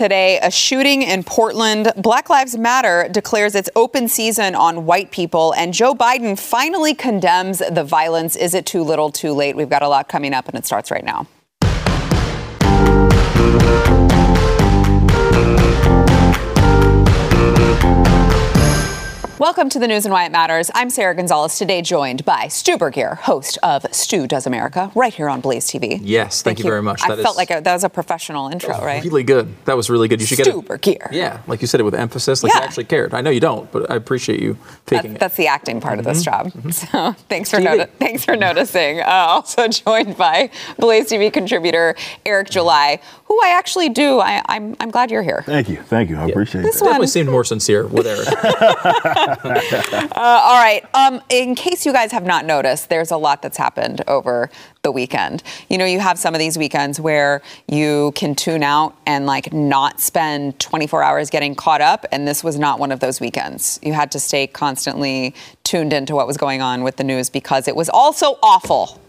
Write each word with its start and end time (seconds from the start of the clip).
Today, 0.00 0.40
a 0.42 0.50
shooting 0.50 1.02
in 1.02 1.22
Portland. 1.22 1.92
Black 1.94 2.30
Lives 2.30 2.56
Matter 2.56 3.06
declares 3.12 3.54
its 3.54 3.68
open 3.76 4.08
season 4.08 4.54
on 4.54 4.86
white 4.86 5.10
people, 5.10 5.52
and 5.52 5.74
Joe 5.74 5.94
Biden 5.94 6.40
finally 6.40 6.94
condemns 6.94 7.58
the 7.58 7.84
violence. 7.84 8.34
Is 8.34 8.54
it 8.54 8.64
too 8.64 8.82
little, 8.82 9.12
too 9.12 9.34
late? 9.34 9.56
We've 9.56 9.68
got 9.68 9.82
a 9.82 9.88
lot 9.88 10.08
coming 10.08 10.32
up, 10.32 10.48
and 10.48 10.56
it 10.56 10.64
starts 10.64 10.90
right 10.90 11.04
now. 11.04 11.26
Welcome 19.40 19.70
to 19.70 19.78
the 19.78 19.88
news 19.88 20.04
and 20.04 20.12
why 20.12 20.26
it 20.26 20.32
matters. 20.32 20.70
I'm 20.74 20.90
Sara 20.90 21.14
Gonzales, 21.14 21.56
today 21.56 21.80
joined 21.80 22.26
by 22.26 22.48
Stu 22.48 22.76
Burguiere, 22.76 23.16
host 23.16 23.56
of 23.62 23.86
Stu 23.90 24.26
Does 24.26 24.46
America, 24.46 24.92
right 24.94 25.14
here 25.14 25.30
on 25.30 25.40
Blaze 25.40 25.64
TV. 25.64 25.98
Yes, 26.02 26.42
thank, 26.42 26.58
thank 26.58 26.58
you, 26.58 26.64
you, 26.66 26.70
very 26.70 26.82
much. 26.82 27.02
I 27.02 27.16
that 27.16 27.22
felt 27.22 27.36
is, 27.36 27.38
like 27.38 27.50
a, 27.50 27.62
that 27.62 27.72
was 27.72 27.82
a 27.82 27.88
professional 27.88 28.48
intro, 28.48 28.78
right? 28.84 29.02
Really 29.02 29.22
good. 29.22 29.48
That 29.64 29.78
was 29.78 29.88
really 29.88 30.08
good. 30.08 30.20
You 30.20 30.26
should 30.26 30.40
Stu 30.40 30.44
get 30.44 30.52
Stu 30.52 30.62
Burguiere. 30.62 31.08
Yeah, 31.12 31.40
like 31.46 31.62
you 31.62 31.66
said 31.68 31.80
it 31.80 31.84
with 31.84 31.94
emphasis, 31.94 32.42
like 32.42 32.52
yeah. 32.52 32.58
you 32.58 32.64
actually 32.66 32.84
cared. 32.84 33.14
I 33.14 33.22
know 33.22 33.30
you 33.30 33.40
don't, 33.40 33.72
but 33.72 33.90
I 33.90 33.94
appreciate 33.94 34.42
you 34.42 34.58
taking 34.84 35.12
that's, 35.12 35.16
it. 35.16 35.20
That's 35.20 35.36
the 35.36 35.46
acting 35.46 35.80
part 35.80 35.98
mm-hmm. 35.98 36.00
of 36.00 36.14
this 36.14 36.22
mm-hmm. 36.22 36.48
job. 36.48 36.52
Mm-hmm. 36.52 36.70
So 36.90 37.12
thanks 37.30 37.50
for 37.50 37.60
noti- 37.60 37.90
thanks 37.98 38.26
for 38.26 38.36
noticing. 38.36 39.00
Uh, 39.00 39.06
also 39.06 39.68
joined 39.68 40.18
by 40.18 40.50
Blaze 40.78 41.08
TV 41.08 41.32
contributor 41.32 41.96
Eric 42.26 42.50
July, 42.50 43.00
who 43.30 43.40
I 43.44 43.50
actually 43.50 43.88
do. 43.90 44.18
I, 44.18 44.32
am 44.32 44.42
I'm, 44.48 44.76
I'm 44.80 44.90
glad 44.90 45.08
you're 45.12 45.22
here. 45.22 45.44
Thank 45.46 45.68
you, 45.68 45.76
thank 45.76 46.10
you. 46.10 46.16
I 46.16 46.26
yeah. 46.26 46.32
appreciate 46.32 46.62
this 46.62 46.82
it. 46.82 46.84
Definitely 46.84 47.06
seemed 47.06 47.28
more 47.28 47.44
sincere 47.44 47.86
with 47.86 48.04
Eric. 48.04 48.26
uh, 50.16 50.16
all 50.16 50.60
right. 50.60 50.84
Um, 50.94 51.22
in 51.28 51.54
case 51.54 51.86
you 51.86 51.92
guys 51.92 52.10
have 52.10 52.24
not 52.24 52.44
noticed, 52.44 52.88
there's 52.88 53.12
a 53.12 53.16
lot 53.16 53.40
that's 53.40 53.56
happened 53.56 54.02
over 54.08 54.50
the 54.82 54.90
weekend. 54.90 55.44
You 55.68 55.78
know, 55.78 55.84
you 55.84 56.00
have 56.00 56.18
some 56.18 56.34
of 56.34 56.40
these 56.40 56.58
weekends 56.58 56.98
where 56.98 57.40
you 57.68 58.10
can 58.16 58.34
tune 58.34 58.64
out 58.64 58.96
and 59.06 59.26
like 59.26 59.52
not 59.52 60.00
spend 60.00 60.58
24 60.58 61.04
hours 61.04 61.30
getting 61.30 61.54
caught 61.54 61.80
up, 61.80 62.04
and 62.10 62.26
this 62.26 62.42
was 62.42 62.58
not 62.58 62.80
one 62.80 62.90
of 62.90 62.98
those 62.98 63.20
weekends. 63.20 63.78
You 63.80 63.92
had 63.92 64.10
to 64.10 64.18
stay 64.18 64.48
constantly 64.48 65.36
tuned 65.62 65.92
into 65.92 66.16
what 66.16 66.26
was 66.26 66.36
going 66.36 66.62
on 66.62 66.82
with 66.82 66.96
the 66.96 67.04
news 67.04 67.30
because 67.30 67.68
it 67.68 67.76
was 67.76 67.88
also 67.88 68.40
awful. 68.42 69.00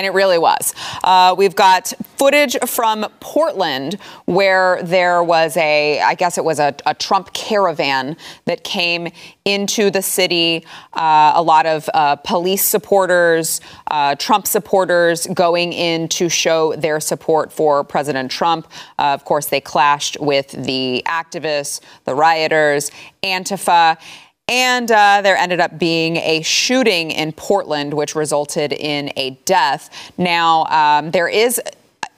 And 0.00 0.06
it 0.06 0.14
really 0.14 0.38
was. 0.38 0.74
Uh, 1.04 1.34
we've 1.36 1.54
got 1.54 1.92
footage 2.16 2.56
from 2.66 3.06
Portland 3.20 3.98
where 4.24 4.82
there 4.82 5.22
was 5.22 5.58
a, 5.58 6.00
I 6.00 6.14
guess 6.14 6.38
it 6.38 6.44
was 6.44 6.58
a, 6.58 6.74
a 6.86 6.94
Trump 6.94 7.34
caravan 7.34 8.16
that 8.46 8.64
came 8.64 9.08
into 9.44 9.90
the 9.90 10.00
city. 10.00 10.64
Uh, 10.94 11.32
a 11.34 11.42
lot 11.42 11.66
of 11.66 11.86
uh, 11.92 12.16
police 12.16 12.64
supporters, 12.64 13.60
uh, 13.90 14.14
Trump 14.14 14.46
supporters 14.46 15.26
going 15.34 15.74
in 15.74 16.08
to 16.08 16.30
show 16.30 16.74
their 16.76 16.98
support 16.98 17.52
for 17.52 17.84
President 17.84 18.30
Trump. 18.30 18.68
Uh, 18.98 19.12
of 19.12 19.26
course, 19.26 19.48
they 19.48 19.60
clashed 19.60 20.18
with 20.18 20.50
the 20.52 21.02
activists, 21.06 21.82
the 22.06 22.14
rioters, 22.14 22.90
Antifa. 23.22 23.98
And 24.50 24.90
uh, 24.90 25.22
there 25.22 25.36
ended 25.36 25.60
up 25.60 25.78
being 25.78 26.16
a 26.16 26.42
shooting 26.42 27.12
in 27.12 27.30
Portland, 27.32 27.94
which 27.94 28.16
resulted 28.16 28.72
in 28.72 29.12
a 29.16 29.30
death. 29.44 30.12
Now, 30.18 30.64
um, 30.64 31.12
there 31.12 31.28
is, 31.28 31.60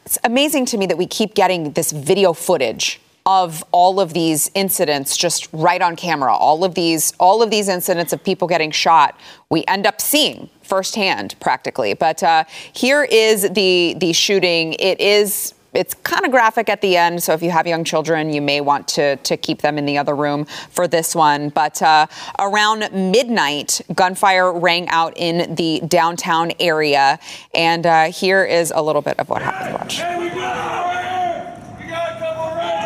it's 0.06 0.18
amazing 0.24 0.64
to 0.66 0.78
me 0.78 0.86
that 0.86 0.96
we 0.96 1.06
keep 1.06 1.34
getting 1.34 1.72
this 1.72 1.92
video 1.92 2.32
footage 2.32 3.02
of 3.26 3.62
all 3.70 4.00
of 4.00 4.14
these 4.14 4.50
incidents 4.54 5.16
just 5.16 5.48
right 5.52 5.80
on 5.80 5.94
camera. 5.94 6.34
All 6.34 6.64
of 6.64 6.74
these 6.74 7.12
all 7.20 7.40
of 7.40 7.50
these 7.50 7.68
incidents 7.68 8.12
of 8.12 8.24
people 8.24 8.48
getting 8.48 8.72
shot 8.72 9.16
we 9.48 9.64
end 9.68 9.86
up 9.86 10.00
seeing 10.00 10.50
firsthand 10.62 11.36
practically. 11.38 11.94
But 11.94 12.22
uh, 12.24 12.44
here 12.72 13.04
is 13.04 13.48
the 13.50 13.94
the 13.98 14.12
shooting. 14.12 14.72
It 14.74 15.00
is 15.00 15.54
it's 15.74 15.94
kind 15.94 16.24
of 16.24 16.30
graphic 16.30 16.68
at 16.68 16.80
the 16.82 16.96
end, 16.96 17.22
so 17.22 17.32
if 17.32 17.42
you 17.42 17.50
have 17.50 17.66
young 17.66 17.84
children, 17.84 18.32
you 18.32 18.42
may 18.42 18.60
want 18.60 18.86
to, 18.88 19.16
to 19.16 19.36
keep 19.36 19.62
them 19.62 19.78
in 19.78 19.86
the 19.86 19.96
other 19.96 20.14
room 20.14 20.44
for 20.70 20.86
this 20.86 21.14
one. 21.14 21.48
But 21.48 21.80
uh, 21.80 22.06
around 22.38 22.90
midnight, 22.92 23.80
gunfire 23.94 24.52
rang 24.52 24.88
out 24.90 25.14
in 25.16 25.54
the 25.54 25.80
downtown 25.86 26.52
area. 26.60 27.18
And 27.54 27.86
uh, 27.86 28.10
here 28.10 28.44
is 28.44 28.70
a 28.74 28.82
little 28.82 29.02
bit 29.02 29.18
of 29.18 29.30
what 29.30 29.40
happened. 29.40 29.74
Watch. 29.74 29.98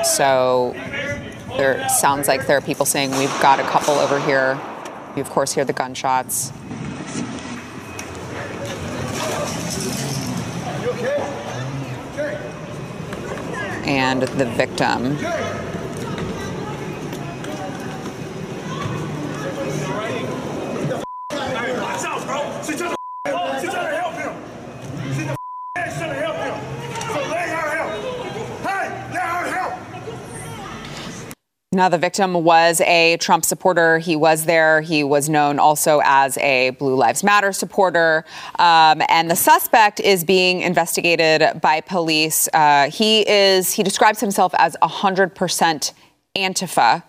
So 0.06 0.72
there 1.56 1.88
sounds 1.88 2.28
like 2.28 2.46
there 2.46 2.56
are 2.56 2.60
people 2.60 2.86
saying, 2.86 3.10
We've 3.18 3.40
got 3.40 3.58
a 3.58 3.64
couple 3.64 3.94
over 3.94 4.20
here. 4.20 4.60
You, 5.16 5.22
of 5.22 5.30
course, 5.30 5.52
hear 5.52 5.64
the 5.64 5.72
gunshots. 5.72 6.52
And 13.86 14.22
the 14.22 14.44
victim. 14.44 15.16
Now, 31.76 31.90
the 31.90 31.98
victim 31.98 32.32
was 32.32 32.80
a 32.80 33.18
Trump 33.18 33.44
supporter. 33.44 33.98
He 33.98 34.16
was 34.16 34.46
there. 34.46 34.80
He 34.80 35.04
was 35.04 35.28
known 35.28 35.58
also 35.58 36.00
as 36.04 36.38
a 36.38 36.70
Blue 36.70 36.94
Lives 36.94 37.22
Matter 37.22 37.52
supporter. 37.52 38.24
Um, 38.58 39.02
and 39.10 39.30
the 39.30 39.36
suspect 39.36 40.00
is 40.00 40.24
being 40.24 40.62
investigated 40.62 41.60
by 41.60 41.82
police. 41.82 42.48
Uh, 42.54 42.90
he 42.90 43.28
is, 43.28 43.74
he 43.74 43.82
describes 43.82 44.20
himself 44.20 44.54
as 44.56 44.74
100% 44.82 45.92
Antifa 46.34 47.02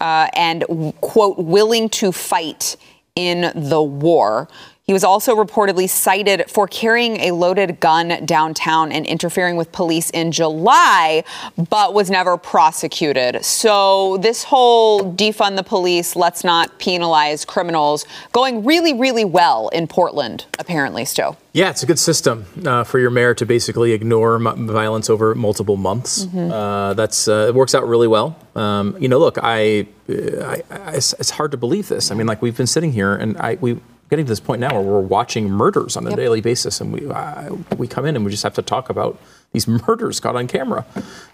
uh, 0.00 0.28
and, 0.34 0.64
quote, 1.00 1.38
willing 1.38 1.88
to 1.90 2.10
fight 2.10 2.74
in 3.14 3.52
the 3.54 3.80
war. 3.80 4.48
He 4.88 4.94
was 4.94 5.04
also 5.04 5.36
reportedly 5.36 5.86
cited 5.86 6.50
for 6.50 6.66
carrying 6.66 7.18
a 7.20 7.32
loaded 7.32 7.78
gun 7.78 8.24
downtown 8.24 8.90
and 8.90 9.04
interfering 9.04 9.56
with 9.56 9.70
police 9.70 10.08
in 10.08 10.32
July, 10.32 11.24
but 11.68 11.92
was 11.92 12.10
never 12.10 12.38
prosecuted. 12.38 13.44
So, 13.44 14.16
this 14.16 14.44
whole 14.44 15.12
defund 15.14 15.56
the 15.56 15.62
police, 15.62 16.16
let's 16.16 16.42
not 16.42 16.78
penalize 16.78 17.44
criminals, 17.44 18.06
going 18.32 18.64
really, 18.64 18.94
really 18.94 19.26
well 19.26 19.68
in 19.68 19.88
Portland, 19.88 20.46
apparently, 20.58 21.04
Stu. 21.04 21.36
Yeah, 21.52 21.68
it's 21.68 21.82
a 21.82 21.86
good 21.86 21.98
system 21.98 22.46
uh, 22.64 22.82
for 22.84 22.98
your 22.98 23.10
mayor 23.10 23.34
to 23.34 23.44
basically 23.44 23.92
ignore 23.92 24.36
m- 24.36 24.66
violence 24.68 25.10
over 25.10 25.34
multiple 25.34 25.76
months. 25.76 26.24
Mm-hmm. 26.24 26.50
Uh, 26.50 26.94
that's 26.94 27.28
uh, 27.28 27.46
it 27.48 27.54
works 27.54 27.74
out 27.74 27.86
really 27.86 28.08
well. 28.08 28.38
Um, 28.56 28.96
you 28.98 29.08
know, 29.08 29.18
look, 29.18 29.36
I, 29.42 29.86
I, 30.08 30.62
I 30.70 30.92
it's, 30.94 31.12
it's, 31.14 31.30
hard 31.30 31.50
to 31.50 31.58
believe 31.58 31.88
this. 31.88 32.10
I 32.10 32.14
mean, 32.14 32.26
like 32.26 32.40
we've 32.40 32.56
been 32.56 32.66
sitting 32.66 32.92
here 32.92 33.14
and 33.14 33.36
I 33.36 33.58
we 33.60 33.78
getting 34.08 34.24
to 34.24 34.28
this 34.28 34.40
point 34.40 34.60
now 34.60 34.72
where 34.72 34.82
we're 34.82 35.00
watching 35.00 35.50
murders 35.50 35.96
on 35.96 36.06
a 36.06 36.10
yep. 36.10 36.18
daily 36.18 36.40
basis, 36.40 36.80
and 36.80 36.92
we 36.92 37.06
uh, 37.06 37.54
we 37.76 37.86
come 37.86 38.06
in 38.06 38.16
and 38.16 38.24
we 38.24 38.30
just 38.30 38.42
have 38.42 38.54
to 38.54 38.62
talk 38.62 38.90
about 38.90 39.20
these 39.52 39.68
murders 39.86 40.20
caught 40.20 40.36
on 40.36 40.46
camera. 40.46 40.84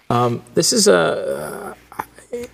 Um, 0.09 0.43
this 0.53 0.73
is 0.73 0.87
a. 0.87 1.75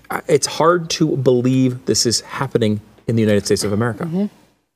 Uh, 0.07 0.21
it's 0.27 0.45
hard 0.45 0.91
to 0.91 1.17
believe 1.17 1.85
this 1.85 2.05
is 2.05 2.21
happening 2.21 2.81
in 3.07 3.15
the 3.15 3.21
United 3.21 3.45
States 3.45 3.63
of 3.63 3.73
America. 3.73 4.03
Mm-hmm. 4.03 4.25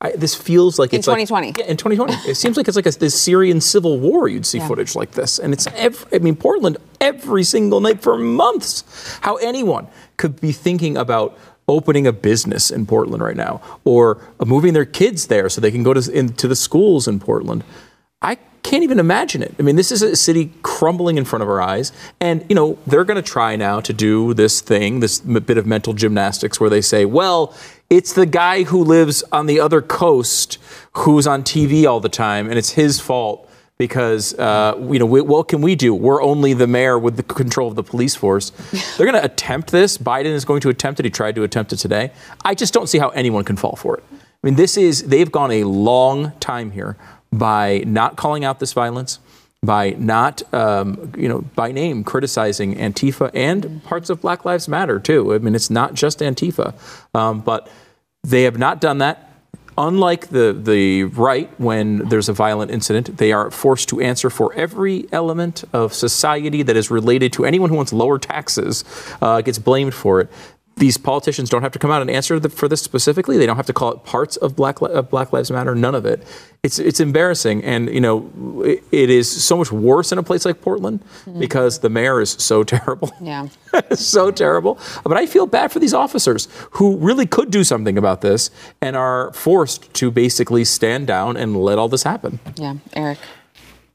I, 0.01 0.11
this 0.11 0.35
feels 0.35 0.77
like 0.77 0.93
in 0.93 0.99
it's 0.99 1.05
2020. 1.05 1.47
Like, 1.47 1.57
yeah, 1.57 1.65
in 1.65 1.77
2020. 1.77 2.29
it 2.29 2.35
seems 2.35 2.57
like 2.57 2.67
it's 2.67 2.75
like 2.75 2.85
a, 2.85 2.91
this 2.91 3.19
Syrian 3.19 3.61
civil 3.61 3.99
war. 3.99 4.27
You'd 4.27 4.45
see 4.45 4.57
yeah. 4.57 4.67
footage 4.67 4.95
like 4.95 5.11
this, 5.11 5.39
and 5.39 5.53
it's 5.53 5.67
every, 5.67 6.07
I 6.13 6.19
mean 6.19 6.35
Portland 6.35 6.77
every 6.99 7.43
single 7.43 7.79
night 7.79 8.01
for 8.01 8.17
months. 8.17 9.17
How 9.21 9.35
anyone 9.37 9.87
could 10.17 10.41
be 10.41 10.51
thinking 10.51 10.97
about 10.97 11.37
opening 11.67 12.05
a 12.05 12.13
business 12.13 12.71
in 12.71 12.85
Portland 12.85 13.23
right 13.23 13.35
now 13.35 13.61
or 13.83 14.21
moving 14.45 14.73
their 14.73 14.85
kids 14.85 15.27
there 15.27 15.49
so 15.49 15.59
they 15.59 15.71
can 15.71 15.83
go 15.83 15.93
to, 15.93 16.11
into 16.11 16.47
the 16.47 16.55
schools 16.55 17.07
in 17.07 17.19
Portland. 17.19 17.63
I 18.21 18.37
can't 18.63 18.83
even 18.83 18.99
imagine 18.99 19.43
it. 19.43 19.53
I 19.59 19.61
mean, 19.61 19.75
this 19.75 19.91
is 19.91 20.01
a 20.01 20.15
city 20.15 20.51
crumbling 20.63 21.17
in 21.17 21.25
front 21.25 21.43
of 21.43 21.49
our 21.49 21.61
eyes. 21.61 21.91
And, 22.19 22.43
you 22.49 22.55
know, 22.55 22.79
they're 22.87 23.03
going 23.03 23.21
to 23.21 23.29
try 23.29 23.55
now 23.55 23.79
to 23.81 23.93
do 23.93 24.33
this 24.33 24.61
thing, 24.61 24.99
this 24.99 25.19
bit 25.19 25.57
of 25.57 25.65
mental 25.65 25.93
gymnastics 25.93 26.59
where 26.59 26.69
they 26.69 26.81
say, 26.81 27.05
well, 27.05 27.55
it's 27.89 28.13
the 28.13 28.25
guy 28.25 28.63
who 28.63 28.83
lives 28.83 29.23
on 29.31 29.45
the 29.45 29.59
other 29.59 29.81
coast 29.81 30.57
who's 30.93 31.27
on 31.27 31.43
TV 31.43 31.87
all 31.87 31.99
the 31.99 32.09
time 32.09 32.49
and 32.49 32.57
it's 32.57 32.71
his 32.71 32.99
fault 32.99 33.49
because 33.77 34.33
uh, 34.39 34.75
you 34.89 34.99
know 34.99 35.05
we, 35.05 35.21
what 35.21 35.47
can 35.47 35.61
we 35.61 35.75
do? 35.75 35.93
We're 35.93 36.21
only 36.21 36.53
the 36.53 36.67
mayor 36.67 36.97
with 36.97 37.17
the 37.17 37.23
control 37.23 37.67
of 37.67 37.75
the 37.75 37.83
police 37.83 38.15
force. 38.15 38.49
They're 38.97 39.05
going 39.05 39.19
to 39.19 39.25
attempt 39.25 39.71
this. 39.71 39.97
Biden 39.97 40.25
is 40.25 40.45
going 40.45 40.61
to 40.61 40.69
attempt 40.69 40.99
it. 40.99 41.05
He 41.05 41.11
tried 41.11 41.35
to 41.35 41.43
attempt 41.43 41.73
it 41.73 41.77
today. 41.77 42.11
I 42.43 42.55
just 42.55 42.73
don't 42.73 42.87
see 42.87 42.99
how 42.99 43.09
anyone 43.09 43.43
can 43.43 43.57
fall 43.57 43.75
for 43.75 43.97
it. 43.97 44.03
I 44.11 44.17
mean, 44.43 44.55
this 44.55 44.77
is 44.77 45.03
they've 45.03 45.31
gone 45.31 45.51
a 45.51 45.63
long 45.63 46.31
time 46.39 46.71
here 46.71 46.97
by 47.33 47.83
not 47.85 48.15
calling 48.15 48.45
out 48.45 48.59
this 48.59 48.71
violence, 48.71 49.19
by 49.61 49.91
not 49.91 50.41
um, 50.53 51.11
you 51.17 51.27
know 51.27 51.41
by 51.41 51.71
name 51.71 52.03
criticizing 52.03 52.75
Antifa 52.75 53.29
and 53.33 53.83
parts 53.83 54.09
of 54.09 54.21
Black 54.21 54.45
Lives 54.45 54.67
Matter 54.67 54.99
too. 54.99 55.33
I 55.33 55.39
mean, 55.39 55.55
it's 55.55 55.69
not 55.69 55.95
just 55.95 56.19
Antifa, 56.19 56.73
um, 57.13 57.41
but 57.41 57.69
they 58.23 58.43
have 58.43 58.57
not 58.57 58.79
done 58.79 58.99
that 58.99 59.34
unlike 59.77 60.27
the, 60.27 60.53
the 60.53 61.03
right, 61.03 61.49
when 61.59 62.07
there's 62.09 62.29
a 62.29 62.33
violent 62.33 62.71
incident, 62.71 63.17
they 63.17 63.31
are 63.31 63.51
forced 63.51 63.89
to 63.89 63.99
answer 63.99 64.29
for 64.29 64.53
every 64.53 65.07
element 65.11 65.63
of 65.73 65.93
society 65.93 66.63
that 66.63 66.75
is 66.75 66.89
related 66.89 67.33
to 67.33 67.45
anyone 67.45 67.69
who 67.69 67.75
wants 67.75 67.91
lower 67.93 68.17
taxes, 68.17 68.83
uh, 69.21 69.41
gets 69.41 69.59
blamed 69.59 69.93
for 69.93 70.21
it. 70.21 70.29
These 70.77 70.97
politicians 70.97 71.49
don't 71.49 71.61
have 71.61 71.71
to 71.71 71.79
come 71.79 71.89
out 71.89 72.01
and 72.01 72.11
answer 72.11 72.37
the, 72.37 72.49
for 72.49 72.67
this 72.67 72.81
specifically. 72.81 73.37
They 73.37 73.45
don't 73.45 73.55
have 73.55 73.65
to 73.67 73.73
call 73.73 73.93
it 73.93 74.03
parts 74.03 74.35
of 74.35 74.57
Black, 74.57 74.81
of 74.81 75.09
Black 75.09 75.31
Lives 75.31 75.49
Matter. 75.49 75.73
None 75.73 75.95
of 75.95 76.05
it. 76.05 76.21
It's 76.63 76.79
it's 76.79 76.99
embarrassing, 76.99 77.63
and 77.63 77.93
you 77.93 78.01
know 78.01 78.29
it, 78.65 78.83
it 78.91 79.09
is 79.09 79.31
so 79.31 79.55
much 79.55 79.71
worse 79.71 80.11
in 80.11 80.17
a 80.17 80.23
place 80.23 80.43
like 80.43 80.61
Portland 80.61 81.01
mm-hmm. 81.01 81.39
because 81.39 81.79
the 81.79 81.89
mayor 81.89 82.19
is 82.19 82.31
so 82.31 82.63
terrible. 82.75 83.09
Yeah, 83.21 83.47
so 83.93 84.31
terrible. 84.31 84.77
But 85.03 85.15
I 85.15 85.27
feel 85.27 85.45
bad 85.47 85.71
for 85.71 85.79
these 85.79 85.93
officers 85.93 86.49
who 86.71 86.97
really 86.97 87.25
could 87.25 87.51
do 87.51 87.63
something 87.63 87.97
about 87.97 88.21
this 88.21 88.49
and 88.81 88.97
are 88.97 89.31
forced 89.33 89.93
to 89.93 90.11
basically 90.11 90.65
stand 90.65 91.07
down 91.07 91.37
and 91.37 91.55
let 91.55 91.77
all 91.77 91.87
this 91.87 92.03
happen. 92.03 92.39
Yeah, 92.57 92.75
Eric. 92.93 93.19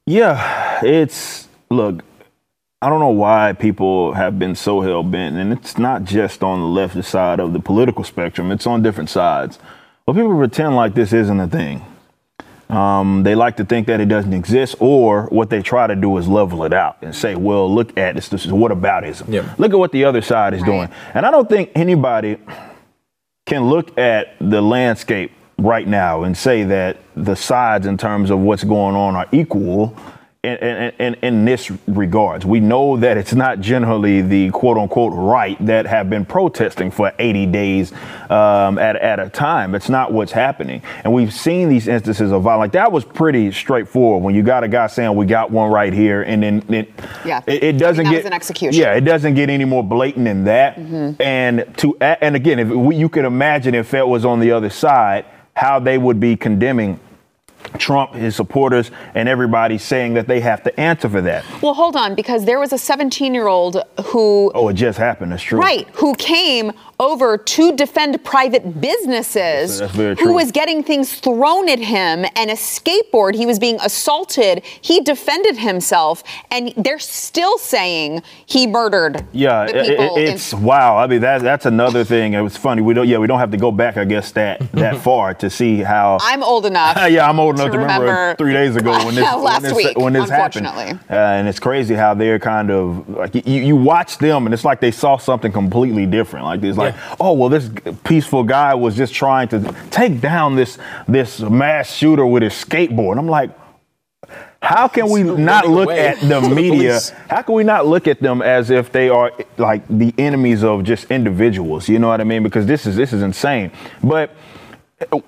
Yeah, 0.07 0.83
it's 0.83 1.47
look. 1.69 2.03
I 2.83 2.89
don't 2.89 2.99
know 2.99 3.09
why 3.09 3.53
people 3.53 4.13
have 4.13 4.39
been 4.39 4.55
so 4.55 4.81
hell 4.81 5.03
bent, 5.03 5.35
and 5.37 5.53
it's 5.53 5.77
not 5.77 6.03
just 6.03 6.41
on 6.41 6.59
the 6.61 6.65
left 6.65 7.03
side 7.05 7.39
of 7.39 7.53
the 7.53 7.59
political 7.59 8.03
spectrum, 8.03 8.51
it's 8.51 8.65
on 8.65 8.81
different 8.81 9.11
sides. 9.11 9.59
But 10.05 10.13
people 10.13 10.35
pretend 10.35 10.75
like 10.75 10.95
this 10.95 11.13
isn't 11.13 11.39
a 11.39 11.47
thing. 11.47 11.85
Um, 12.69 13.21
they 13.21 13.35
like 13.35 13.57
to 13.57 13.65
think 13.65 13.85
that 13.85 13.99
it 13.99 14.07
doesn't 14.07 14.33
exist, 14.33 14.75
or 14.79 15.27
what 15.27 15.51
they 15.51 15.61
try 15.61 15.85
to 15.85 15.95
do 15.95 16.17
is 16.17 16.27
level 16.27 16.63
it 16.63 16.73
out 16.73 16.97
and 17.03 17.15
say, 17.15 17.35
well, 17.35 17.71
look 17.71 17.95
at 17.99 18.15
this. 18.15 18.29
This 18.29 18.45
is 18.45 18.51
what 18.51 18.71
aboutism. 18.71 19.31
Yeah. 19.31 19.53
Look 19.59 19.73
at 19.73 19.77
what 19.77 19.91
the 19.91 20.05
other 20.05 20.21
side 20.21 20.55
is 20.55 20.63
doing. 20.63 20.89
And 21.13 21.23
I 21.23 21.29
don't 21.29 21.47
think 21.47 21.69
anybody 21.75 22.37
can 23.45 23.65
look 23.65 23.95
at 23.95 24.37
the 24.39 24.61
landscape 24.61 25.33
right 25.59 25.87
now 25.87 26.23
and 26.23 26.35
say 26.35 26.63
that 26.63 26.97
the 27.15 27.35
sides 27.35 27.85
in 27.85 27.97
terms 27.97 28.31
of 28.31 28.39
what's 28.39 28.63
going 28.63 28.95
on 28.95 29.15
are 29.15 29.27
equal 29.31 29.95
in, 30.43 30.91
in, 30.97 31.13
in, 31.21 31.45
this 31.45 31.69
regards. 31.87 32.47
We 32.47 32.59
know 32.59 32.97
that 32.97 33.15
it's 33.15 33.33
not 33.33 33.61
generally 33.61 34.23
the 34.23 34.49
quote 34.49 34.75
unquote 34.75 35.13
right 35.13 35.55
that 35.67 35.85
have 35.85 36.09
been 36.09 36.25
protesting 36.25 36.89
for 36.89 37.13
80 37.19 37.45
days 37.45 37.93
um, 38.31 38.79
at, 38.79 38.95
at 38.95 39.19
a 39.19 39.29
time. 39.29 39.75
It's 39.75 39.87
not 39.87 40.11
what's 40.11 40.31
happening. 40.31 40.81
And 41.03 41.13
we've 41.13 41.31
seen 41.31 41.69
these 41.69 41.87
instances 41.87 42.31
of 42.31 42.41
violence. 42.41 42.61
Like 42.61 42.71
that 42.71 42.91
was 42.91 43.05
pretty 43.05 43.51
straightforward 43.51 44.23
when 44.23 44.33
you 44.33 44.41
got 44.41 44.63
a 44.63 44.67
guy 44.67 44.87
saying, 44.87 45.15
we 45.15 45.27
got 45.27 45.51
one 45.51 45.69
right 45.69 45.93
here. 45.93 46.23
And 46.23 46.41
then 46.41 46.65
it, 46.69 46.91
yeah. 47.23 47.41
it, 47.45 47.63
it 47.63 47.77
doesn't 47.77 48.09
get 48.09 48.25
an 48.25 48.33
execution. 48.33 48.81
Yeah, 48.81 48.95
it 48.95 49.01
doesn't 49.01 49.35
get 49.35 49.51
any 49.51 49.65
more 49.65 49.83
blatant 49.83 50.25
than 50.25 50.45
that. 50.45 50.75
Mm-hmm. 50.75 51.21
And 51.21 51.77
to 51.77 51.95
and 52.01 52.35
again, 52.35 52.57
if 52.57 52.67
we, 52.67 52.95
you 52.95 53.09
could 53.09 53.25
imagine 53.25 53.75
if 53.75 53.93
it 53.93 54.07
was 54.07 54.25
on 54.25 54.39
the 54.39 54.51
other 54.53 54.71
side, 54.71 55.25
how 55.55 55.79
they 55.79 55.99
would 55.99 56.19
be 56.19 56.35
condemning 56.35 56.99
Trump, 57.77 58.13
his 58.13 58.35
supporters, 58.35 58.91
and 59.15 59.27
everybody 59.29 59.77
saying 59.77 60.13
that 60.15 60.27
they 60.27 60.39
have 60.39 60.63
to 60.63 60.79
answer 60.79 61.09
for 61.09 61.21
that. 61.21 61.45
Well, 61.61 61.73
hold 61.73 61.95
on, 61.95 62.15
because 62.15 62.45
there 62.45 62.59
was 62.59 62.73
a 62.73 62.77
17 62.77 63.33
year 63.33 63.47
old 63.47 63.81
who. 64.05 64.51
Oh, 64.53 64.67
it 64.69 64.73
just 64.73 64.97
happened. 64.97 65.31
That's 65.31 65.43
true. 65.43 65.59
Right, 65.59 65.87
who 65.93 66.13
came 66.15 66.71
over 66.99 67.37
to 67.37 67.75
defend 67.75 68.23
private 68.23 68.79
businesses, 68.79 69.79
that's, 69.79 69.93
that's 69.95 70.21
who 70.21 70.33
was 70.33 70.51
getting 70.51 70.83
things 70.83 71.19
thrown 71.19 71.67
at 71.67 71.79
him 71.79 72.25
and 72.35 72.51
a 72.51 72.55
skateboard. 72.55 73.35
He 73.35 73.45
was 73.45 73.57
being 73.57 73.79
assaulted. 73.81 74.63
He 74.81 75.01
defended 75.01 75.57
himself, 75.57 76.23
and 76.51 76.73
they're 76.77 76.99
still 76.99 77.57
saying 77.57 78.21
he 78.45 78.67
murdered. 78.67 79.25
Yeah, 79.31 79.65
it, 79.65 80.17
it's 80.17 80.53
in- 80.53 80.63
wow. 80.63 80.97
I 80.97 81.07
mean, 81.07 81.21
that, 81.21 81.41
that's 81.41 81.65
another 81.65 82.03
thing. 82.03 82.33
It 82.33 82.41
was 82.41 82.57
funny. 82.57 82.81
We 82.81 82.93
don't. 82.93 83.07
Yeah, 83.07 83.17
we 83.17 83.27
don't 83.27 83.39
have 83.39 83.51
to 83.51 83.57
go 83.57 83.71
back. 83.71 83.97
I 83.97 84.05
guess 84.05 84.31
that 84.33 84.71
that 84.73 84.97
far 85.03 85.33
to 85.35 85.49
see 85.49 85.77
how. 85.77 86.17
I'm 86.21 86.43
old 86.43 86.65
enough. 86.65 86.97
yeah, 87.09 87.27
I'm 87.27 87.39
old 87.39 87.55
enough 87.55 87.60
to, 87.65 87.71
to 87.71 87.77
remember, 87.79 88.05
remember, 88.05 88.35
three 88.35 88.53
days 88.53 88.75
ago 88.75 88.91
when 89.05 89.15
this 89.15 89.23
last 89.35 89.63
when 89.63 89.63
this, 89.63 89.73
week 89.73 89.97
when 89.97 90.13
this 90.13 90.29
happened. 90.29 90.67
Uh, 90.67 90.97
and 91.09 91.47
it's 91.47 91.59
crazy 91.59 91.95
how 91.95 92.13
they're 92.13 92.39
kind 92.39 92.69
of 92.69 93.09
like 93.09 93.33
you, 93.33 93.61
you 93.61 93.75
watch 93.75 94.19
them, 94.19 94.45
and 94.45 94.53
it's 94.53 94.65
like 94.65 94.79
they 94.79 94.91
saw 94.91 95.17
something 95.17 95.51
completely 95.51 96.05
different. 96.05 96.45
Like 96.45 96.63
it's 96.63 96.77
like 96.77 96.91
like, 96.91 97.19
oh 97.19 97.33
well, 97.33 97.49
this 97.49 97.69
peaceful 98.03 98.43
guy 98.43 98.73
was 98.73 98.95
just 98.95 99.13
trying 99.13 99.47
to 99.49 99.75
take 99.89 100.21
down 100.21 100.55
this 100.55 100.77
this 101.07 101.39
mass 101.39 101.91
shooter 101.91 102.25
with 102.25 102.43
his 102.43 102.53
skateboard. 102.53 103.17
I'm 103.17 103.27
like, 103.27 103.51
how 104.61 104.87
can 104.87 105.09
we 105.09 105.23
not 105.23 105.67
look 105.67 105.85
away. 105.85 106.07
at 106.07 106.19
the 106.21 106.41
media? 106.41 106.99
how 107.29 107.41
can 107.41 107.55
we 107.55 107.63
not 107.63 107.87
look 107.87 108.07
at 108.07 108.19
them 108.19 108.41
as 108.41 108.69
if 108.69 108.91
they 108.91 109.09
are 109.09 109.31
like 109.57 109.87
the 109.87 110.13
enemies 110.17 110.63
of 110.63 110.83
just 110.83 111.09
individuals? 111.11 111.89
You 111.89 111.99
know 111.99 112.07
what 112.07 112.21
I 112.21 112.25
mean? 112.25 112.43
Because 112.43 112.65
this 112.65 112.85
is 112.85 112.95
this 112.95 113.13
is 113.13 113.21
insane. 113.21 113.71
But 114.03 114.31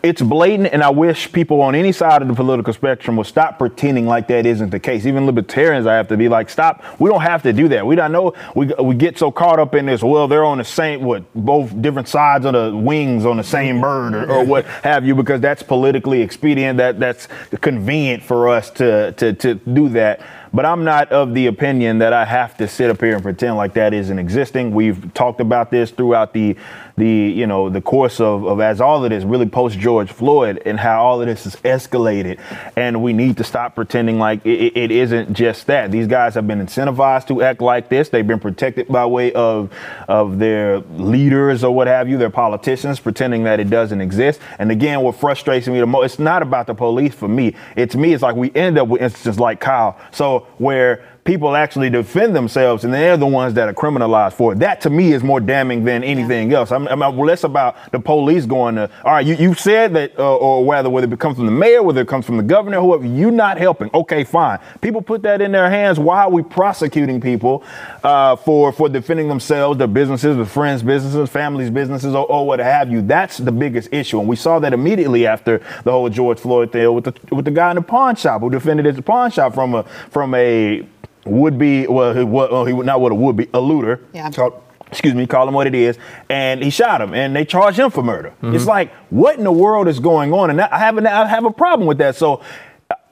it's 0.01 0.21
blatant, 0.21 0.69
and 0.73 0.83
I 0.83 0.89
wish 0.89 1.31
people 1.31 1.61
on 1.61 1.75
any 1.75 1.91
side 1.91 2.21
of 2.21 2.27
the 2.27 2.33
political 2.33 2.73
spectrum 2.73 3.15
would 3.17 3.27
stop 3.27 3.57
pretending 3.57 4.05
like 4.05 4.27
that 4.27 4.45
isn't 4.45 4.69
the 4.69 4.79
case. 4.79 5.05
Even 5.05 5.25
libertarians, 5.25 5.87
I 5.87 5.95
have 5.95 6.07
to 6.09 6.17
be 6.17 6.29
like, 6.29 6.49
stop. 6.49 6.83
We 6.99 7.09
don't 7.09 7.21
have 7.21 7.43
to 7.43 7.53
do 7.53 7.67
that. 7.69 7.85
We 7.85 7.95
don't 7.95 8.11
know. 8.11 8.33
We, 8.55 8.67
we 8.81 8.95
get 8.95 9.17
so 9.17 9.31
caught 9.31 9.59
up 9.59 9.75
in 9.75 9.85
this. 9.85 10.03
Well, 10.03 10.27
they're 10.27 10.45
on 10.45 10.57
the 10.57 10.63
same, 10.63 11.03
what, 11.03 11.23
both 11.33 11.81
different 11.81 12.07
sides 12.07 12.45
of 12.45 12.53
the 12.53 12.75
wings 12.75 13.25
on 13.25 13.37
the 13.37 13.43
same 13.43 13.81
bird, 13.81 14.13
or, 14.13 14.31
or 14.31 14.45
what 14.45 14.65
have 14.65 15.05
you, 15.05 15.15
because 15.15 15.41
that's 15.41 15.63
politically 15.63 16.21
expedient. 16.21 16.77
That 16.77 16.99
that's 16.99 17.27
convenient 17.61 18.23
for 18.23 18.49
us 18.49 18.69
to 18.71 19.11
to 19.13 19.33
to 19.33 19.55
do 19.55 19.89
that. 19.89 20.21
But 20.53 20.67
I'm 20.67 20.83
not 20.83 21.11
of 21.11 21.33
the 21.33 21.47
opinion 21.47 21.97
that 21.97 22.13
I 22.13 22.25
have 22.25 22.55
to 22.57 22.67
sit 22.67 22.91
up 22.91 23.01
here 23.01 23.15
and 23.15 23.23
pretend 23.23 23.55
like 23.55 23.73
that 23.73 23.91
isn't 23.91 24.19
existing. 24.19 24.71
We've 24.71 25.11
talked 25.15 25.41
about 25.41 25.71
this 25.71 25.89
throughout 25.89 26.33
the 26.33 26.55
the 26.95 27.07
you 27.07 27.47
know 27.47 27.69
the 27.69 27.81
course 27.81 28.19
of, 28.19 28.45
of 28.45 28.59
as 28.59 28.79
all 28.79 29.03
of 29.03 29.09
this 29.09 29.23
really 29.23 29.47
post 29.47 29.79
George 29.79 30.11
Floyd 30.11 30.61
and 30.63 30.79
how 30.79 31.03
all 31.03 31.19
of 31.19 31.25
this 31.25 31.45
has 31.45 31.55
escalated, 31.57 32.39
and 32.75 33.01
we 33.01 33.13
need 33.13 33.37
to 33.37 33.43
stop 33.43 33.73
pretending 33.73 34.19
like 34.19 34.45
it, 34.45 34.77
it 34.77 34.91
isn't 34.91 35.33
just 35.33 35.65
that. 35.67 35.91
These 35.91 36.05
guys 36.05 36.35
have 36.35 36.47
been 36.47 36.63
incentivized 36.63 37.27
to 37.29 37.41
act 37.41 37.59
like 37.61 37.89
this. 37.89 38.09
They've 38.09 38.25
been 38.25 38.39
protected 38.39 38.87
by 38.87 39.07
way 39.07 39.33
of 39.33 39.71
of 40.07 40.37
their 40.37 40.79
leaders 40.79 41.63
or 41.63 41.73
what 41.73 41.87
have 41.87 42.07
you, 42.07 42.17
their 42.19 42.29
politicians, 42.29 42.99
pretending 42.99 43.43
that 43.45 43.59
it 43.59 43.71
doesn't 43.71 44.01
exist. 44.01 44.39
And 44.59 44.71
again, 44.71 45.01
what 45.01 45.15
frustrates 45.15 45.67
me 45.67 45.79
the 45.79 45.87
most, 45.87 46.05
it's 46.05 46.19
not 46.19 46.43
about 46.43 46.67
the 46.67 46.75
police 46.75 47.15
for 47.15 47.27
me. 47.27 47.55
It's 47.75 47.95
me. 47.95 48.13
It's 48.13 48.21
like 48.21 48.35
we 48.35 48.51
end 48.53 48.77
up 48.77 48.87
with 48.87 49.01
instances 49.01 49.39
like 49.39 49.59
Kyle. 49.59 49.97
So 50.11 50.42
where 50.57 51.12
people 51.23 51.55
actually 51.55 51.89
defend 51.89 52.35
themselves 52.35 52.83
and 52.83 52.93
they're 52.93 53.17
the 53.17 53.25
ones 53.25 53.53
that 53.53 53.69
are 53.69 53.73
criminalized 53.73 54.33
for 54.33 54.53
it. 54.53 54.59
That 54.59 54.81
to 54.81 54.89
me 54.89 55.13
is 55.13 55.23
more 55.23 55.39
damning 55.39 55.85
than 55.85 56.03
anything 56.03 56.51
yeah. 56.51 56.57
else. 56.57 56.71
I'm, 56.71 56.87
I'm, 56.87 57.17
less 57.17 57.43
about 57.43 57.91
the 57.91 57.99
police 57.99 58.45
going 58.45 58.75
to, 58.75 58.89
all 59.03 59.13
right, 59.13 59.25
you, 59.25 59.35
you 59.35 59.53
said 59.53 59.93
that, 59.93 60.17
uh, 60.19 60.35
or 60.35 60.65
whether, 60.65 60.89
whether 60.89 61.11
it 61.11 61.19
comes 61.19 61.37
from 61.37 61.45
the 61.45 61.51
mayor, 61.51 61.81
whether 61.81 62.01
it 62.01 62.07
comes 62.07 62.25
from 62.25 62.37
the 62.37 62.43
governor, 62.43 62.81
whoever, 62.81 63.05
you're 63.05 63.31
not 63.31 63.57
helping. 63.57 63.89
Okay, 63.93 64.23
fine. 64.23 64.59
People 64.81 65.01
put 65.01 65.21
that 65.23 65.41
in 65.41 65.51
their 65.51 65.69
hands. 65.69 65.99
Why 65.99 66.23
are 66.23 66.29
we 66.29 66.43
prosecuting 66.43 67.21
people 67.21 67.63
uh, 68.03 68.35
for, 68.35 68.71
for 68.71 68.89
defending 68.89 69.29
themselves, 69.29 69.77
their 69.77 69.87
businesses, 69.87 70.35
their 70.35 70.45
friends' 70.45 70.83
businesses, 70.83 71.29
families' 71.29 71.69
businesses, 71.69 72.15
or, 72.15 72.25
or 72.25 72.45
what 72.45 72.59
have 72.59 72.91
you? 72.91 73.01
That's 73.01 73.37
the 73.37 73.51
biggest 73.51 73.93
issue. 73.93 74.19
And 74.19 74.27
we 74.27 74.35
saw 74.35 74.59
that 74.59 74.73
immediately 74.73 75.25
after 75.27 75.59
the 75.83 75.91
whole 75.91 76.09
George 76.09 76.39
Floyd 76.39 76.71
thing 76.71 76.91
with 76.93 77.05
the, 77.05 77.35
with 77.35 77.45
the 77.45 77.51
guy 77.51 77.69
in 77.69 77.75
the 77.75 77.81
pawn 77.81 78.15
shop 78.15 78.41
who 78.41 78.49
defended 78.49 78.85
his 78.85 78.99
pawn 79.01 79.31
shop 79.31 79.53
from 79.53 79.75
a, 79.75 79.83
from 79.83 80.33
a 80.33 80.85
would 81.25 81.57
be 81.57 81.87
well, 81.87 82.13
he, 82.13 82.23
well, 82.23 82.65
he 82.65 82.73
not 82.73 83.01
what 83.01 83.11
a 83.11 83.15
would 83.15 83.35
be 83.35 83.49
a 83.53 83.59
looter. 83.59 84.01
Yeah. 84.13 84.29
Called, 84.31 84.61
excuse 84.87 85.13
me, 85.13 85.25
call 85.25 85.47
him 85.47 85.53
what 85.53 85.67
it 85.67 85.75
is, 85.75 85.97
and 86.29 86.63
he 86.63 86.69
shot 86.69 87.01
him, 87.01 87.13
and 87.13 87.35
they 87.35 87.45
charged 87.45 87.79
him 87.79 87.89
for 87.89 88.03
murder. 88.03 88.29
Mm-hmm. 88.41 88.55
It's 88.55 88.65
like, 88.65 88.93
what 89.09 89.37
in 89.37 89.43
the 89.43 89.51
world 89.51 89.87
is 89.87 89.99
going 89.99 90.33
on? 90.33 90.49
And 90.49 90.61
I 90.61 90.77
have 90.77 90.97
I 91.03 91.27
have 91.27 91.45
a 91.45 91.51
problem 91.51 91.87
with 91.87 91.97
that. 91.97 92.15
So 92.15 92.41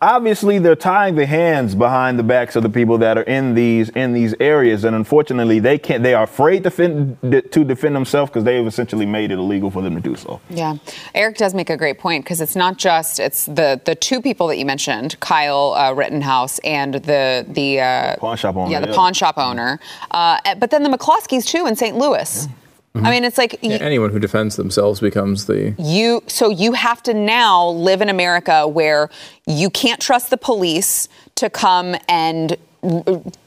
obviously 0.02 0.58
they're 0.58 0.76
tying 0.76 1.16
the 1.16 1.26
hands 1.26 1.76
behind 1.76 2.18
the 2.18 2.24
backs 2.24 2.56
of 2.56 2.64
the 2.64 2.70
people 2.70 2.98
that 2.98 3.18
are 3.18 3.24
in 3.24 3.54
these 3.54 3.90
in 3.90 4.14
these 4.14 4.34
areas 4.40 4.84
and 4.84 4.96
unfortunately 4.96 5.60
they 5.60 5.78
can't 5.78 6.02
they 6.02 6.14
are 6.14 6.24
afraid 6.24 6.64
to 6.64 6.64
defend 6.64 7.18
to 7.52 7.64
defend 7.64 7.96
themselves 7.96 8.30
because 8.30 8.44
they've 8.44 8.66
essentially 8.66 9.06
made 9.06 9.32
it 9.32 9.38
illegal 9.38 9.70
for 9.70 9.82
them 9.82 9.94
to 9.94 10.02
do 10.02 10.16
so 10.16 10.42
yeah 10.50 10.76
eric 11.14 11.38
does 11.38 11.54
make 11.54 11.70
a 11.70 11.78
great 11.78 12.00
point 12.00 12.26
because 12.26 12.42
it's 12.42 12.56
not 12.56 12.78
just 12.78 13.20
it's 13.20 13.46
the 13.46 13.80
the 13.86 13.94
two 13.94 14.22
people 14.22 14.48
that 14.48 14.58
you 14.58 14.66
mentioned 14.66 15.20
kyle 15.20 15.74
uh, 15.74 15.94
rittenhouse 15.94 16.58
and 16.60 16.96
the 16.96 17.46
the 17.50 17.80
uh, 17.80 18.16
pawn 18.18 18.36
shop 18.36 18.56
owner 18.56 18.72
yeah 18.72 18.80
the 18.80 18.88
yeah. 18.88 18.96
pawn 18.96 19.14
shop 19.14 19.38
owner 19.38 19.80
uh, 20.12 20.40
but 20.56 20.72
then 20.72 20.82
the 20.82 20.90
mccloskeys 20.90 21.46
too 21.46 21.68
in 21.68 21.76
st 21.76 21.96
louis 21.96 22.48
yeah. 22.48 22.56
Mm-hmm. 22.96 23.06
I 23.06 23.12
mean, 23.12 23.24
it's 23.24 23.38
like 23.38 23.58
yeah, 23.62 23.78
anyone 23.78 24.10
who 24.10 24.20
defends 24.20 24.58
themselves 24.58 25.00
becomes 25.00 25.46
the 25.46 25.74
you. 25.78 26.22
So 26.28 26.50
you 26.50 26.74
have 26.74 27.02
to 27.04 27.14
now 27.14 27.70
live 27.70 28.02
in 28.02 28.10
America 28.10 28.68
where 28.68 29.10
you 29.48 29.70
can't 29.70 30.02
trust 30.02 30.30
the 30.30 30.38
police 30.38 31.08
to 31.36 31.50
come 31.50 31.96
and 32.10 32.58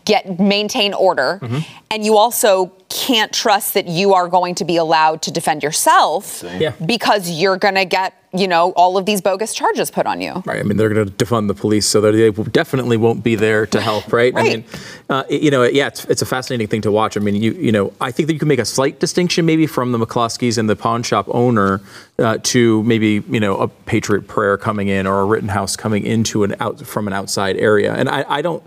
get 0.05 0.38
maintain 0.38 0.95
order 0.95 1.41
mm-hmm. 1.43 1.59
and 1.91 2.05
you 2.05 2.17
also 2.17 2.67
can't 2.88 3.33
trust 3.33 3.75
that 3.75 3.88
you 3.88 4.14
are 4.14 4.29
going 4.29 4.55
to 4.55 4.64
be 4.64 4.76
allowed 4.76 5.23
to 5.23 5.33
defend 5.33 5.62
yourself 5.62 6.45
yeah. 6.59 6.73
because 6.87 7.31
you're 7.31 7.57
going 7.57 7.75
to 7.75 7.85
get 7.85 8.14
you 8.33 8.47
know 8.47 8.71
all 8.73 8.97
of 8.97 9.07
these 9.07 9.21
bogus 9.21 9.53
charges 9.53 9.91
put 9.91 10.07
on 10.07 10.21
you 10.21 10.33
right 10.45 10.61
i 10.61 10.62
mean 10.62 10.76
they're 10.76 10.88
going 10.88 11.09
to 11.09 11.25
defund 11.25 11.49
the 11.49 11.55
police 11.55 11.87
so 11.87 12.00
they 12.00 12.31
definitely 12.31 12.97
won't 12.97 13.25
be 13.25 13.35
there 13.35 13.67
to 13.67 13.81
help 13.81 14.12
right, 14.12 14.35
right. 14.35 14.47
i 14.47 14.49
mean 14.49 14.64
uh, 15.09 15.25
you 15.29 15.50
know 15.50 15.64
yeah 15.64 15.88
it's, 15.88 16.05
it's 16.05 16.23
a 16.23 16.26
fascinating 16.26 16.69
thing 16.69 16.81
to 16.81 16.93
watch 16.93 17.17
i 17.17 17.21
mean 17.21 17.35
you 17.35 17.53
you 17.53 17.73
know 17.73 17.93
i 18.00 18.11
think 18.11 18.29
that 18.29 18.33
you 18.33 18.38
can 18.38 18.49
make 18.49 18.61
a 18.61 18.64
slight 18.64 19.00
distinction 19.00 19.45
maybe 19.47 19.67
from 19.67 19.91
the 19.91 19.99
mccloskeys 19.99 20.59
and 20.59 20.71
the 20.71 20.76
pawn 20.76 21.03
shop 21.03 21.26
owner 21.29 21.81
uh, 22.19 22.38
to 22.43 22.83
maybe 22.85 23.25
you 23.29 23.41
know 23.41 23.57
a 23.57 23.67
patriot 23.67 24.29
prayer 24.29 24.57
coming 24.57 24.87
in 24.87 25.07
or 25.07 25.21
a 25.23 25.25
Rittenhouse 25.25 25.76
coming 25.76 26.05
into 26.05 26.45
an 26.45 26.55
out 26.61 26.81
from 26.87 27.07
an 27.09 27.12
outside 27.12 27.57
area 27.57 27.95
and 27.95 28.09
i, 28.09 28.25
I 28.29 28.43
don't 28.43 28.62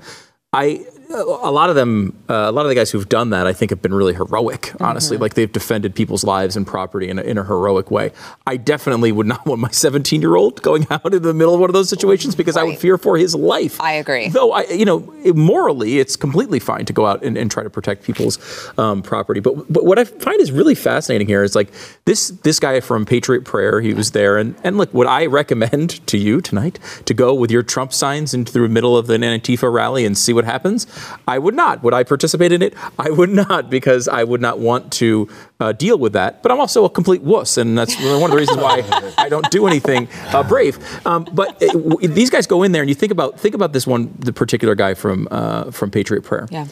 I 0.57 0.87
a 1.09 1.51
lot 1.51 1.69
of 1.69 1.75
them, 1.75 2.17
uh, 2.29 2.33
a 2.33 2.51
lot 2.51 2.65
of 2.65 2.69
the 2.69 2.75
guys 2.75 2.91
who've 2.91 3.07
done 3.07 3.29
that, 3.29 3.47
I 3.47 3.53
think, 3.53 3.71
have 3.71 3.81
been 3.81 3.93
really 3.93 4.13
heroic. 4.13 4.73
Honestly, 4.81 5.15
mm-hmm. 5.15 5.21
like 5.21 5.33
they've 5.35 5.51
defended 5.51 5.95
people's 5.95 6.23
lives 6.23 6.55
and 6.55 6.67
property 6.67 7.09
in 7.09 7.19
a, 7.19 7.21
in 7.21 7.37
a 7.37 7.43
heroic 7.43 7.89
way. 7.89 8.11
I 8.45 8.57
definitely 8.57 9.11
would 9.11 9.27
not 9.27 9.45
want 9.45 9.61
my 9.61 9.71
17 9.71 10.21
year 10.21 10.35
old 10.35 10.61
going 10.61 10.87
out 10.89 11.13
in 11.13 11.21
the 11.21 11.33
middle 11.33 11.53
of 11.53 11.59
one 11.59 11.69
of 11.69 11.73
those 11.73 11.89
situations 11.89 12.35
because 12.35 12.55
right. 12.55 12.63
I 12.63 12.65
would 12.65 12.77
fear 12.77 12.97
for 12.97 13.17
his 13.17 13.35
life. 13.35 13.79
I 13.79 13.93
agree. 13.93 14.29
Though 14.29 14.51
I, 14.51 14.63
you 14.63 14.85
know, 14.85 14.99
morally, 15.33 15.99
it's 15.99 16.15
completely 16.15 16.59
fine 16.59 16.85
to 16.85 16.93
go 16.93 17.05
out 17.05 17.23
and, 17.23 17.37
and 17.37 17.49
try 17.49 17.63
to 17.63 17.69
protect 17.69 18.03
people's 18.03 18.37
um, 18.77 19.01
property. 19.01 19.39
But 19.39 19.71
but 19.71 19.85
what 19.85 19.99
I 19.99 20.03
find 20.03 20.41
is 20.41 20.51
really 20.51 20.75
fascinating 20.75 21.27
here 21.27 21.43
is 21.43 21.55
like 21.55 21.71
this 22.05 22.29
this 22.29 22.59
guy 22.59 22.79
from 22.79 23.05
Patriot 23.05 23.45
Prayer. 23.45 23.81
He 23.81 23.93
was 23.93 24.11
there, 24.11 24.37
and 24.37 24.55
and 24.63 24.77
look, 24.77 24.93
would 24.93 25.07
I 25.07 25.25
recommend 25.25 26.05
to 26.07 26.17
you 26.17 26.41
tonight 26.41 26.79
to 27.05 27.13
go 27.13 27.33
with 27.33 27.51
your 27.51 27.63
Trump 27.63 27.93
signs 27.93 28.33
into 28.33 28.51
the 28.51 28.67
middle 28.67 28.97
of 28.97 29.09
an 29.09 29.21
Antifa 29.21 29.71
rally 29.71 30.05
and 30.05 30.17
see 30.17 30.33
what 30.33 30.45
happens? 30.45 30.85
I 31.27 31.37
would 31.39 31.55
not. 31.55 31.83
Would 31.83 31.93
I 31.93 32.03
participate 32.03 32.51
in 32.51 32.61
it? 32.61 32.73
I 32.97 33.09
would 33.09 33.29
not 33.29 33.69
because 33.69 34.07
I 34.07 34.23
would 34.23 34.41
not 34.41 34.59
want 34.59 34.91
to 34.93 35.29
uh, 35.59 35.71
deal 35.71 35.97
with 35.97 36.13
that. 36.13 36.43
But 36.43 36.51
I'm 36.51 36.59
also 36.59 36.85
a 36.85 36.89
complete 36.89 37.21
wuss, 37.21 37.57
and 37.57 37.77
that's 37.77 37.95
one 37.99 38.23
of 38.23 38.31
the 38.31 38.37
reasons 38.37 38.57
why 38.57 38.83
I 39.17 39.29
don't 39.29 39.49
do 39.51 39.67
anything 39.67 40.07
uh, 40.27 40.43
brave. 40.43 40.77
Um, 41.05 41.27
but 41.31 41.61
it, 41.61 41.73
w- 41.73 42.07
these 42.07 42.29
guys 42.29 42.47
go 42.47 42.63
in 42.63 42.71
there, 42.71 42.81
and 42.81 42.89
you 42.89 42.95
think 42.95 43.11
about 43.11 43.39
think 43.39 43.55
about 43.55 43.73
this 43.73 43.87
one, 43.87 44.13
the 44.19 44.33
particular 44.33 44.75
guy 44.75 44.93
from 44.93 45.27
uh, 45.31 45.71
from 45.71 45.91
Patriot 45.91 46.23
Prayer. 46.23 46.47
Yeah. 46.51 46.67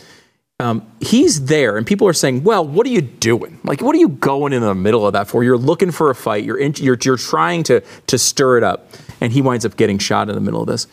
Um, 0.62 0.89
he's 1.01 1.46
there, 1.46 1.75
and 1.75 1.86
people 1.86 2.08
are 2.08 2.13
saying, 2.13 2.44
"Well, 2.44 2.65
what 2.65 2.88
are 2.88 2.89
you 2.89 3.01
doing? 3.01 3.60
Like, 3.65 3.82
what 3.82 3.94
are 3.94 4.00
you 4.00 4.10
going 4.10 4.53
in 4.53 4.62
the 4.62 4.74
middle 4.74 5.05
of 5.05 5.12
that 5.13 5.27
for? 5.27 5.44
You're 5.44 5.58
looking 5.58 5.91
for 5.91 6.10
a 6.10 6.15
fight. 6.15 6.46
You're 6.46 6.58
in, 6.58 6.74
you're, 6.77 6.98
you're 7.03 7.17
trying 7.17 7.63
to 7.63 7.82
to 8.08 8.17
stir 8.17 8.58
it 8.58 8.63
up." 8.63 8.89
And 9.22 9.34
he 9.34 9.41
winds 9.41 9.65
up 9.65 9.75
getting 9.75 9.98
shot 9.98 10.29
in 10.29 10.36
the 10.36 10.41
middle 10.41 10.62
of 10.62 10.67
this. 10.67 10.88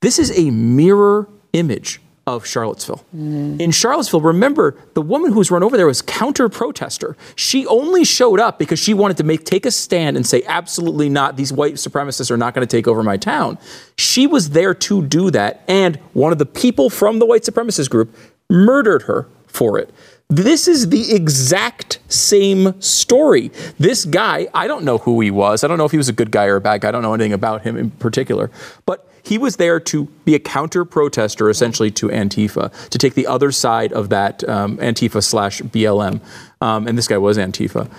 This 0.00 0.18
is 0.18 0.36
a 0.38 0.50
mirror 0.50 1.28
image 1.52 2.00
of 2.36 2.46
Charlottesville. 2.46 3.04
Mm. 3.16 3.60
In 3.60 3.70
Charlottesville, 3.70 4.20
remember 4.20 4.76
the 4.94 5.02
woman 5.02 5.32
who 5.32 5.38
was 5.38 5.50
run 5.50 5.62
over 5.62 5.76
there 5.76 5.86
was 5.86 6.02
counter 6.02 6.48
protester. 6.48 7.16
She 7.36 7.66
only 7.66 8.04
showed 8.04 8.38
up 8.38 8.58
because 8.58 8.78
she 8.78 8.94
wanted 8.94 9.16
to 9.16 9.24
make 9.24 9.44
take 9.44 9.66
a 9.66 9.70
stand 9.70 10.16
and 10.16 10.26
say 10.26 10.42
absolutely 10.46 11.08
not 11.08 11.36
these 11.36 11.52
white 11.52 11.74
supremacists 11.74 12.30
are 12.30 12.36
not 12.36 12.54
going 12.54 12.66
to 12.66 12.76
take 12.76 12.86
over 12.86 13.02
my 13.02 13.16
town. 13.16 13.58
She 13.96 14.26
was 14.26 14.50
there 14.50 14.74
to 14.74 15.06
do 15.06 15.30
that 15.30 15.62
and 15.68 15.96
one 16.12 16.32
of 16.32 16.38
the 16.38 16.46
people 16.46 16.90
from 16.90 17.18
the 17.18 17.26
white 17.26 17.42
supremacist 17.42 17.90
group 17.90 18.14
murdered 18.50 19.02
her 19.02 19.26
for 19.46 19.78
it. 19.78 19.90
This 20.28 20.68
is 20.68 20.90
the 20.90 21.14
exact 21.14 22.00
same 22.08 22.78
story. 22.82 23.50
This 23.78 24.04
guy, 24.04 24.46
I 24.52 24.66
don't 24.66 24.84
know 24.84 24.98
who 24.98 25.20
he 25.22 25.30
was. 25.30 25.64
I 25.64 25.68
don't 25.68 25.78
know 25.78 25.86
if 25.86 25.90
he 25.90 25.96
was 25.96 26.10
a 26.10 26.12
good 26.12 26.30
guy 26.30 26.44
or 26.44 26.56
a 26.56 26.60
bad 26.60 26.82
guy. 26.82 26.88
I 26.88 26.90
don't 26.90 27.00
know 27.00 27.14
anything 27.14 27.32
about 27.32 27.62
him 27.62 27.78
in 27.78 27.90
particular. 27.92 28.50
But 28.84 29.07
he 29.28 29.36
was 29.36 29.56
there 29.56 29.78
to 29.78 30.04
be 30.24 30.34
a 30.34 30.38
counter 30.38 30.86
protester, 30.86 31.50
essentially, 31.50 31.90
to 31.90 32.08
Antifa, 32.08 32.72
to 32.88 32.98
take 32.98 33.12
the 33.12 33.26
other 33.26 33.52
side 33.52 33.92
of 33.92 34.08
that 34.08 34.48
um, 34.48 34.78
Antifa 34.78 35.22
slash 35.22 35.60
BLM. 35.60 36.20
Um, 36.62 36.88
and 36.88 36.96
this 36.96 37.06
guy 37.06 37.18
was 37.18 37.36
Antifa. 37.36 37.90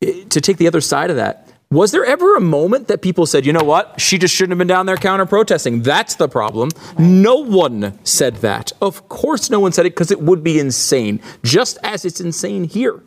To 0.00 0.40
take 0.40 0.56
the 0.56 0.66
other 0.66 0.80
side 0.80 1.10
of 1.10 1.16
that. 1.16 1.48
Was 1.70 1.92
there 1.92 2.04
ever 2.04 2.36
a 2.36 2.40
moment 2.40 2.88
that 2.88 3.02
people 3.02 3.24
said, 3.24 3.46
you 3.46 3.52
know 3.52 3.64
what, 3.64 4.00
she 4.00 4.18
just 4.18 4.34
shouldn't 4.34 4.52
have 4.52 4.58
been 4.58 4.68
down 4.68 4.86
there 4.86 4.96
counter 4.96 5.26
protesting? 5.26 5.82
That's 5.82 6.16
the 6.16 6.28
problem. 6.28 6.70
No 6.98 7.36
one 7.36 7.98
said 8.04 8.36
that. 8.36 8.72
Of 8.82 9.08
course, 9.08 9.50
no 9.50 9.60
one 9.60 9.72
said 9.72 9.86
it 9.86 9.90
because 9.90 10.10
it 10.10 10.20
would 10.20 10.44
be 10.44 10.58
insane, 10.58 11.20
just 11.42 11.78
as 11.82 12.04
it's 12.04 12.20
insane 12.20 12.64
here. 12.64 13.00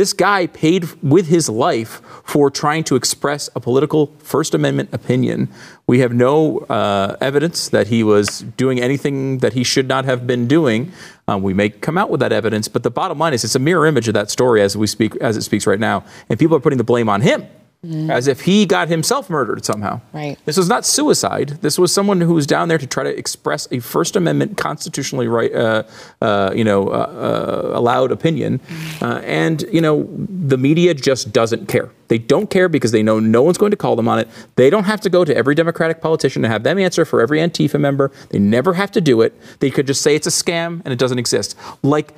This 0.00 0.14
guy 0.14 0.46
paid 0.46 0.88
with 1.02 1.26
his 1.26 1.50
life 1.50 2.00
for 2.24 2.50
trying 2.50 2.84
to 2.84 2.96
express 2.96 3.50
a 3.54 3.60
political 3.60 4.06
First 4.20 4.54
Amendment 4.54 4.88
opinion. 4.94 5.50
We 5.86 5.98
have 5.98 6.14
no 6.14 6.60
uh, 6.70 7.18
evidence 7.20 7.68
that 7.68 7.88
he 7.88 8.02
was 8.02 8.40
doing 8.56 8.80
anything 8.80 9.40
that 9.40 9.52
he 9.52 9.62
should 9.62 9.88
not 9.88 10.06
have 10.06 10.26
been 10.26 10.48
doing. 10.48 10.90
Um, 11.28 11.42
we 11.42 11.52
may 11.52 11.68
come 11.68 11.98
out 11.98 12.08
with 12.08 12.20
that 12.20 12.32
evidence, 12.32 12.66
but 12.66 12.82
the 12.82 12.90
bottom 12.90 13.18
line 13.18 13.34
is 13.34 13.44
it's 13.44 13.56
a 13.56 13.58
mirror 13.58 13.84
image 13.84 14.08
of 14.08 14.14
that 14.14 14.30
story 14.30 14.62
as 14.62 14.74
we 14.74 14.86
speak, 14.86 15.16
as 15.16 15.36
it 15.36 15.42
speaks 15.42 15.66
right 15.66 15.78
now, 15.78 16.02
and 16.30 16.38
people 16.38 16.56
are 16.56 16.60
putting 16.60 16.78
the 16.78 16.82
blame 16.92 17.10
on 17.10 17.20
him 17.20 17.46
Mm. 17.84 18.10
As 18.10 18.28
if 18.28 18.42
he 18.42 18.66
got 18.66 18.88
himself 18.88 19.30
murdered 19.30 19.64
somehow. 19.64 20.02
Right. 20.12 20.36
This 20.44 20.58
was 20.58 20.68
not 20.68 20.84
suicide. 20.84 21.58
This 21.62 21.78
was 21.78 21.94
someone 21.94 22.20
who 22.20 22.34
was 22.34 22.46
down 22.46 22.68
there 22.68 22.76
to 22.76 22.86
try 22.86 23.04
to 23.04 23.16
express 23.16 23.66
a 23.70 23.78
First 23.78 24.16
Amendment 24.16 24.58
constitutionally 24.58 25.28
right, 25.28 25.50
uh, 25.54 25.84
uh, 26.20 26.52
you 26.54 26.62
know, 26.62 26.88
uh, 26.88 27.70
uh 27.72 27.78
allowed 27.78 28.12
opinion, 28.12 28.58
mm. 28.58 29.22
and 29.24 29.62
you 29.72 29.80
know, 29.80 30.06
the 30.14 30.58
media 30.58 30.92
just 30.92 31.32
doesn't 31.32 31.68
care. 31.68 31.90
They 32.08 32.18
don't 32.18 32.50
care 32.50 32.68
because 32.68 32.90
they 32.90 33.02
know 33.02 33.18
no 33.18 33.40
one's 33.40 33.56
going 33.56 33.70
to 33.70 33.78
call 33.78 33.96
them 33.96 34.08
on 34.08 34.18
it. 34.18 34.28
They 34.56 34.68
don't 34.68 34.84
have 34.84 35.00
to 35.02 35.08
go 35.08 35.24
to 35.24 35.34
every 35.34 35.54
Democratic 35.54 36.02
politician 36.02 36.44
and 36.44 36.52
have 36.52 36.64
them 36.64 36.76
answer 36.76 37.06
for 37.06 37.22
every 37.22 37.38
Antifa 37.38 37.80
member. 37.80 38.10
They 38.28 38.40
never 38.40 38.74
have 38.74 38.90
to 38.92 39.00
do 39.00 39.22
it. 39.22 39.32
They 39.60 39.70
could 39.70 39.86
just 39.86 40.02
say 40.02 40.16
it's 40.16 40.26
a 40.26 40.30
scam 40.30 40.82
and 40.84 40.88
it 40.92 40.98
doesn't 40.98 41.20
exist. 41.20 41.56
Like 41.82 42.12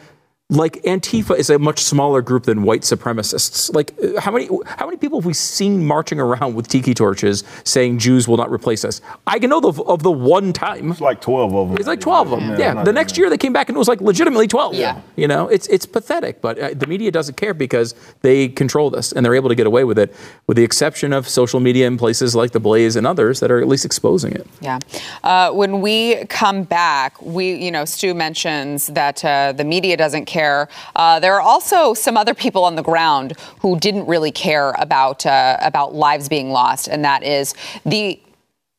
like 0.53 0.83
Antifa 0.83 1.37
is 1.37 1.49
a 1.49 1.59
much 1.59 1.79
smaller 1.79 2.21
group 2.21 2.45
than 2.45 2.63
white 2.63 2.83
supremacists. 2.83 3.75
Like 3.75 3.95
how 4.19 4.31
many 4.31 4.49
how 4.67 4.85
many 4.85 4.99
people 4.99 5.19
have 5.19 5.25
we 5.25 5.33
seen 5.33 5.85
marching 5.87 6.21
around 6.21 6.55
with 6.55 6.69
tiki 6.69 6.93
torches 6.93 7.43
saying 7.65 7.99
Jews 7.99 8.29
will 8.29 8.37
not 8.37 8.53
replace 8.53 8.85
us? 8.85 9.01
I 9.27 9.39
can 9.39 9.49
know 9.49 9.61
the, 9.61 9.83
of 9.85 10.03
the 10.03 10.11
one 10.11 10.53
time. 10.53 10.91
It's 10.91 11.01
like 11.01 11.23
twelve 11.23 11.55
of 11.55 11.69
them. 11.69 11.79
It's 11.79 11.87
like 11.87 12.01
twelve 12.01 12.33
of 12.33 12.41
them. 12.41 12.51
Yeah. 12.51 12.75
yeah. 12.75 12.85
The 12.85 12.93
next 12.93 13.17
year 13.17 13.31
they 13.31 13.39
came 13.39 13.55
back 13.55 13.71
and 13.71 13.77
it 13.77 13.79
was 13.79 13.89
like 13.89 14.03
legitimately 14.03 14.47
twelve. 14.47 14.75
Yeah. 14.75 15.01
You 15.17 15.27
know, 15.27 15.49
it's 15.49 15.67
it's 15.69 15.87
pathetic, 15.87 16.43
but 16.43 16.59
uh, 16.59 16.75
the 16.75 16.87
media 16.87 17.11
doesn't 17.11 17.39
care 17.39 17.55
because 17.55 17.95
they 18.21 18.49
control 18.49 18.91
this 18.91 19.13
and 19.13 19.25
they're 19.25 19.35
able 19.35 19.49
to 19.49 19.55
get 19.55 19.67
away 19.67 19.85
with 19.85 19.99
it, 19.99 20.15
with 20.47 20.59
the 20.59 20.65
exception 20.65 21.15
of 21.15 21.29
social 21.29 21.61
media 21.61 21.87
and 21.87 21.99
places 21.99 22.35
like 22.35 22.51
the 22.51 22.61
Blaze 22.61 22.97
and 22.97 23.07
others 23.07 23.41
that 23.41 23.51
are 23.51 23.61
at 23.61 23.69
least 23.69 23.87
exposing 23.87 24.33
it. 24.33 24.47
Yeah. 24.61 24.81
Uh, 25.25 25.51
when 25.53 25.81
we 25.81 26.27
come 26.27 26.65
back, 26.65 27.21
we 27.23 27.55
you 27.55 27.71
know 27.71 27.87
Stu 27.87 28.13
mentions 28.13 28.89
that 28.89 29.25
uh, 29.25 29.53
the 29.53 29.65
media 29.65 29.97
doesn't 29.97 30.27
care 30.27 30.42
care. 30.43 30.69
Uh, 30.97 31.21
there 31.21 31.35
are 31.35 31.41
also 31.41 31.95
some 31.95 32.17
other 32.17 32.35
people 32.35 32.65
on 32.65 32.75
the 32.77 32.83
ground 32.83 33.35
who 33.61 33.79
didn't 33.79 34.07
really 34.07 34.33
care 34.33 34.75
about 34.79 35.25
uh, 35.25 35.57
about 35.61 35.95
lives 35.95 36.29
being 36.29 36.51
lost, 36.51 36.89
and 36.89 37.05
that 37.05 37.23
is 37.23 37.55
the 37.85 38.21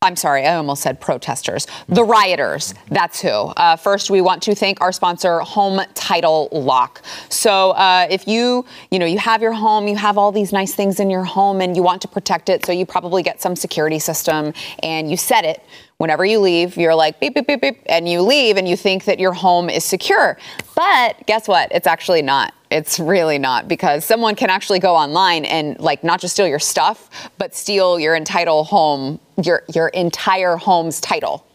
I'm 0.04 0.18
sorry, 0.18 0.46
I 0.46 0.56
almost 0.58 0.82
said 0.84 1.00
protesters. 1.00 1.66
The 1.88 2.04
rioters, 2.04 2.74
that's 2.90 3.22
who. 3.22 3.30
Uh, 3.30 3.78
first, 3.78 4.10
we 4.10 4.20
want 4.20 4.44
to 4.44 4.54
thank 4.54 4.82
our 4.82 4.92
sponsor, 4.92 5.40
Home 5.40 5.80
Title 5.94 6.50
Lock. 6.52 7.02
So, 7.30 7.72
uh, 7.72 8.08
if 8.10 8.28
you, 8.28 8.66
you 8.92 9.00
know, 9.00 9.06
you 9.06 9.18
have 9.18 9.42
your 9.42 9.54
home, 9.54 9.88
you 9.88 9.96
have 9.96 10.18
all 10.18 10.34
these 10.34 10.52
nice 10.52 10.76
things 10.76 11.00
in 11.00 11.10
your 11.10 11.24
home, 11.24 11.62
and 11.62 11.74
you 11.78 11.84
want 11.84 12.02
to 12.02 12.10
protect 12.10 12.50
it, 12.50 12.66
so 12.66 12.74
you 12.74 12.86
probably 12.86 13.24
get 13.24 13.42
some 13.42 13.56
security 13.56 13.98
system, 13.98 14.52
and 14.92 15.10
you 15.10 15.16
set 15.16 15.46
it 15.46 15.64
whenever 15.98 16.26
you 16.26 16.40
leave, 16.40 16.78
you're 16.78 16.96
like 16.96 17.20
beep, 17.20 17.36
beep, 17.36 17.48
beep, 17.48 17.62
beep, 17.62 17.82
and 17.86 18.08
you 18.08 18.22
leave 18.22 18.58
and 18.58 18.68
you 18.68 18.76
think 18.76 19.06
that 19.06 19.20
your 19.20 19.34
home 19.34 19.70
is 19.70 19.86
secure. 19.86 20.38
But 20.76 21.26
guess 21.28 21.48
what? 21.48 21.72
It's 21.72 21.88
actually 21.88 22.22
not. 22.22 22.54
It's 22.72 23.00
really 23.00 23.38
not 23.38 23.68
because 23.68 24.04
someone 24.04 24.36
can 24.36 24.50
actually 24.50 24.80
go 24.80 24.96
online 24.96 25.46
and 25.46 25.80
like 25.80 26.04
not 26.04 26.20
just 26.20 26.34
steal 26.34 26.48
your 26.48 26.60
stuff, 26.60 27.30
but 27.38 27.56
steal 27.56 28.00
your 28.00 28.16
entire 28.16 28.48
home, 28.48 29.20
your 29.42 29.64
your 29.74 29.90
entire 29.90 30.58
home's 30.58 31.00
title 31.00 31.46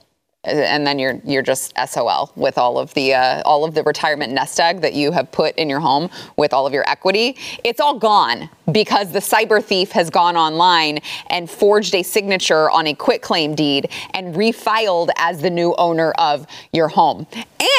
and 0.44 0.86
then 0.86 0.98
you're 0.98 1.20
you're 1.24 1.42
just 1.42 1.72
SOL 1.86 2.32
with 2.36 2.58
all 2.58 2.78
of 2.78 2.94
the 2.94 3.12
uh, 3.14 3.42
all 3.44 3.64
of 3.64 3.74
the 3.74 3.82
retirement 3.82 4.32
nest 4.32 4.60
egg 4.60 4.80
that 4.80 4.94
you 4.94 5.10
have 5.10 5.30
put 5.32 5.54
in 5.56 5.68
your 5.68 5.80
home 5.80 6.08
with 6.36 6.52
all 6.52 6.64
of 6.66 6.72
your 6.72 6.88
equity. 6.88 7.36
It's 7.64 7.80
all 7.80 7.98
gone 7.98 8.48
because 8.70 9.10
the 9.12 9.18
cyber 9.18 9.62
thief 9.62 9.90
has 9.92 10.10
gone 10.10 10.36
online 10.36 11.00
and 11.30 11.50
forged 11.50 11.94
a 11.94 12.02
signature 12.04 12.70
on 12.70 12.86
a 12.86 12.94
quitclaim 12.94 13.54
deed 13.54 13.90
and 14.14 14.34
refiled 14.34 15.08
as 15.16 15.42
the 15.42 15.50
new 15.50 15.74
owner 15.76 16.12
of 16.12 16.46
your 16.72 16.86
home. 16.86 17.26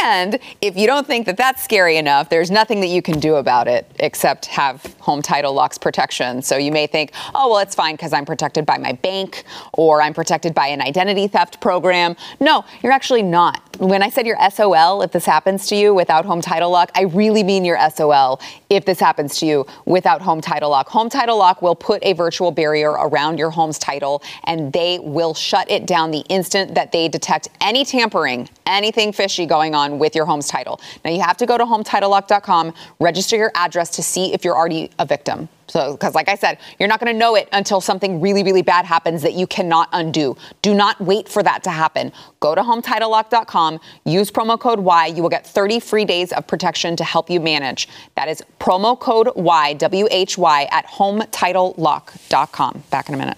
And 0.04 0.40
if 0.62 0.76
you 0.76 0.88
don't 0.88 1.08
think 1.08 1.26
that 1.28 1.38
that's 1.38 1.64
scary 1.64 1.98
enough, 1.98 2.30
there's 2.30 2.52
nothing 2.52 2.82
that 2.82 2.88
you 2.88 3.02
can 3.02 3.20
do 3.20 3.36
about 3.36 3.68
it 3.68 3.90
except 4.00 4.48
have 4.48 4.84
home 5.00 5.22
title 5.22 5.54
locks 5.54 5.78
protection. 5.78 6.42
So 6.42 6.58
you 6.58 6.72
may 6.72 6.88
think, 6.88 7.12
oh 7.36 7.50
well, 7.52 7.60
it's 7.60 7.76
fine 7.76 7.96
because 7.96 8.12
I'm 8.12 8.26
protected 8.26 8.66
by 8.66 8.78
my 8.78 8.94
bank 8.94 9.46
or 9.74 10.02
I'm 10.02 10.14
protected 10.14 10.54
by 10.54 10.68
an 10.68 10.82
identity 10.82 11.28
theft 11.28 11.62
program. 11.62 12.16
No 12.40 12.49
no, 12.50 12.66
you're 12.82 12.92
actually 12.92 13.22
not. 13.22 13.62
When 13.78 14.02
I 14.02 14.10
said 14.10 14.26
you're 14.26 14.50
SOL 14.50 15.04
if 15.04 15.12
this 15.12 15.24
happens 15.24 15.68
to 15.68 15.76
you 15.76 15.94
without 15.94 16.26
home 16.26 16.42
title 16.42 16.72
lock, 16.72 16.90
I 16.96 17.04
really 17.04 17.44
mean 17.44 17.64
you're 17.64 17.78
SOL 17.92 18.42
if 18.72 18.86
this 18.86 19.00
happens 19.00 19.38
to 19.40 19.46
you 19.46 19.68
without 19.86 20.20
home 20.20 20.42
title 20.42 20.72
lock. 20.72 20.90
Home 20.90 21.10
title 21.10 21.38
lock 21.38 21.62
will 21.62 21.76
put 21.76 22.04
a 22.04 22.14
virtual 22.14 22.50
barrier 22.50 22.90
around 22.90 23.38
your 23.38 23.52
home's 23.52 23.78
title 23.78 24.24
and 24.46 24.74
they 24.74 24.98
will 24.98 25.36
shut 25.36 25.70
it 25.70 25.86
down 25.86 26.10
the 26.10 26.26
instant 26.28 26.74
that 26.74 26.92
they 26.92 27.08
detect 27.08 27.50
any 27.62 27.86
tampering, 27.86 28.50
anything 28.66 29.14
fishy 29.14 29.46
going 29.46 29.76
on 29.76 30.00
with 30.00 30.16
your 30.16 30.26
home's 30.26 30.48
title. 30.48 30.82
Now 31.06 31.12
you 31.12 31.22
have 31.22 31.38
to 31.38 31.46
go 31.46 31.56
to 31.56 31.66
hometitlelock.com, 31.66 32.74
register 33.00 33.36
your 33.38 33.52
address 33.54 33.92
to 33.92 34.02
see 34.02 34.34
if 34.34 34.44
you're 34.44 34.56
already 34.56 34.90
a 34.98 35.06
victim. 35.06 35.50
So, 35.70 35.94
because 35.94 36.16
like 36.16 36.28
I 36.30 36.36
said, 36.36 36.58
you're 36.80 36.90
not 36.90 37.00
going 37.00 37.14
to 37.14 37.18
know 37.18 37.36
it 37.36 37.48
until 37.52 37.80
something 37.80 38.20
really, 38.20 38.44
really 38.44 38.62
bad 38.62 38.86
happens 38.86 39.22
that 39.22 39.34
you 39.34 39.48
cannot 39.48 39.88
undo. 39.94 40.36
Do 40.62 40.74
not 40.74 41.00
wait 41.00 41.30
for 41.30 41.44
that 41.44 41.64
to 41.64 41.70
happen. 41.70 42.12
Go 42.40 42.56
to 42.56 42.62
HometitleLock.com, 42.62 43.80
use 44.06 44.32
promo 44.32 44.60
code 44.60 44.80
Y. 44.80 45.08
You 45.08 45.22
will 45.22 45.30
get 45.30 45.46
30 45.46 45.80
free 45.80 46.06
days 46.06 46.32
of 46.34 46.48
protection 46.48 46.96
to 46.96 47.04
help 47.04 47.30
you 47.30 47.40
manage. 47.40 47.88
That 48.16 48.28
is 48.28 48.44
promo 48.60 49.00
code 49.00 49.30
Y, 49.36 49.74
W 49.74 50.08
H 50.10 50.38
Y, 50.38 50.68
at 50.72 50.88
HometitleLock.com. 50.88 52.84
Back 52.90 53.10
in 53.10 53.16
a 53.16 53.18
minute. 53.18 53.38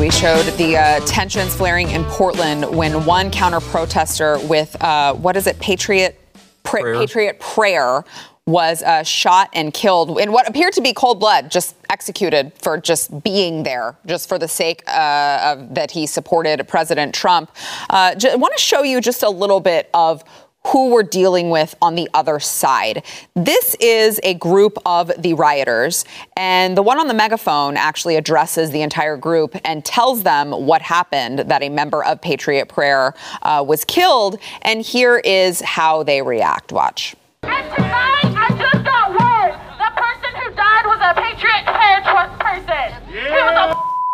We 0.00 0.10
showed 0.10 0.46
the 0.56 0.78
uh, 0.78 1.00
tensions 1.04 1.54
flaring 1.54 1.90
in 1.90 2.04
Portland 2.04 2.64
when 2.74 3.04
one 3.04 3.30
counter 3.30 3.60
protester 3.60 4.38
with, 4.46 4.74
uh, 4.82 5.12
what 5.12 5.36
is 5.36 5.46
it, 5.46 5.58
Patriot 5.60 6.18
Prayer. 6.62 6.94
Patriot 6.94 7.40
Prayer 7.40 8.04
was 8.46 8.82
uh, 8.82 9.02
shot 9.02 9.48
and 9.52 9.72
killed 9.72 10.18
in 10.18 10.32
what 10.32 10.48
appeared 10.48 10.72
to 10.72 10.80
be 10.80 10.92
cold 10.92 11.20
blood, 11.20 11.50
just 11.50 11.76
executed 11.88 12.52
for 12.60 12.78
just 12.78 13.22
being 13.22 13.62
there, 13.62 13.96
just 14.06 14.28
for 14.28 14.38
the 14.38 14.48
sake 14.48 14.82
uh, 14.88 15.56
of 15.56 15.74
that 15.74 15.90
he 15.90 16.06
supported 16.06 16.66
President 16.66 17.14
Trump. 17.14 17.50
Uh, 17.88 18.14
I 18.20 18.36
want 18.36 18.54
to 18.56 18.62
show 18.62 18.82
you 18.82 19.00
just 19.00 19.22
a 19.22 19.30
little 19.30 19.60
bit 19.60 19.88
of 19.94 20.24
who 20.66 20.90
we're 20.90 21.02
dealing 21.02 21.50
with 21.50 21.74
on 21.80 21.94
the 21.94 22.08
other 22.14 22.38
side. 22.38 23.02
This 23.34 23.74
is 23.80 24.20
a 24.22 24.34
group 24.34 24.78
of 24.84 25.10
the 25.18 25.34
rioters, 25.34 26.04
and 26.36 26.76
the 26.76 26.82
one 26.82 26.98
on 26.98 27.08
the 27.08 27.14
megaphone 27.14 27.76
actually 27.76 28.16
addresses 28.16 28.70
the 28.70 28.82
entire 28.82 29.16
group 29.16 29.56
and 29.64 29.84
tells 29.84 30.22
them 30.22 30.52
what 30.52 30.82
happened 30.82 31.40
that 31.40 31.62
a 31.62 31.68
member 31.68 32.04
of 32.04 32.20
Patriot 32.20 32.66
Prayer 32.66 33.14
uh, 33.42 33.64
was 33.66 33.84
killed. 33.84 34.38
And 34.62 34.82
here 34.82 35.18
is 35.18 35.60
how 35.60 36.02
they 36.02 36.22
react. 36.22 36.72
Watch. 36.72 37.16
And 37.42 37.74
tonight, 37.74 38.34
I 38.36 38.48
just 38.58 38.84
got 38.84 39.10
word 39.10 39.56
the 39.80 39.90
person 39.96 40.30
who 40.44 40.48
died 40.54 40.84
was 40.84 41.00
a 41.00 41.12
Patriot 41.16 41.64
Prayer 41.64 41.90
person. 42.38 42.92
Yeah. 43.08 43.32
He 43.32 43.40
was 43.40 43.56
a 43.56 43.66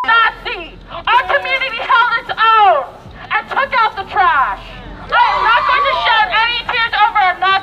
Nazi. 0.07 0.79
Our 0.95 1.23
community 1.27 1.83
held 1.83 2.13
its 2.23 2.31
own 2.31 2.87
and 3.35 3.43
took 3.51 3.73
out 3.75 3.99
the 3.99 4.07
trash. 4.07 4.63
I 5.07 5.27
am 5.35 5.41
not 5.43 5.63
going 5.67 5.87
to 5.87 5.97
shed 6.03 6.27
any 6.35 6.59
tears 6.67 6.95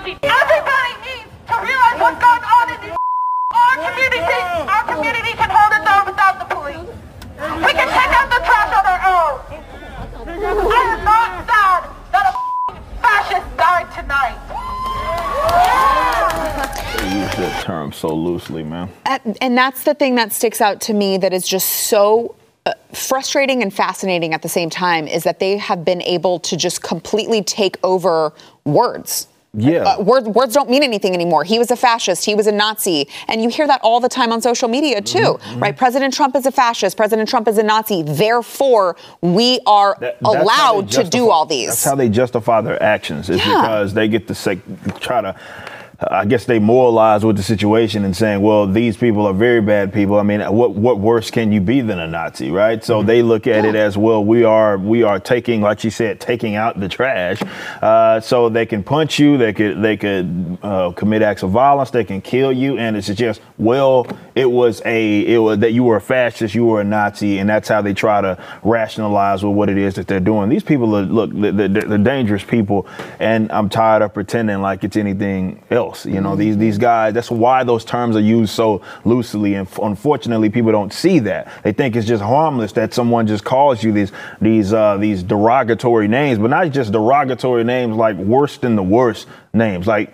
over. 0.04 0.20
Everybody 0.24 0.94
needs 1.08 1.32
to 1.48 1.56
realize 1.56 1.98
what's 2.00 2.20
going 2.20 2.44
on 2.44 2.70
in 2.76 2.82
this. 2.82 2.98
Our 3.54 3.76
community, 3.92 4.20
our 4.68 4.84
community 4.84 5.34
can 5.38 5.50
hold 5.52 5.72
its 5.78 5.86
own 5.86 6.06
without 6.08 6.40
the 6.40 6.46
police. 6.56 6.90
We 7.38 7.72
can 7.74 7.88
take 7.88 8.12
out 8.18 8.30
the 8.30 8.42
trash 8.44 8.74
on 8.74 8.86
our 8.86 9.02
own. 9.14 9.38
I 10.26 10.84
am 10.90 11.04
not 11.06 11.46
sad 11.46 11.82
that 12.12 12.26
a 12.28 12.34
fascist 13.02 13.58
died 13.58 13.88
tonight. 13.94 14.40
They 16.98 17.20
use 17.20 17.36
that 17.36 17.64
term 17.64 17.92
so 17.92 18.08
loosely, 18.16 18.64
man. 18.64 18.90
And 19.40 19.56
that's 19.56 19.84
the 19.84 19.94
thing 19.94 20.16
that 20.16 20.34
sticks 20.34 20.62
out 20.62 20.82
to 20.82 20.94
me 20.94 21.18
that 21.20 21.32
is 21.32 21.48
just 21.48 21.70
so 21.70 22.34
uh, 22.66 22.74
frustrating 22.94 23.62
and 23.62 23.72
fascinating 23.72 24.34
at 24.34 24.42
the 24.42 24.50
same 24.50 24.72
time 24.72 25.08
is 25.08 25.24
that 25.26 25.38
they 25.40 25.58
have 25.58 25.86
been 25.86 26.02
able 26.02 26.40
to 26.40 26.58
just 26.58 26.82
completely 26.82 27.44
take 27.44 27.78
over 27.84 28.34
words. 28.66 29.28
Yeah. 29.56 29.84
Uh, 29.84 30.02
word, 30.02 30.26
words 30.26 30.56
don't 30.56 30.70
mean 30.70 30.82
anything 30.82 31.14
anymore. 31.14 31.44
He 31.44 31.60
was 31.60 31.70
a 31.70 31.76
fascist. 31.76 32.26
He 32.26 32.34
was 32.34 32.48
a 32.48 32.52
Nazi. 32.52 33.08
And 33.28 33.44
you 33.44 33.50
hear 33.50 33.68
that 33.68 33.80
all 33.84 34.00
the 34.00 34.10
time 34.10 34.32
on 34.32 34.42
social 34.42 34.68
media, 34.68 35.00
too, 35.00 35.20
mm-hmm. 35.20 35.60
right? 35.60 35.78
President 35.78 36.12
Trump 36.12 36.36
is 36.36 36.48
a 36.48 36.52
fascist. 36.52 36.98
President 36.98 37.30
Trump 37.30 37.48
is 37.48 37.60
a 37.60 37.64
Nazi. 37.64 38.02
Therefore, 38.02 38.96
we 39.22 39.60
are 39.68 39.96
that, 40.00 40.18
allowed 40.24 40.90
to 40.92 41.04
do 41.04 41.30
all 41.30 41.46
these. 41.46 41.68
That's 41.68 41.84
how 41.84 41.94
they 41.94 42.10
justify 42.10 42.62
their 42.62 42.82
actions, 42.82 43.30
is 43.30 43.38
yeah. 43.38 43.62
because 43.62 43.94
they 43.94 44.08
get 44.08 44.28
to 44.28 44.34
say, 44.34 44.60
try 45.00 45.22
to 45.22 45.36
I 46.00 46.26
guess 46.26 46.46
they 46.46 46.60
moralize 46.60 47.24
with 47.24 47.38
the 47.38 47.44
situation 47.44 48.04
and 48.04 48.16
saying, 48.16 48.42
well, 48.42 48.66
these 48.66 48.98
people 48.98 49.28
are 49.28 49.34
very 49.34 49.62
bad 49.62 49.94
people. 49.94 50.18
I 50.18 50.24
mean, 50.24 50.42
what 50.42 50.72
what 50.72 51.00
worse 51.00 51.30
can 51.30 51.52
you 51.52 51.62
be 51.62 51.82
than 51.82 52.00
a 52.00 52.08
Nazi, 52.08 52.50
right? 52.50 52.84
So 52.84 52.98
mm-hmm. 52.98 53.08
they 53.08 53.22
look 53.22 53.46
at 53.46 53.64
yeah. 53.64 53.70
it 53.70 53.76
as 53.76 53.98
well. 53.98 54.24
We 54.24 54.44
are 54.44 54.78
we 54.78 55.04
are 55.04 55.20
taking, 55.20 55.62
like 55.62 55.84
you 55.84 55.92
said, 55.92 56.20
taking 56.20 56.56
out 56.56 56.80
the 56.80 56.90
trash, 56.90 57.42
uh, 57.82 58.20
so 58.22 58.50
they 58.50 58.66
can 58.66 58.84
punch 58.84 59.20
you, 59.20 59.38
they 59.38 59.54
could 59.54 59.82
they 59.82 59.96
could 59.96 60.58
uh, 60.64 60.92
commit 60.92 61.22
acts 61.22 61.44
of 61.44 61.52
violence, 61.52 61.92
they 61.92 62.04
can 62.04 62.22
kill 62.22 62.52
you, 62.52 62.78
and 62.78 62.98
it's 62.98 63.08
just 63.08 63.40
well, 63.60 64.08
it 64.34 64.50
was 64.50 64.82
a 64.86 65.20
it 65.28 65.38
was 65.38 65.60
that 65.60 65.74
you 65.74 65.84
were 65.84 65.98
a 65.98 66.02
fascist, 66.02 66.56
you 66.56 66.66
were 66.66 66.82
a 66.82 66.84
Nazi, 66.84 67.38
and 67.38 67.48
that's 67.48 67.70
how 67.70 67.82
they 67.82 67.94
try 67.94 68.20
to 68.22 68.44
rationalize 68.64 69.44
with 69.44 69.56
what 69.56 69.70
it 69.70 69.78
is 69.78 69.94
that 69.96 70.08
they're 70.08 70.20
doing. 70.20 70.50
These 70.50 70.64
people 70.64 70.96
are 70.98 71.04
look 71.04 71.30
they're, 71.34 71.68
they're 71.68 71.98
dangerous 72.00 72.44
people, 72.44 72.88
and 73.20 73.52
I'm 73.52 73.70
tired 73.70 74.02
of 74.02 74.14
pretending 74.14 74.60
like 74.62 74.84
it's 74.84 74.98
anything 74.98 75.64
else 75.70 75.83
else. 75.84 76.06
You 76.06 76.22
know, 76.22 76.36
these 76.36 76.58
these 76.58 76.78
guys. 76.78 77.14
That's 77.14 77.32
why 77.32 77.64
those 77.64 77.86
terms 77.86 78.16
are 78.16 78.22
used 78.22 78.54
so 78.54 78.82
loosely, 79.06 79.56
and 79.56 79.68
f- 79.68 79.80
unfortunately, 79.80 80.50
people 80.50 80.72
don't 80.72 80.94
see 80.94 81.20
that. 81.20 81.52
They 81.64 81.74
think 81.74 81.96
it's 81.96 82.08
just 82.08 82.24
harmless 82.24 82.72
that 82.74 82.94
someone 82.94 83.28
just 83.28 83.44
calls 83.44 83.84
you 83.84 83.92
these 83.92 84.12
these 84.42 84.74
uh, 84.74 84.98
these 84.98 85.24
derogatory 85.24 86.08
names, 86.08 86.40
but 86.40 86.50
not 86.50 86.72
just 86.72 86.92
derogatory 86.92 87.64
names 87.64 87.96
like 87.96 88.16
worse 88.18 88.58
than 88.58 88.76
the 88.76 88.84
worst 88.84 89.28
names, 89.54 89.88
like 89.88 90.14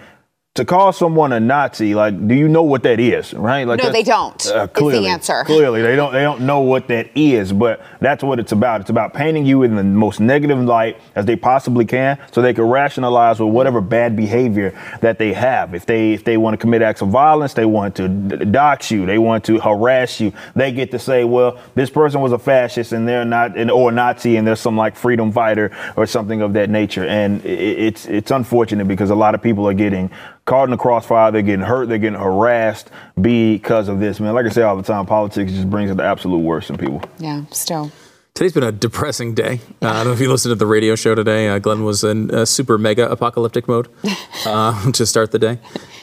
to 0.56 0.66
call 0.66 0.92
someone 0.92 1.32
a 1.32 1.40
Nazi, 1.40 1.94
like, 1.94 2.28
do 2.28 2.34
you 2.34 2.48
know 2.48 2.64
what 2.64 2.84
that 2.84 3.00
is, 3.00 3.34
right? 3.34 3.66
Like, 3.66 3.82
no, 3.82 3.92
they 3.92 4.04
don't. 4.04 4.46
Uh, 4.48 4.68
clearly, 4.68 5.06
the 5.06 5.08
answer. 5.08 5.44
Clearly, 5.46 5.82
they 5.82 5.96
don't. 5.96 6.12
They 6.12 6.22
don't 6.22 6.42
know 6.42 6.60
what 6.62 6.88
that 6.88 7.10
is, 7.16 7.54
but 7.54 7.82
that's 8.02 8.24
what 8.24 8.40
it's 8.40 8.52
about. 8.52 8.82
It's 8.82 8.90
about 8.90 9.14
painting 9.14 9.46
you 9.46 9.64
in 9.64 9.76
the 9.76 9.84
most 9.84 10.20
negative 10.20 10.60
light 10.60 10.98
as 11.16 11.26
they 11.26 11.36
possibly 11.36 11.86
can, 11.86 12.20
so 12.32 12.42
they 12.42 12.54
can 12.54 12.66
rationalize 12.66 13.40
with 13.40 13.54
whatever 13.54 13.80
bad 13.80 14.16
behavior 14.18 14.78
that 15.02 15.18
they 15.20 15.34
have. 15.34 15.76
If 15.76 15.86
they 15.86 16.14
if 16.14 16.24
they 16.24 16.36
want 16.36 16.56
to 16.56 16.58
commit 16.58 16.82
acts 16.82 17.02
of 17.02 17.10
violence, 17.10 17.54
they 17.54 17.66
want 17.66 17.96
to 17.96 18.10
dox 18.10 18.90
you, 18.90 19.06
they 19.06 19.20
want 19.20 19.46
to 19.46 19.60
harass 19.60 20.20
you. 20.20 20.34
They 20.56 20.72
get 20.72 20.92
to 20.92 21.00
say, 21.00 21.24
well, 21.24 21.60
this 21.76 21.92
person 21.92 22.22
was 22.22 22.32
a 22.32 22.40
fascist 22.40 22.92
and 22.92 23.08
they're 23.08 23.24
not, 23.24 23.56
and, 23.56 23.70
or 23.72 23.92
a 23.92 23.94
Nazi, 23.94 24.36
and 24.36 24.46
they're 24.46 24.56
some 24.56 24.76
like 24.76 24.96
freedom 24.96 25.32
fighter 25.32 25.72
or 25.96 26.06
something 26.08 26.42
of 26.42 26.54
that 26.54 26.70
nature. 26.70 27.06
And 27.06 27.46
it's 27.46 28.08
it's 28.08 28.32
unfortunate 28.32 28.88
because 28.88 29.12
a 29.12 29.16
lot 29.16 29.36
of 29.36 29.42
people 29.42 29.66
are 29.68 29.74
getting 29.74 30.10
caught 30.50 30.64
in 30.64 30.72
the 30.72 30.78
crossfire. 30.78 31.32
They're 31.32 31.44
getting 31.44 31.66
hurt. 31.66 31.90
They're 31.90 32.00
getting 32.00 32.20
harassed 32.20 32.90
because 33.22 33.88
of 33.88 34.00
this, 34.00 34.20
man. 34.20 34.34
Like 34.34 34.48
I 34.48 34.50
say 34.50 34.64
all 34.64 34.76
the 34.76 34.84
time, 34.84 35.06
politics 35.06 35.52
just 35.52 35.70
brings 35.70 35.92
it 35.92 35.98
the 35.98 36.04
absolute 36.04 36.40
worst 36.40 36.72
in 36.72 36.78
people. 36.78 37.04
Yeah, 37.20 37.46
still. 37.52 37.92
Today's 38.34 38.54
been 38.54 38.64
a 38.64 38.72
depressing 38.72 39.36
day. 39.36 39.60
Uh, 39.82 39.90
I 39.90 39.94
don't 39.94 40.06
know 40.08 40.12
if 40.14 40.20
you 40.20 40.30
listened 40.30 40.52
to 40.52 40.56
the 40.56 40.66
radio 40.66 40.96
show 40.96 41.14
today. 41.14 41.50
Uh, 41.50 41.60
Glenn 41.60 41.84
was 41.84 42.04
in 42.04 42.34
uh, 42.34 42.46
super 42.46 42.78
mega 42.78 43.10
apocalyptic 43.10 43.68
mode 43.68 43.90
uh, 44.46 44.92
to 44.94 45.06
start 45.06 45.32
the 45.32 45.40
day, 45.40 45.60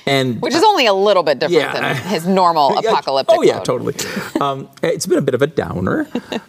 and 0.06 0.40
which 0.40 0.54
is 0.54 0.62
only 0.62 0.86
a 0.86 0.92
little 0.92 1.22
bit 1.22 1.38
different 1.38 1.62
yeah, 1.62 1.94
than 1.94 1.96
his 2.08 2.26
normal 2.26 2.76
apocalyptic. 2.78 3.36
oh 3.36 3.42
yeah, 3.42 3.56
mode. 3.56 3.64
totally. 3.64 3.94
Um, 4.40 4.68
it's 4.82 5.06
been 5.06 5.18
a 5.18 5.22
bit 5.22 5.34
of 5.34 5.42
a 5.42 5.46
downer, 5.46 6.06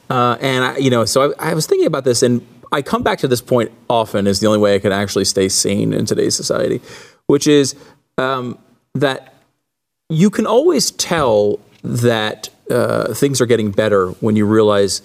uh, 0.09 0.37
and 0.41 0.65
I, 0.65 0.77
you 0.77 0.89
know, 0.89 1.05
so 1.05 1.33
I, 1.39 1.51
I 1.51 1.53
was 1.53 1.65
thinking 1.65 1.87
about 1.87 2.03
this, 2.03 2.21
and 2.21 2.45
I 2.71 2.81
come 2.81 3.01
back 3.01 3.19
to 3.19 3.27
this 3.27 3.41
point 3.41 3.71
often. 3.89 4.27
Is 4.27 4.41
the 4.41 4.47
only 4.47 4.59
way 4.59 4.75
I 4.75 4.79
can 4.79 4.91
actually 4.91 5.25
stay 5.25 5.47
sane 5.47 5.93
in 5.93 6.05
today's 6.05 6.35
society, 6.35 6.81
which 7.27 7.47
is 7.47 7.75
um, 8.17 8.57
that 8.93 9.35
you 10.09 10.29
can 10.29 10.45
always 10.45 10.91
tell 10.91 11.59
that 11.83 12.49
uh, 12.69 13.13
things 13.13 13.39
are 13.39 13.45
getting 13.45 13.71
better 13.71 14.09
when 14.19 14.35
you 14.35 14.45
realize 14.45 15.01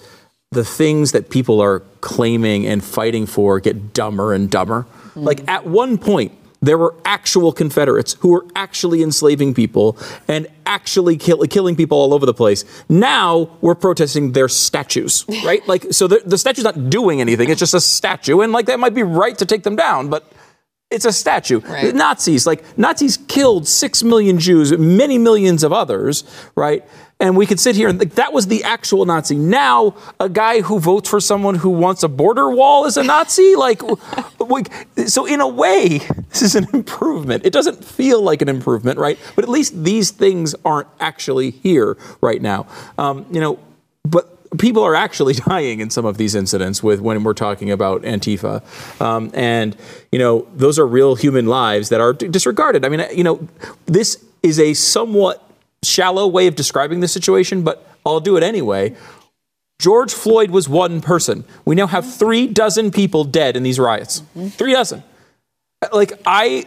the 0.51 0.65
things 0.65 1.11
that 1.11 1.29
people 1.29 1.61
are 1.61 1.81
claiming 2.01 2.65
and 2.65 2.83
fighting 2.83 3.25
for 3.25 3.59
get 3.59 3.93
dumber 3.93 4.33
and 4.33 4.49
dumber. 4.49 4.85
Mm. 5.15 5.23
Like 5.23 5.47
at 5.47 5.65
one 5.65 5.97
point, 5.97 6.31
there 6.61 6.77
were 6.77 6.95
actual 7.03 7.51
Confederates 7.51 8.13
who 8.13 8.29
were 8.29 8.45
actually 8.55 9.03
enslaving 9.03 9.53
people 9.53 9.97
and 10.29 10.47
actually 10.65 11.17
kill, 11.17 11.45
killing 11.47 11.75
people 11.75 11.97
all 11.97 12.13
over 12.13 12.25
the 12.25 12.33
place. 12.33 12.63
Now 12.87 13.49
we're 13.59 13.75
protesting 13.75 14.31
their 14.31 14.47
statues, 14.47 15.25
right? 15.45 15.67
like, 15.67 15.91
so 15.91 16.07
the, 16.07 16.21
the 16.25 16.37
statue's 16.37 16.63
not 16.63 16.89
doing 16.89 17.19
anything; 17.19 17.49
it's 17.49 17.59
just 17.59 17.73
a 17.73 17.81
statue, 17.81 18.39
and 18.39 18.53
like 18.53 18.67
that 18.67 18.79
might 18.79 18.93
be 18.93 19.03
right 19.03 19.37
to 19.37 19.45
take 19.45 19.63
them 19.63 19.75
down, 19.75 20.09
but 20.09 20.31
it's 20.93 21.05
a 21.05 21.11
statue. 21.11 21.59
Right. 21.59 21.93
Nazis, 21.93 22.45
like 22.45 22.77
Nazis 22.77 23.17
killed 23.27 23.67
six 23.67 24.03
million 24.03 24.39
Jews, 24.39 24.71
many 24.77 25.17
millions 25.17 25.63
of 25.63 25.73
others, 25.73 26.23
right? 26.55 26.85
And 27.19 27.37
we 27.37 27.45
could 27.45 27.59
sit 27.59 27.75
here 27.75 27.87
and 27.87 27.97
think 27.97 28.15
that 28.15 28.33
was 28.33 28.47
the 28.47 28.63
actual 28.63 29.05
Nazi. 29.05 29.35
Now, 29.35 29.95
a 30.19 30.27
guy 30.27 30.61
who 30.61 30.79
votes 30.79 31.09
for 31.09 31.19
someone 31.19 31.55
who 31.55 31.69
wants 31.69 32.03
a 32.03 32.09
border 32.09 32.49
wall 32.49 32.85
is 32.85 32.97
a 32.97 33.03
Nazi? 33.03 33.55
like, 33.57 33.81
so 35.07 35.25
in 35.25 35.39
a 35.39 35.47
way, 35.47 35.99
this 36.29 36.41
is 36.41 36.55
an 36.55 36.67
improvement. 36.73 37.45
It 37.45 37.53
doesn't 37.53 37.83
feel 37.83 38.21
like 38.21 38.41
an 38.41 38.49
improvement, 38.49 38.99
right? 38.99 39.17
But 39.35 39.43
at 39.43 39.49
least 39.49 39.83
these 39.83 40.11
things 40.11 40.53
aren't 40.65 40.89
actually 40.99 41.51
here 41.51 41.97
right 42.19 42.41
now. 42.41 42.67
Um, 42.97 43.25
you 43.31 43.39
know, 43.39 43.57
but 44.03 44.32
people 44.57 44.83
are 44.83 44.95
actually 44.95 45.33
dying 45.47 45.79
in 45.79 45.89
some 45.89 46.05
of 46.05 46.17
these 46.17 46.35
incidents 46.35 46.83
with 46.83 46.99
when 46.99 47.23
we're 47.23 47.33
talking 47.33 47.71
about 47.71 48.03
Antifa, 48.03 48.61
um, 49.01 49.31
and 49.33 49.75
you 50.11 50.19
know 50.19 50.47
those 50.55 50.79
are 50.79 50.87
real 50.87 51.15
human 51.15 51.47
lives 51.47 51.89
that 51.89 52.01
are 52.01 52.13
disregarded. 52.13 52.85
I 52.85 52.89
mean, 52.89 53.05
you 53.13 53.23
know, 53.23 53.47
this 53.85 54.23
is 54.41 54.59
a 54.59 54.73
somewhat 54.73 55.43
shallow 55.83 56.27
way 56.27 56.47
of 56.47 56.55
describing 56.55 56.99
the 56.99 57.07
situation, 57.07 57.63
but 57.63 57.87
I'll 58.05 58.19
do 58.19 58.37
it 58.37 58.43
anyway. 58.43 58.95
George 59.79 60.13
Floyd 60.13 60.51
was 60.51 60.69
one 60.69 61.01
person. 61.01 61.43
We 61.65 61.75
now 61.75 61.87
have 61.87 62.11
three 62.11 62.47
dozen 62.47 62.91
people 62.91 63.23
dead 63.25 63.57
in 63.57 63.63
these 63.63 63.79
riots. 63.79 64.21
Three 64.51 64.73
dozen. 64.73 65.03
Like 65.91 66.13
I 66.25 66.65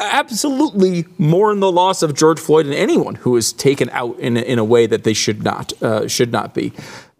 absolutely 0.00 1.06
mourn 1.16 1.60
the 1.60 1.70
loss 1.70 2.02
of 2.02 2.14
George 2.14 2.40
Floyd 2.40 2.66
and 2.66 2.74
anyone 2.74 3.14
who 3.14 3.36
is 3.36 3.52
taken 3.52 3.88
out 3.90 4.18
in 4.18 4.36
a, 4.36 4.40
in 4.40 4.58
a 4.58 4.64
way 4.64 4.86
that 4.86 5.04
they 5.04 5.14
should 5.14 5.44
not 5.44 5.72
uh, 5.82 6.06
should 6.08 6.32
not 6.32 6.54
be 6.54 6.72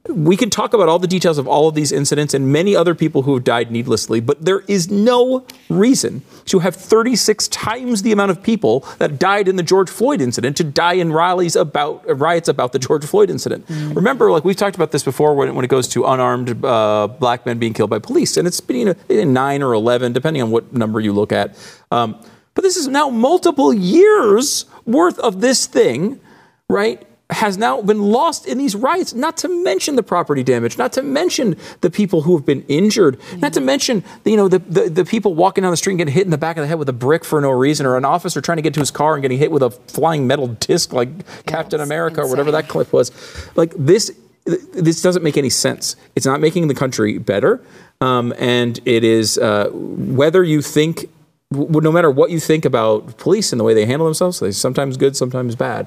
we 0.09 0.37
can 0.37 0.51
talk 0.51 0.75
about 0.75 0.89
all 0.89 0.99
the 0.99 1.07
details 1.07 1.39
of 1.39 1.47
all 1.47 1.69
of 1.69 1.77
these 1.77 1.93
incidents 1.93 2.35
and 2.35 2.53
many 2.53 2.75
other 2.75 2.93
people 2.93 3.23
who 3.23 3.35
have 3.35 3.45
died 3.45 3.71
needlessly, 3.71 4.19
but 4.19 4.45
there 4.45 4.61
is 4.67 4.91
no 4.91 5.47
reason 5.69 6.23
to 6.47 6.59
have 6.59 6.75
36 6.75 7.47
times 7.49 8.03
the 8.03 8.11
amount 8.11 8.33
of 8.33 8.43
people 8.43 8.81
that 8.99 9.21
died 9.21 9.47
in 9.47 9.55
the 9.55 9.63
George 9.63 9.89
Floyd 9.89 10.21
incident 10.21 10.57
to 10.57 10.65
die 10.65 10.95
in 10.95 11.13
rallies 11.13 11.55
about 11.55 12.05
uh, 12.09 12.17
riots 12.17 12.49
about 12.49 12.73
the 12.73 12.81
George 12.81 13.05
Floyd 13.05 13.31
incident. 13.31 13.65
Mm-hmm. 13.69 13.93
Remember, 13.93 14.33
like 14.33 14.45
we've 14.45 14.57
talked 14.57 14.75
about 14.75 14.91
this 14.91 15.05
before 15.05 15.37
when, 15.37 15.55
when 15.55 15.65
it 15.65 15.69
goes 15.69 15.87
to 15.89 16.05
unarmed 16.05 16.65
uh, 16.65 17.07
black 17.07 17.47
men 17.47 17.61
being 17.61 17.73
killed 17.73 17.91
by 17.91 18.01
police, 18.01 18.37
and 18.37 18.49
it's 18.49 18.61
been 18.61 18.97
you 19.09 19.25
know, 19.25 19.25
nine 19.25 19.63
or 19.63 19.73
11, 19.73 20.13
depending 20.13 20.43
on 20.43 20.51
what 20.51 20.73
number 20.73 20.99
you 20.99 21.13
look 21.13 21.31
at. 21.31 21.57
Um, 21.93 22.21
but 22.55 22.63
this 22.63 22.77
is 22.77 22.89
now 22.89 23.09
multiple 23.09 23.73
years 23.73 24.65
worth 24.85 25.19
of 25.21 25.41
this 25.41 25.67
thing, 25.67 26.21
right? 26.69 27.07
Has 27.33 27.59
now 27.59 27.83
been 27.83 28.03
lost 28.03 28.47
in 28.47 28.59
these 28.59 28.75
riots, 28.75 29.15
not 29.15 29.37
to 29.39 29.49
mention 29.49 29.97
the 29.97 30.03
property 30.03 30.43
damage, 30.43 30.79
not 30.79 30.93
to 30.95 31.03
mention 31.03 31.57
the 31.81 31.91
people 31.91 32.23
who 32.23 32.37
have 32.37 32.47
been 32.47 32.65
injured, 32.69 33.19
mm-hmm. 33.19 33.41
not 33.41 33.53
to 33.53 33.61
mention 33.61 34.05
you 34.25 34.37
know 34.37 34.49
the, 34.49 34.59
the, 34.59 34.91
the, 34.91 35.05
people 35.05 35.35
walking 35.35 35.63
down 35.63 35.71
the 35.71 35.77
street 35.77 35.93
and 35.93 35.99
getting 35.99 36.15
hit 36.15 36.25
in 36.25 36.31
the 36.31 36.39
back 36.39 36.57
of 36.57 36.63
the 36.63 36.69
head 36.69 36.79
with 36.79 36.89
a 36.89 36.93
brick 36.93 37.25
for 37.25 37.41
no 37.41 37.51
reason, 37.51 37.87
or 37.87 37.97
an 37.97 38.05
officer 38.05 38.41
trying 38.41 38.57
to 38.57 38.63
get 38.63 38.75
to 38.75 38.81
his 38.81 38.91
car 38.91 39.15
and 39.15 39.23
getting 39.23 39.39
hit 39.39 39.51
with 39.51 39.63
a 39.63 39.71
flying 39.71 40.27
metal 40.27 40.49
disc 40.49 40.93
like 40.93 41.09
yeah, 41.09 41.23
Captain 41.47 41.81
America 41.81 42.21
insane. 42.21 42.27
or 42.27 42.31
whatever 42.31 42.51
that 42.53 42.69
clip 42.69 42.93
was. 42.93 43.11
Like 43.57 43.75
this 43.77 44.13
this 44.45 45.03
doesn't 45.03 45.23
make 45.23 45.37
any 45.37 45.51
sense. 45.51 45.97
It's 46.17 46.27
not 46.27 46.41
making 46.41 46.69
the 46.69 46.75
country 46.75 47.19
better. 47.19 47.61
Um, 48.01 48.35
and 48.39 48.81
it 48.85 49.05
is 49.05 49.39
uh, 49.39 49.71
whether 49.73 50.43
you 50.43 50.63
think, 50.63 51.09
no 51.51 51.93
matter 51.93 52.11
what 52.11 52.31
you 52.31 52.41
think 52.41 52.65
about 52.65 53.19
police 53.19 53.53
and 53.53 53.61
the 53.61 53.65
way 53.65 53.75
they 53.75 53.87
handle 53.87 54.07
themselves, 54.07 54.41
they 54.41 54.51
sometimes 54.51 54.97
good, 54.97 55.17
sometimes 55.17 55.55
bad. 55.55 55.87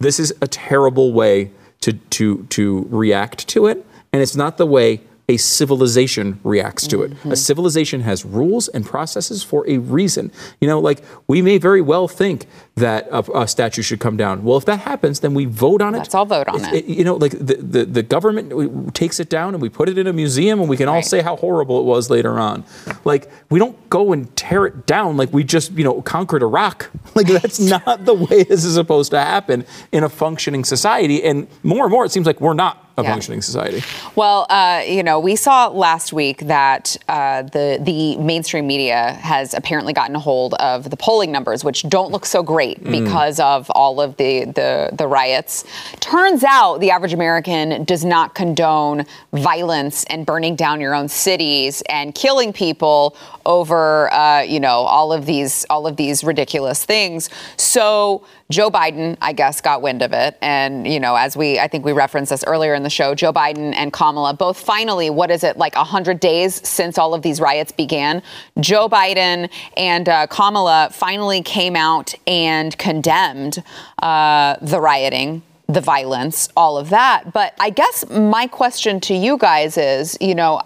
This 0.00 0.18
is 0.18 0.34
a 0.40 0.48
terrible 0.48 1.12
way 1.12 1.50
to, 1.80 1.92
to, 1.92 2.44
to 2.44 2.86
react 2.90 3.48
to 3.48 3.66
it. 3.66 3.84
And 4.12 4.22
it's 4.22 4.36
not 4.36 4.56
the 4.58 4.66
way 4.66 5.00
a 5.26 5.38
civilization 5.38 6.38
reacts 6.44 6.86
to 6.88 7.02
it. 7.02 7.12
Mm-hmm. 7.12 7.32
A 7.32 7.36
civilization 7.36 8.02
has 8.02 8.26
rules 8.26 8.68
and 8.68 8.84
processes 8.84 9.42
for 9.42 9.66
a 9.68 9.78
reason. 9.78 10.30
You 10.60 10.68
know, 10.68 10.78
like 10.78 11.02
we 11.26 11.40
may 11.40 11.56
very 11.56 11.80
well 11.80 12.08
think 12.08 12.46
that 12.74 13.08
a, 13.10 13.40
a 13.40 13.48
statue 13.48 13.80
should 13.80 14.00
come 14.00 14.18
down. 14.18 14.44
Well, 14.44 14.58
if 14.58 14.66
that 14.66 14.80
happens, 14.80 15.20
then 15.20 15.32
we 15.32 15.46
vote 15.46 15.80
on 15.80 15.94
it. 15.94 15.98
Let's 15.98 16.14
all 16.14 16.26
vote 16.26 16.48
on 16.48 16.62
it. 16.66 16.74
it. 16.74 16.84
You 16.84 17.04
know, 17.04 17.14
like 17.14 17.32
the, 17.32 17.56
the, 17.56 17.84
the, 17.86 18.02
government 18.02 18.94
takes 18.94 19.18
it 19.18 19.30
down 19.30 19.54
and 19.54 19.62
we 19.62 19.70
put 19.70 19.88
it 19.88 19.96
in 19.96 20.06
a 20.06 20.12
museum 20.12 20.60
and 20.60 20.68
we 20.68 20.76
can 20.76 20.88
right. 20.88 20.96
all 20.96 21.02
say 21.02 21.22
how 21.22 21.36
horrible 21.36 21.80
it 21.80 21.84
was 21.84 22.10
later 22.10 22.38
on. 22.38 22.64
Like 23.04 23.30
we 23.48 23.58
don't 23.58 23.88
go 23.88 24.12
and 24.12 24.34
tear 24.36 24.66
it 24.66 24.86
down 24.86 25.16
like 25.16 25.32
we 25.32 25.42
just, 25.42 25.72
you 25.72 25.84
know, 25.84 26.02
conquered 26.02 26.42
Iraq. 26.42 26.90
Like 27.14 27.28
that's 27.28 27.60
not 27.60 28.06
the 28.06 28.14
way 28.14 28.42
this 28.42 28.64
is 28.64 28.74
supposed 28.74 29.12
to 29.12 29.20
happen 29.20 29.64
in 29.92 30.02
a 30.02 30.08
functioning 30.08 30.64
society. 30.64 31.22
And 31.22 31.46
more 31.62 31.84
and 31.84 31.92
more, 31.92 32.04
it 32.04 32.10
seems 32.10 32.26
like 32.26 32.40
we're 32.40 32.54
not 32.54 32.83
a 32.96 33.02
yeah. 33.02 33.10
functioning 33.10 33.42
society. 33.42 33.82
Well, 34.14 34.46
uh, 34.48 34.82
you 34.86 35.02
know, 35.02 35.18
we 35.18 35.36
saw 35.36 35.68
last 35.68 36.12
week 36.12 36.46
that 36.46 36.96
uh, 37.08 37.42
the 37.42 37.78
the 37.80 38.16
mainstream 38.16 38.66
media 38.66 39.14
has 39.14 39.52
apparently 39.54 39.92
gotten 39.92 40.14
a 40.14 40.20
hold 40.20 40.54
of 40.54 40.90
the 40.90 40.96
polling 40.96 41.32
numbers, 41.32 41.64
which 41.64 41.82
don't 41.88 42.12
look 42.12 42.24
so 42.24 42.42
great 42.42 42.82
mm. 42.82 43.04
because 43.04 43.40
of 43.40 43.68
all 43.70 44.00
of 44.00 44.16
the, 44.16 44.44
the 44.44 44.90
the 44.92 45.06
riots. 45.06 45.64
Turns 46.00 46.44
out 46.44 46.78
the 46.78 46.90
average 46.90 47.12
American 47.12 47.84
does 47.84 48.04
not 48.04 48.34
condone 48.34 49.04
violence 49.32 50.04
and 50.04 50.24
burning 50.24 50.54
down 50.54 50.80
your 50.80 50.94
own 50.94 51.08
cities 51.08 51.82
and 51.88 52.14
killing 52.14 52.52
people 52.52 53.16
over, 53.46 54.12
uh, 54.12 54.42
you 54.42 54.60
know, 54.60 54.80
all 54.80 55.12
of 55.12 55.26
these 55.26 55.64
all 55.70 55.86
of 55.86 55.96
these 55.96 56.24
ridiculous 56.24 56.84
things. 56.84 57.30
So 57.56 58.24
Joe 58.50 58.70
Biden, 58.70 59.16
I 59.20 59.32
guess, 59.32 59.60
got 59.60 59.82
wind 59.82 60.02
of 60.02 60.12
it, 60.12 60.36
and 60.42 60.86
you 60.86 61.00
know, 61.00 61.16
as 61.16 61.36
we 61.36 61.58
I 61.58 61.68
think 61.68 61.84
we 61.84 61.92
referenced 61.92 62.30
this 62.30 62.44
earlier 62.46 62.74
in 62.74 62.82
the 62.82 62.90
show, 62.90 63.14
Joe 63.14 63.32
Biden 63.32 63.74
and 63.74 63.92
Kamala 63.92 64.34
both 64.34 64.58
finally, 64.58 65.10
what 65.10 65.30
is 65.30 65.44
it 65.44 65.56
like 65.56 65.74
hundred 65.74 66.20
days 66.20 66.66
since 66.66 66.98
all 66.98 67.14
of 67.14 67.22
these 67.22 67.40
riots 67.40 67.72
began? 67.72 68.22
Joe 68.60 68.88
Biden 68.88 69.50
and 69.76 70.08
uh, 70.08 70.26
Kamala 70.26 70.88
finally 70.92 71.42
came 71.42 71.76
out 71.76 72.14
and 72.26 72.76
condemned 72.78 73.62
uh, 74.02 74.56
the 74.60 74.80
rioting 74.80 75.42
the 75.68 75.80
violence, 75.80 76.48
all 76.56 76.76
of 76.76 76.90
that. 76.90 77.32
But 77.32 77.54
I 77.58 77.70
guess 77.70 78.08
my 78.10 78.46
question 78.46 79.00
to 79.00 79.14
you 79.14 79.38
guys 79.38 79.78
is, 79.78 80.16
you 80.20 80.34
know, 80.34 80.60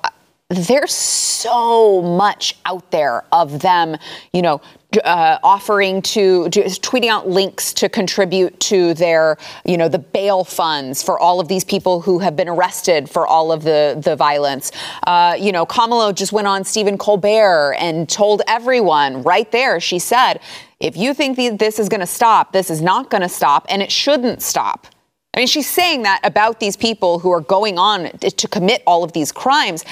there's 0.51 0.95
so 0.95 2.01
much 2.01 2.57
out 2.65 2.91
there 2.91 3.23
of 3.33 3.61
them, 3.61 3.99
you 4.33 4.41
know, 4.41 4.63
uh, 5.05 5.39
offering 5.43 6.01
to, 6.01 6.49
to, 6.49 6.63
tweeting 6.63 7.11
out 7.11 7.29
links 7.29 7.75
to 7.75 7.87
contribute 7.87 8.59
to 8.59 8.95
their, 8.95 9.37
you 9.67 9.77
know, 9.77 9.91
the 9.91 9.99
bail 9.99 10.45
funds 10.45 11.03
for 11.03 11.19
all 11.19 11.39
of 11.39 11.49
these 11.49 11.65
people 11.65 12.01
who 12.01 12.19
have 12.19 12.35
been 12.35 12.49
arrested 12.49 13.11
for 13.11 13.27
all 13.27 13.53
of 13.53 13.63
the 13.63 14.01
the 14.03 14.17
violence. 14.17 14.73
Uh, 15.07 15.37
you 15.39 15.53
know, 15.53 15.67
Kamala 15.67 16.15
just 16.15 16.33
went 16.33 16.47
on 16.47 16.65
Stephen 16.65 16.97
Colbert 16.97 17.75
and 17.79 18.09
told 18.09 18.41
everyone 18.47 19.23
right 19.23 19.53
there. 19.53 19.79
She 19.81 19.99
said, 19.99 20.41
"If 20.81 20.97
you 20.97 21.13
think 21.13 21.37
this 21.59 21.79
is 21.79 21.91
going 21.91 22.01
to 22.01 22.07
stop, 22.07 22.53
this 22.53 22.71
is 22.71 22.81
not 22.81 23.11
going 23.11 23.23
to 23.23 23.29
stop, 23.29 23.67
and 23.69 23.83
it 23.83 23.93
shouldn't 23.93 24.41
stop." 24.41 24.87
I 25.38 25.42
mean, 25.42 25.46
she's 25.46 25.70
saying 25.70 26.03
that 26.03 26.18
about 26.24 26.59
these 26.59 26.77
people 26.77 27.20
who 27.20 27.31
are 27.31 27.40
going 27.40 27.79
on 27.79 28.11
to 28.18 28.48
commit 28.48 28.83
all 28.88 29.05
of 29.05 29.12
these 29.12 29.31
crimes. 29.31 29.85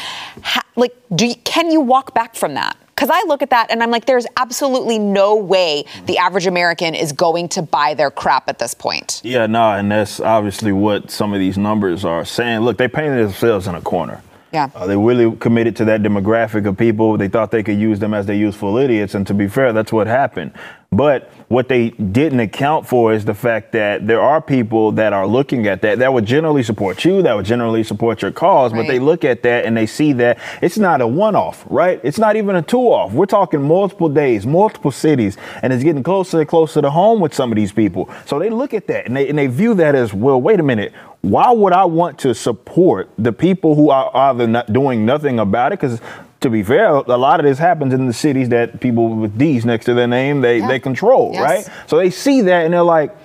How, 0.43 0.63
like, 0.75 0.93
do 1.15 1.25
you, 1.25 1.37
can 1.37 1.71
you 1.71 1.81
walk 1.81 2.13
back 2.15 2.35
from 2.35 2.55
that? 2.55 2.77
Because 2.89 3.11
I 3.11 3.23
look 3.29 3.43
at 3.43 3.51
that 3.51 3.71
and 3.71 3.81
I'm 3.81 3.93
like, 3.93 4.07
there's 4.07 4.27
absolutely 4.37 4.99
no 4.99 5.37
way 5.37 5.85
the 6.07 6.19
average 6.19 6.49
American 6.49 6.97
is 6.97 7.13
going 7.13 7.49
to 7.51 7.63
buy 7.63 7.95
their 7.95 8.11
crap 8.11 8.49
at 8.49 8.59
this 8.59 8.75
point. 8.75 9.21
Yeah, 9.23 9.47
no, 9.47 9.71
and 9.71 9.89
that's 9.89 10.19
obviously 10.19 10.73
what 10.73 11.13
some 11.13 11.33
of 11.33 11.39
these 11.39 11.57
numbers 11.57 12.05
are 12.05 12.25
saying. 12.25 12.63
Look, 12.63 12.77
they 12.77 12.89
painted 12.89 13.25
themselves 13.25 13.69
in 13.69 13.77
a 13.77 13.81
corner. 13.81 14.23
Yeah. 14.53 14.71
Uh, 14.75 14.87
they 14.87 14.97
really 14.97 15.37
committed 15.37 15.77
to 15.77 15.85
that 15.85 16.03
demographic 16.03 16.67
of 16.67 16.77
people. 16.77 17.17
They 17.17 17.29
thought 17.29 17.53
they 17.53 17.63
could 17.63 17.79
use 17.79 18.01
them 18.01 18.15
as 18.15 18.27
they 18.27 18.37
useful 18.37 18.79
idiots. 18.79 19.15
And 19.15 19.25
to 19.29 19.35
be 19.35 19.47
fair, 19.47 19.73
that's 19.73 19.93
what 19.93 20.09
happened. 20.09 20.53
But 20.97 21.31
what 21.49 21.69
they 21.69 21.91
didn't 21.91 22.41
account 22.41 22.87
for 22.87 23.13
is 23.13 23.25
the 23.25 23.35
fact 23.35 23.73
that 23.73 24.07
there 24.07 24.21
are 24.21 24.41
people 24.41 24.93
that 24.93 25.13
are 25.13 25.27
looking 25.27 25.67
at 25.67 25.83
that 25.83 25.99
that 25.99 26.13
would 26.13 26.25
generally 26.25 26.63
support 26.63 27.05
you, 27.05 27.23
that 27.23 27.37
would 27.37 27.45
generally 27.45 27.85
support 27.85 28.23
your 28.23 28.31
cause, 28.31 28.73
right. 28.73 28.81
but 28.81 28.89
they 28.89 28.99
look 28.99 29.23
at 29.23 29.43
that 29.43 29.67
and 29.67 29.77
they 29.77 29.87
see 29.87 30.15
that 30.15 30.39
it's 30.63 30.79
not 30.79 31.03
a 31.03 31.07
one 31.07 31.37
off, 31.37 31.65
right? 31.69 32.01
It's 32.03 32.19
not 32.19 32.37
even 32.37 32.57
a 32.57 32.63
two 32.63 32.79
off. 32.79 33.13
We're 33.13 33.27
talking 33.27 33.63
multiple 33.63 34.09
days, 34.09 34.47
multiple 34.47 34.91
cities, 34.91 35.37
and 35.63 35.73
it's 35.73 35.85
getting 35.85 36.03
closer 36.03 36.41
and 36.41 36.49
closer 36.49 36.81
to 36.81 36.91
home 36.91 37.21
with 37.21 37.35
some 37.35 37.53
of 37.53 37.57
these 37.57 37.73
people. 37.73 38.09
So 38.25 38.39
they 38.39 38.49
look 38.49 38.73
at 38.73 38.87
that 38.87 39.07
and 39.07 39.15
they, 39.15 39.29
and 39.29 39.39
they 39.39 39.49
view 39.49 39.75
that 39.75 39.95
as, 39.95 40.15
well, 40.15 40.41
wait 40.41 40.61
a 40.61 40.63
minute, 40.63 40.95
why 41.21 41.51
would 41.51 41.75
I 41.75 41.85
want 41.85 42.19
to 42.21 42.35
support 42.35 43.11
the 43.19 43.33
people 43.33 43.75
who 43.75 43.91
are 43.91 44.11
either 44.17 44.47
not 44.47 44.73
doing 44.73 45.05
nothing 45.05 45.39
about 45.41 45.73
it? 45.73 45.81
Because 45.81 46.01
to 46.41 46.51
be 46.51 46.63
fair, 46.63 46.89
a 46.89 47.17
lot 47.17 47.41
of 47.41 47.47
this 47.47 47.59
happens 47.59 47.95
in 47.95 48.07
the 48.07 48.13
cities 48.13 48.51
that 48.51 48.81
people 48.81 49.09
with 49.09 49.39
D's 49.39 49.65
next 49.65 49.87
to 49.87 49.95
their 49.95 50.07
name 50.07 50.41
they, 50.41 50.59
yeah. 50.59 50.69
they 50.69 50.79
control, 50.79 51.33
yes. 51.33 51.43
right? 51.43 51.89
So 51.89 51.97
they 51.97 52.11
see 52.11 52.43
that 52.43 52.65
and 52.65 52.75
they're 52.75 52.83
like, 52.83 53.17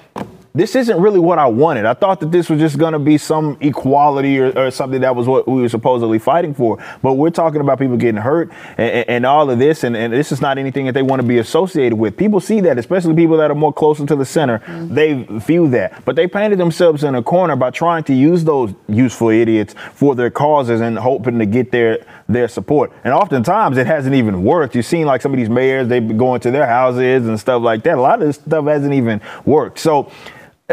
this 0.53 0.75
isn't 0.75 0.99
really 0.99 1.19
what 1.19 1.39
I 1.39 1.47
wanted. 1.47 1.85
I 1.85 1.93
thought 1.93 2.19
that 2.19 2.31
this 2.31 2.49
was 2.49 2.59
just 2.59 2.77
going 2.77 2.91
to 2.91 2.99
be 2.99 3.17
some 3.17 3.57
equality 3.61 4.37
or, 4.39 4.57
or, 4.57 4.71
something 4.71 4.99
that 5.01 5.15
was 5.15 5.27
what 5.27 5.47
we 5.47 5.61
were 5.61 5.69
supposedly 5.69 6.19
fighting 6.19 6.53
for. 6.53 6.77
But 7.01 7.13
we're 7.13 7.29
talking 7.29 7.61
about 7.61 7.79
people 7.79 7.95
getting 7.95 8.21
hurt 8.21 8.51
and, 8.77 9.09
and 9.09 9.25
all 9.25 9.49
of 9.49 9.59
this, 9.59 9.83
and, 9.83 9.95
and, 9.95 10.11
this 10.11 10.31
is 10.31 10.41
not 10.41 10.57
anything 10.57 10.85
that 10.87 10.91
they 10.91 11.03
want 11.03 11.21
to 11.21 11.27
be 11.27 11.37
associated 11.37 11.95
with. 11.95 12.17
People 12.17 12.41
see 12.41 12.59
that, 12.61 12.77
especially 12.77 13.15
people 13.15 13.37
that 13.37 13.49
are 13.49 13.55
more 13.55 13.71
closer 13.71 14.05
to 14.05 14.15
the 14.15 14.25
center. 14.25 14.59
Mm-hmm. 14.59 14.93
They 14.93 15.23
view 15.39 15.69
that. 15.69 16.03
But 16.03 16.17
they 16.17 16.27
painted 16.27 16.59
themselves 16.59 17.03
in 17.03 17.15
a 17.15 17.23
corner 17.23 17.55
by 17.55 17.71
trying 17.71 18.03
to 18.05 18.13
use 18.13 18.43
those 18.43 18.73
useful 18.89 19.29
idiots 19.29 19.73
for 19.93 20.15
their 20.15 20.29
causes 20.29 20.81
and 20.81 20.97
hoping 20.97 21.39
to 21.39 21.45
get 21.45 21.71
their 21.71 22.05
their 22.27 22.47
support. 22.47 22.91
And 23.03 23.13
oftentimes 23.13 23.77
it 23.77 23.87
hasn't 23.87 24.15
even 24.15 24.43
worked. 24.43 24.75
You've 24.75 24.85
seen 24.85 25.05
like 25.05 25.21
some 25.21 25.33
of 25.33 25.37
these 25.37 25.49
mayors, 25.49 25.87
they've 25.87 26.05
been 26.05 26.17
going 26.17 26.41
to 26.41 26.51
their 26.51 26.65
houses 26.65 27.27
and 27.27 27.39
stuff 27.39 27.61
like 27.61 27.83
that. 27.83 27.97
A 27.97 28.01
lot 28.01 28.21
of 28.21 28.27
this 28.27 28.37
stuff 28.37 28.65
hasn't 28.65 28.93
even 28.93 29.21
worked. 29.45 29.79
So 29.79 30.11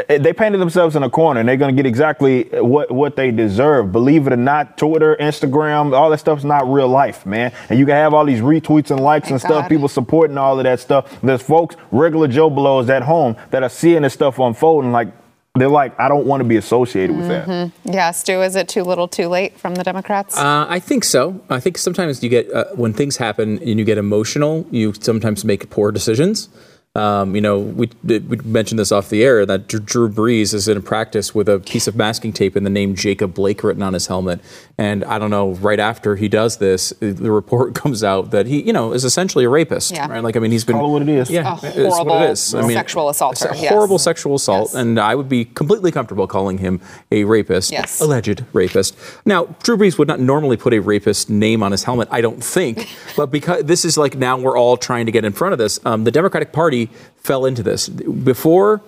they 0.07 0.33
painted 0.33 0.59
themselves 0.59 0.97
in 0.97 1.03
a 1.03 1.11
corner 1.11 1.41
and 1.41 1.49
they're 1.49 1.57
going 1.57 1.75
to 1.75 1.83
get 1.83 1.87
exactly 1.89 2.45
what, 2.53 2.91
what 2.91 3.17
they 3.17 3.31
deserve. 3.31 3.93
Believe 3.93 4.27
it 4.27 4.33
or 4.33 4.37
not, 4.37 4.77
Twitter, 4.77 5.17
Instagram, 5.21 5.97
all 5.97 6.11
that 6.11 6.19
stuff's 6.19 6.45
not 6.45 6.71
real 6.71 6.89
life, 6.89 7.25
man. 7.27 7.53
And 7.69 7.79
you 7.79 7.87
can 7.87 7.95
have 7.95 8.15
all 8.15 8.25
these 8.25 8.41
retweets 8.41 8.91
and 8.91 9.01
likes 9.01 9.25
Thank 9.25 9.33
and 9.33 9.41
stuff, 9.41 9.63
God. 9.65 9.69
people 9.69 9.89
supporting 9.89 10.39
all 10.39 10.59
of 10.59 10.65
that 10.65 10.81
stuff. 10.81 11.21
There's 11.23 11.43
folks, 11.43 11.77
regular 11.91 12.29
Joe 12.29 12.51
Blows 12.51 12.91
at 12.91 13.03
home 13.03 13.37
that 13.51 13.63
are 13.63 13.69
seeing 13.69 14.03
this 14.03 14.15
stuff 14.15 14.39
unfolding 14.39 14.93
like, 14.93 15.09
they're 15.55 15.69
like, 15.69 15.99
I 15.99 16.09
don't 16.09 16.27
want 16.27 16.41
to 16.41 16.49
be 16.49 16.57
associated 16.57 17.17
with 17.17 17.27
that. 17.29 17.49
Mm-hmm. 17.49 17.93
Yeah, 17.93 18.13
Stu, 18.13 18.43
is 18.43 18.55
it 18.55 18.69
too 18.69 18.85
little 18.85 19.09
too 19.09 19.27
late 19.27 19.59
from 19.59 19.75
the 19.75 19.83
Democrats? 19.83 20.37
Uh, 20.37 20.67
I 20.69 20.79
think 20.79 21.03
so. 21.03 21.41
I 21.51 21.59
think 21.59 21.79
sometimes 21.79 22.23
you 22.23 22.29
get 22.29 22.53
uh, 22.53 22.67
when 22.75 22.93
things 22.93 23.17
happen 23.17 23.59
and 23.59 23.79
you 23.79 23.85
get 23.85 23.99
emotional, 23.99 24.67
you 24.71 24.93
sometimes 24.93 25.45
make 25.45 25.69
poor 25.71 25.91
decisions. 25.91 26.49
Um, 26.95 27.35
you 27.37 27.41
know, 27.41 27.59
we, 27.59 27.89
we 28.03 28.21
mentioned 28.45 28.79
this 28.79 28.91
off 28.91 29.09
the 29.09 29.23
air 29.23 29.47
that 29.47 29.69
Drew 29.69 30.09
Brees 30.09 30.53
is 30.53 30.67
in 30.67 30.83
practice 30.83 31.35
with 31.35 31.49
a 31.49 31.61
piece 31.61 31.87
of 31.87 31.95
masking 31.95 32.33
tape 32.33 32.57
and 32.57 32.67
the 32.67 32.71
name 32.71 32.97
Jacob 32.97 33.35
Blake 33.35 33.63
written 33.63 33.83
on 33.83 33.93
his 33.93 34.09
helmet. 34.09 34.41
And 34.79 35.05
I 35.05 35.19
don't 35.19 35.31
know, 35.31 35.53
right 35.55 35.79
after 35.79 36.17
he 36.17 36.29
does 36.29 36.57
this, 36.57 36.93
the 36.99 37.31
report 37.31 37.75
comes 37.77 38.03
out 38.03 38.33
that 38.33 38.47
he, 38.47 38.63
you 38.63 38.73
know, 38.73 38.93
is 38.93 39.05
essentially 39.05 39.45
a 39.45 39.49
rapist. 39.49 39.93
Yeah. 39.93 40.09
Right? 40.09 40.25
Like, 40.25 40.37
I 40.37 40.41
mean, 40.41 40.51
he's 40.51 40.65
been. 40.65 40.77
Call 40.77 40.89
it 40.89 40.93
what 40.93 41.03
it 41.03 41.09
is. 41.09 41.31
Yeah, 41.31 41.59
A 41.63 41.67
it's 41.67 41.77
what 41.77 41.93
horrible 41.93 42.23
it 42.23 42.31
is. 42.31 42.55
I 42.55 42.63
mean, 42.63 42.73
sexual 42.73 43.09
assault. 43.11 43.41
a 43.43 43.57
yes. 43.57 43.69
horrible 43.69 43.99
sexual 43.99 44.35
assault. 44.35 44.71
Yes. 44.71 44.75
And 44.75 44.99
I 44.99 45.15
would 45.15 45.29
be 45.29 45.45
completely 45.45 45.93
comfortable 45.93 46.27
calling 46.27 46.59
him 46.59 46.81
a 47.13 47.25
rapist. 47.25 47.71
Yes. 47.71 48.01
Alleged 48.01 48.45
rapist. 48.53 48.97
Now, 49.25 49.45
Drew 49.63 49.77
Brees 49.77 49.99
would 49.99 50.09
not 50.09 50.21
normally 50.21 50.57
put 50.57 50.73
a 50.73 50.81
rapist 50.81 51.31
name 51.31 51.63
on 51.63 51.71
his 51.71 51.85
helmet, 51.85 52.09
I 52.11 52.23
don't 52.23 52.43
think. 52.43 52.89
but 53.17 53.31
because 53.31 53.65
this 53.65 53.85
is 53.85 53.97
like 53.97 54.17
now 54.17 54.37
we're 54.39 54.59
all 54.59 54.77
trying 54.77 55.07
to 55.07 55.13
get 55.13 55.25
in 55.25 55.33
front 55.33 55.53
of 55.53 55.59
this, 55.59 55.79
um, 55.85 56.05
the 56.05 56.11
Democratic 56.11 56.53
Party 56.53 56.78
fell 57.17 57.45
into 57.45 57.63
this. 57.63 57.89
Before 57.89 58.81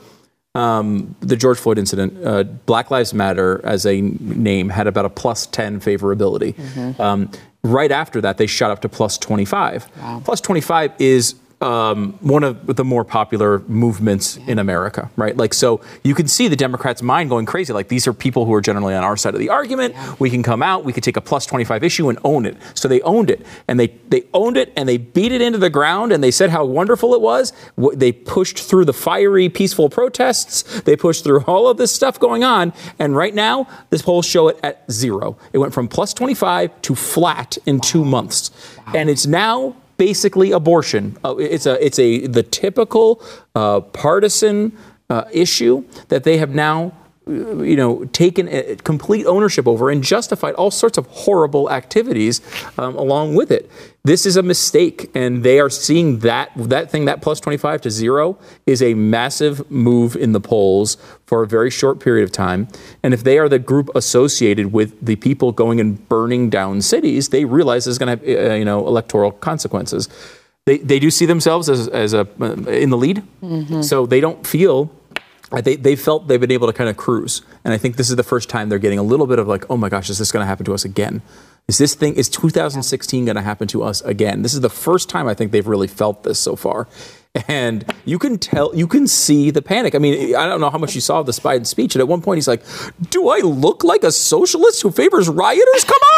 um, 0.55 1.15
the 1.21 1.37
George 1.37 1.59
Floyd 1.59 1.79
incident, 1.79 2.25
uh, 2.25 2.43
Black 2.43 2.91
Lives 2.91 3.15
Matter 3.15 3.61
as 3.65 3.87
a 3.87 4.01
name 4.01 4.69
had 4.71 4.87
about 4.87 5.05
a 5.05 5.11
plus 5.11 5.47
10 5.47 5.81
favorability. 5.81 6.55
Um, 6.99 7.31
right 7.63 7.93
after 7.93 8.21
that, 8.23 8.39
they 8.39 8.47
shot 8.47 8.71
up 8.71 8.81
to 8.83 8.89
plus 8.89 9.19
25. 9.19 9.89
Plus 10.25 10.41
25 10.41 10.93
is 10.99 11.35
um, 11.61 12.15
one 12.21 12.43
of 12.43 12.75
the 12.77 12.85
more 12.85 13.05
popular 13.05 13.59
movements 13.61 14.39
in 14.47 14.59
America, 14.59 15.11
right? 15.17 15.37
Like, 15.37 15.53
so 15.53 15.83
you 16.03 16.15
can 16.15 16.27
see 16.27 16.49
the 16.49 16.57
Democrats' 16.57 17.03
mind 17.03 17.29
going 17.29 17.45
crazy. 17.45 17.73
Like, 17.75 17.89
these 17.89 18.07
are 18.07 18.15
people 18.15 18.47
who 18.47 18.55
are 18.55 18.63
generally 18.63 18.95
on 18.95 19.05
our 19.05 19.17
side 19.17 19.35
of 19.35 19.41
the 19.41 19.51
argument. 19.51 19.95
We 20.19 20.31
can 20.31 20.43
come 20.43 20.63
out, 20.63 20.85
we 20.85 20.93
could 20.95 21.05
take 21.05 21.19
a 21.19 21.21
plus 21.21 21.45
25 21.45 21.85
issue 21.85 22.09
and 22.09 22.19
own 22.25 22.47
it. 22.47 22.57
So 22.75 22.89
they 22.89 23.03
owned 23.03 23.31
it, 23.31 23.45
and 23.69 23.79
they 23.79 23.89
they 24.09 24.25
owned 24.33 24.57
it, 24.57 24.73
and 24.75 24.89
they 24.89 24.97
beat 24.97 25.33
it 25.33 25.43
into 25.43 25.59
the 25.59 25.71
ground, 25.71 26.13
and 26.13 26.25
they 26.25 26.31
said 26.31 26.51
how 26.51 26.65
wonderful 26.65 27.15
it 27.15 27.21
was. 27.21 27.53
They 27.95 28.13
pushed 28.13 28.59
through 28.59 28.87
the 28.87 28.95
fiery, 28.95 29.49
peaceful 29.51 29.91
protests. 29.91 30.81
They 30.83 30.97
pushed 30.97 31.25
through 31.25 31.43
all 31.43 31.69
of 31.69 31.77
this 31.77 31.93
stuff 31.93 32.19
going 32.19 32.43
on, 32.43 32.73
and 32.99 33.15
right 33.15 33.35
now, 33.35 33.69
this 33.91 34.01
polls 34.01 34.25
show 34.25 34.49
it 34.49 34.59
at 34.63 34.91
zero. 34.91 35.37
It 35.53 35.59
went 35.59 35.75
from 35.75 35.89
plus 35.89 36.15
25 36.15 36.81
to 36.83 36.95
flat 36.95 37.59
in 37.67 37.81
two 37.81 38.05
months, 38.05 38.51
and 38.95 39.11
it's 39.11 39.27
now 39.27 39.77
basically 40.01 40.51
abortion. 40.51 41.15
Uh, 41.23 41.37
it's 41.37 41.67
a 41.67 41.77
it's 41.85 41.99
a 41.99 42.27
the 42.27 42.43
typical 42.43 43.23
uh, 43.55 43.81
partisan 43.81 44.73
uh, 45.11 45.25
issue 45.31 45.85
that 46.09 46.25
they 46.25 46.39
have 46.39 46.55
now. 46.55 46.93
You 47.27 47.77
know, 47.77 48.07
taken 48.07 48.49
uh, 48.49 48.77
complete 48.83 49.27
ownership 49.27 49.69
over 49.69 49.91
and 49.91 50.03
justified 50.03 50.55
all 50.55 50.71
sorts 50.71 50.99
of 50.99 51.07
horrible 51.07 51.71
activities 51.71 52.41
um, 52.79 52.97
along 52.97 53.35
with 53.35 53.51
it. 53.53 53.71
This 54.03 54.25
is 54.25 54.37
a 54.37 54.43
mistake, 54.43 55.11
and 55.15 55.45
they 55.45 55.61
are 55.61 55.69
seeing 55.69 56.21
that 56.21 56.51
that 56.57 56.91
thing 56.91 57.05
that 57.05 57.21
plus 57.21 57.39
twenty 57.39 57.59
five 57.59 57.83
to 57.83 57.91
zero 57.91 58.39
is 58.67 58.83
a 58.83 58.95
massive 58.95 59.71
move 59.71 60.17
in 60.17 60.33
the 60.33 60.41
polls 60.41 60.97
for 61.27 61.43
a 61.43 61.47
very 61.47 61.71
short 61.71 62.01
period 62.01 62.25
of 62.25 62.33
time. 62.33 62.69
And 63.03 63.13
if 63.13 63.23
they 63.23 63.39
are 63.39 63.49
the 63.51 63.59
group 63.59 63.91
associated 63.95 64.73
with 64.73 64.99
the 65.05 65.17
people 65.17 65.53
going 65.53 65.79
and 65.79 66.09
burning 66.09 66.49
down 66.49 66.81
cities, 66.81 67.29
they 67.29 67.45
realize 67.45 67.85
there's 67.85 67.99
going 67.99 68.19
to 68.19 68.27
have 68.27 68.51
uh, 68.51 68.55
you 68.55 68.65
know 68.65 68.87
electoral 68.89 69.31
consequences. 69.31 70.09
They, 70.65 70.79
they 70.79 70.99
do 70.99 71.11
see 71.11 71.27
themselves 71.27 71.69
as, 71.69 71.87
as 71.89 72.13
a 72.15 72.27
uh, 72.41 72.55
in 72.71 72.91
the 72.91 72.97
lead, 72.97 73.23
so 73.85 74.07
they 74.07 74.21
don't 74.21 74.47
feel 74.47 74.91
they, 75.51 75.77
they 75.77 75.97
felt 75.97 76.29
they've 76.29 76.41
been 76.41 76.53
able 76.53 76.69
to 76.69 76.73
kind 76.73 76.89
of 76.89 76.97
cruise. 76.97 77.43
And 77.65 77.75
I 77.75 77.79
think 77.79 77.97
this 77.97 78.09
is 78.09 78.17
the 78.17 78.23
first 78.23 78.49
time 78.49 78.69
they're 78.69 78.79
getting 78.79 78.99
a 78.99 79.03
little 79.03 79.27
bit 79.27 79.39
of 79.39 79.49
like, 79.49 79.69
oh 79.69 79.77
my 79.77 79.89
gosh, 79.89 80.09
is 80.09 80.19
this 80.19 80.31
going 80.31 80.43
to 80.43 80.47
happen 80.47 80.65
to 80.67 80.75
us 80.75 80.85
again? 80.85 81.23
Is 81.69 81.79
this 81.79 81.95
thing, 81.95 82.15
is 82.15 82.29
2016 82.29 83.25
going 83.25 83.37
to 83.37 83.43
happen 83.43 83.69
to 83.69 83.83
us 83.83 84.01
again? 84.03 84.43
This 84.43 84.55
is 84.55 84.61
the 84.61 84.71
first 84.71 85.09
time 85.09 85.29
I 85.29 85.35
think 85.35 85.53
they've 85.53 85.67
really 85.67 85.87
felt 85.87 86.25
this 86.25 86.39
so 86.39 86.57
far. 86.57 86.89
And 87.47 87.85
you 88.05 88.19
can 88.19 88.39
tell, 88.39 88.75
you 88.75 88.89
can 88.89 89.07
see 89.07 89.53
the 89.53 89.63
panic. 89.63 89.95
I 89.95 89.99
mean, 89.99 90.35
I 90.35 90.49
don't 90.49 90.61
know 90.61 90.69
how 90.69 90.79
much 90.79 90.97
you 90.97 91.01
saw 91.01 91.21
of 91.21 91.27
this 91.27 91.39
Biden 91.39 91.65
speech. 91.65 91.95
And 91.95 92.01
at 92.01 92.09
one 92.09 92.23
point, 92.23 92.39
he's 92.39 92.49
like, 92.49 92.65
Do 93.09 93.29
I 93.29 93.39
look 93.39 93.85
like 93.85 94.03
a 94.03 94.11
socialist 94.11 94.83
who 94.83 94.91
favors 94.91 95.29
rioters? 95.29 95.85
Come 95.85 95.95
on! 95.95 96.11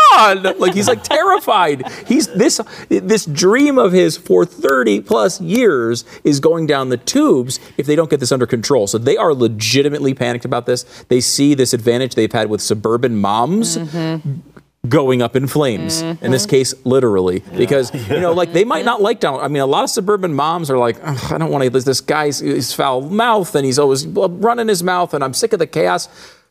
Like 0.59 0.75
he's 0.75 0.89
like 0.89 1.03
terrified. 1.03 1.89
He's 2.07 2.29
this 2.29 2.61
this 2.89 3.25
dream 3.25 3.79
of 3.79 3.93
his 3.93 4.19
for 4.19 4.45
30 4.45 5.01
plus 5.01 5.41
years 5.41 6.05
is 6.23 6.39
going 6.39 6.67
down 6.67 6.91
the 6.91 6.99
tubes 6.99 7.59
if 7.79 7.87
they 7.87 7.97
don't 7.97 8.11
get 8.11 8.21
this 8.21 8.31
under 8.31 8.47
control. 8.47 8.87
So 8.87 8.99
they 8.99 9.17
are 9.17 9.33
legitimately 9.33 10.13
panicked 10.13 10.45
about 10.45 10.67
this. 10.67 10.83
They 11.09 11.21
see 11.21 11.55
this 11.55 11.73
advantage 11.73 12.15
they've 12.15 12.31
had 12.31 12.51
with 12.51 12.61
suburban 12.61 13.21
moms 13.21 13.79
mm-hmm. 13.79 14.41
Going 14.89 15.23
up 15.23 15.37
in 15.37 15.47
flames. 15.47 16.03
In 16.03 16.31
this 16.31 16.43
mm-hmm. 16.43 16.51
case, 16.51 16.75
literally, 16.85 17.41
because 17.57 17.95
you 18.11 18.21
know, 18.21 18.33
like 18.33 18.53
they 18.53 18.65
might 18.65 18.85
not 18.85 19.01
like 19.01 19.21
Donald. 19.21 19.43
I 19.43 19.49
mean, 19.49 19.63
a 19.63 19.67
lot 19.67 19.85
of 19.85 19.91
suburban 19.91 20.35
moms 20.35 20.71
are 20.71 20.79
like, 20.79 21.03
I 21.05 21.39
don't 21.39 21.51
want 21.51 21.65
to. 21.65 21.71
This 21.71 22.01
guy's 22.01 22.41
his 22.41 22.73
foul 22.73 23.03
mouth, 23.03 23.55
and 23.55 23.65
he's 23.65 23.79
always 23.79 24.07
uh, 24.07 24.29
running 24.29 24.69
his 24.69 24.83
mouth, 24.83 25.15
and 25.15 25.23
I'm 25.23 25.35
sick 25.35 25.53
of 25.53 25.59
the 25.59 25.67
chaos. 25.67 26.09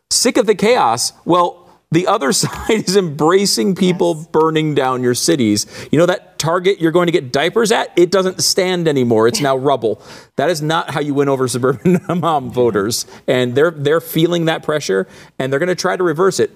Sick 0.10 0.38
of 0.38 0.46
the 0.46 0.56
chaos. 0.56 1.14
Well. 1.26 1.58
The 1.94 2.08
other 2.08 2.32
side 2.32 2.88
is 2.88 2.96
embracing 2.96 3.76
people 3.76 4.14
burning 4.32 4.76
down 4.76 5.04
your 5.04 5.14
cities. 5.14 5.66
You 5.92 6.00
know 6.00 6.06
that 6.06 6.40
Target 6.40 6.80
you're 6.80 6.94
going 6.94 7.08
to 7.08 7.12
get 7.12 7.34
diapers 7.34 7.70
at? 7.70 7.92
It 7.98 8.12
doesn't 8.12 8.42
stand 8.42 8.88
anymore. 8.88 9.28
It's 9.28 9.42
now 9.42 9.58
rubble. 9.58 10.02
That 10.38 10.50
is 10.50 10.62
not 10.62 10.92
how 10.92 11.02
you 11.02 11.14
win 11.14 11.28
over 11.28 11.50
suburban 11.50 12.00
mom 12.22 12.50
voters. 12.50 13.06
And 13.28 13.56
they're 13.56 13.72
they're 13.72 14.00
feeling 14.00 14.46
that 14.46 14.64
pressure 14.64 15.06
and 15.38 15.52
they're 15.52 15.60
going 15.60 15.68
to 15.68 15.76
try 15.76 15.98
to 15.98 16.04
reverse 16.04 16.40
it. 16.40 16.52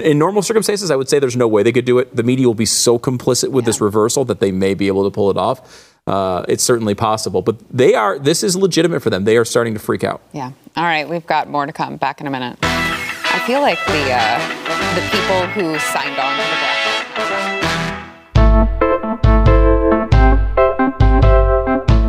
In 0.00 0.18
normal 0.18 0.42
circumstances, 0.42 0.90
I 0.90 0.96
would 0.96 1.08
say 1.08 1.18
there's 1.18 1.36
no 1.36 1.48
way 1.48 1.62
they 1.62 1.72
could 1.72 1.84
do 1.84 1.98
it. 1.98 2.14
The 2.14 2.22
media 2.22 2.46
will 2.46 2.54
be 2.54 2.66
so 2.66 2.98
complicit 2.98 3.50
with 3.50 3.64
this 3.64 3.80
reversal 3.80 4.24
that 4.26 4.40
they 4.40 4.52
may 4.52 4.74
be 4.74 4.86
able 4.88 5.04
to 5.04 5.10
pull 5.10 5.30
it 5.30 5.36
off. 5.36 5.94
Uh, 6.06 6.44
it's 6.48 6.64
certainly 6.64 6.94
possible, 6.94 7.42
but 7.42 7.58
they 7.70 7.94
are. 7.94 8.18
This 8.18 8.42
is 8.42 8.56
legitimate 8.56 9.00
for 9.00 9.10
them. 9.10 9.24
They 9.24 9.36
are 9.36 9.44
starting 9.44 9.74
to 9.74 9.80
freak 9.80 10.04
out. 10.04 10.22
Yeah. 10.32 10.52
All 10.76 10.84
right, 10.84 11.08
we've 11.08 11.26
got 11.26 11.50
more 11.50 11.66
to 11.66 11.72
come. 11.72 11.96
Back 11.96 12.20
in 12.20 12.26
a 12.26 12.30
minute. 12.30 12.58
I 12.62 13.42
feel 13.46 13.60
like 13.60 13.78
the 13.86 14.10
uh, 14.10 14.38
the 14.94 15.04
people 15.12 15.46
who 15.52 15.78
signed 15.78 16.18
on 16.18 16.32
to 16.32 16.42
the 16.42 16.56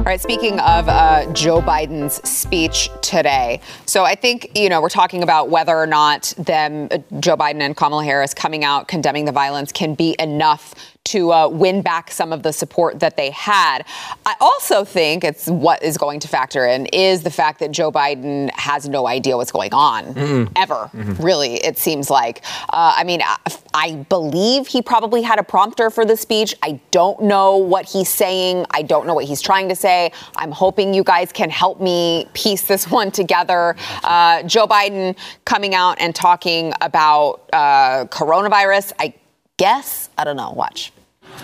right, 0.09 0.19
speaking 0.19 0.59
of 0.61 0.89
uh, 0.89 1.31
Joe 1.33 1.61
Biden's 1.61 2.27
speech 2.27 2.89
today. 3.03 3.61
So 3.85 4.05
I 4.05 4.15
think, 4.15 4.57
you 4.57 4.67
know, 4.67 4.81
we're 4.81 4.89
talking 4.89 5.21
about 5.21 5.49
whether 5.49 5.77
or 5.77 5.85
not 5.85 6.33
them, 6.35 6.87
uh, 6.89 6.97
Joe 7.19 7.37
Biden 7.37 7.61
and 7.61 7.77
Kamala 7.77 8.03
Harris 8.03 8.33
coming 8.33 8.63
out 8.63 8.87
condemning 8.87 9.25
the 9.25 9.31
violence 9.31 9.71
can 9.71 9.93
be 9.93 10.15
enough 10.17 10.73
to 11.05 11.33
uh, 11.33 11.47
win 11.47 11.81
back 11.81 12.11
some 12.11 12.31
of 12.31 12.43
the 12.43 12.53
support 12.53 12.99
that 12.99 13.17
they 13.17 13.31
had. 13.31 13.83
I 14.25 14.35
also 14.39 14.83
think 14.83 15.23
it's 15.23 15.47
what 15.47 15.81
is 15.81 15.97
going 15.97 16.19
to 16.19 16.27
factor 16.27 16.67
in 16.67 16.85
is 16.87 17.23
the 17.23 17.31
fact 17.31 17.59
that 17.61 17.71
Joe 17.71 17.91
Biden 17.91 18.51
has 18.51 18.87
no 18.87 19.07
idea 19.07 19.35
what's 19.35 19.51
going 19.51 19.73
on 19.73 20.49
ever, 20.55 20.89
really, 21.19 21.55
it 21.55 21.77
seems 21.77 22.09
like. 22.09 22.43
Uh, 22.69 22.93
I 22.95 23.03
mean, 23.03 23.21
I, 23.23 23.37
I 23.73 23.95
believe 24.09 24.67
he 24.67 24.81
probably 24.81 25.21
had 25.21 25.39
a 25.39 25.43
prompter 25.43 25.89
for 25.89 26.05
the 26.05 26.15
speech. 26.15 26.53
I 26.61 26.79
don't 26.91 27.23
know 27.23 27.57
what 27.57 27.85
he's 27.85 28.09
saying. 28.09 28.65
I 28.71 28.83
don't 28.83 29.07
know 29.07 29.13
what 29.15 29.25
he's 29.25 29.41
trying 29.41 29.69
to 29.69 29.75
say. 29.75 30.11
I'm 30.35 30.51
hoping 30.51 30.93
you 30.93 31.03
guys 31.03 31.31
can 31.31 31.49
help 31.49 31.81
me 31.81 32.27
piece 32.33 32.63
this 32.63 32.89
one 32.91 33.09
together. 33.09 33.75
Uh, 34.03 34.43
Joe 34.43 34.67
Biden 34.67 35.17
coming 35.45 35.73
out 35.73 35.97
and 35.99 36.13
talking 36.13 36.73
about 36.81 37.41
uh, 37.51 38.05
coronavirus. 38.05 38.93
I 38.99 39.13
guess, 39.59 40.09
I 40.17 40.23
don't 40.23 40.37
know, 40.37 40.49
watch. 40.51 40.91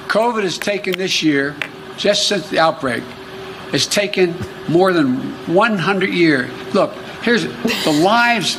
COVID 0.08 0.41
has 0.41 0.58
taken 0.58 0.97
this 0.97 1.21
year, 1.21 1.56
just 1.97 2.28
since 2.28 2.49
the 2.49 2.58
outbreak, 2.58 3.04
has 3.71 3.86
taken 3.86 4.34
more 4.67 4.93
than 4.93 5.17
100 5.54 6.10
years. 6.10 6.49
Look, 6.73 6.93
here's 7.21 7.43
the 7.43 8.01
lives. 8.04 8.58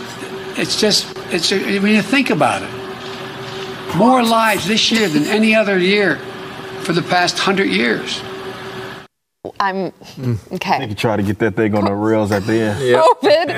It's 0.58 0.80
just, 0.80 1.12
it's. 1.32 1.50
when 1.50 1.86
you 1.94 2.02
think 2.02 2.30
about 2.30 2.62
it. 2.62 3.96
More 3.96 4.22
lives 4.22 4.68
this 4.68 4.92
year 4.92 5.08
than 5.08 5.24
any 5.24 5.54
other 5.54 5.78
year 5.78 6.16
for 6.82 6.92
the 6.92 7.02
past 7.02 7.38
hundred 7.38 7.68
years. 7.68 8.20
I'm 9.60 9.92
okay. 10.52 10.86
You 10.86 10.94
try 10.94 11.16
to 11.16 11.22
get 11.22 11.38
that 11.38 11.56
thing 11.56 11.74
on 11.74 11.84
the 11.84 11.94
rails 11.94 12.32
at 12.32 12.44
the 12.44 12.60
end. 12.60 12.80
COVID 12.80 13.50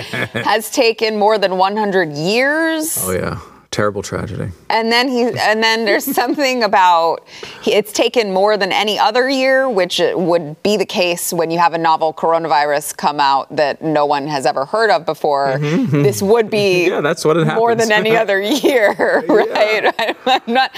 has 0.45 0.71
taken 0.71 1.19
more 1.19 1.39
than 1.39 1.57
100 1.57 2.13
years. 2.13 2.99
Oh 3.03 3.11
yeah, 3.11 3.41
terrible 3.71 4.03
tragedy. 4.03 4.51
And 4.71 4.91
then 4.91 5.09
he, 5.09 5.23
and 5.25 5.63
then 5.63 5.85
there's 5.85 6.05
something 6.15 6.63
about 6.63 7.27
it's 7.67 7.93
taken 7.93 8.33
more 8.33 8.57
than 8.57 8.73
any 8.73 8.99
other 8.99 9.29
year, 9.29 9.69
which 9.69 10.01
would 10.15 10.63
be 10.63 10.77
the 10.77 10.87
case 10.87 11.33
when 11.33 11.51
you 11.51 11.59
have 11.59 11.75
a 11.75 11.79
novel 11.79 12.13
coronavirus 12.15 12.97
come 12.97 13.21
out 13.21 13.55
that 13.55 13.83
no 13.83 14.07
one 14.07 14.27
has 14.27 14.47
ever 14.47 14.65
heard 14.65 14.91
of 14.91 15.05
before. 15.05 15.49
Mm-hmm, 15.59 15.85
mm-hmm. 15.85 16.03
This 16.03 16.23
would 16.23 16.51
be 16.51 16.87
Yeah, 16.89 17.01
that's 17.01 17.25
what 17.25 17.37
it 17.37 17.45
happens. 17.45 17.59
more 17.59 17.75
than 17.75 17.93
any 17.93 18.17
other 18.17 18.41
year, 18.41 19.25
right? 19.29 20.17
I'm 20.27 20.55
not. 20.55 20.73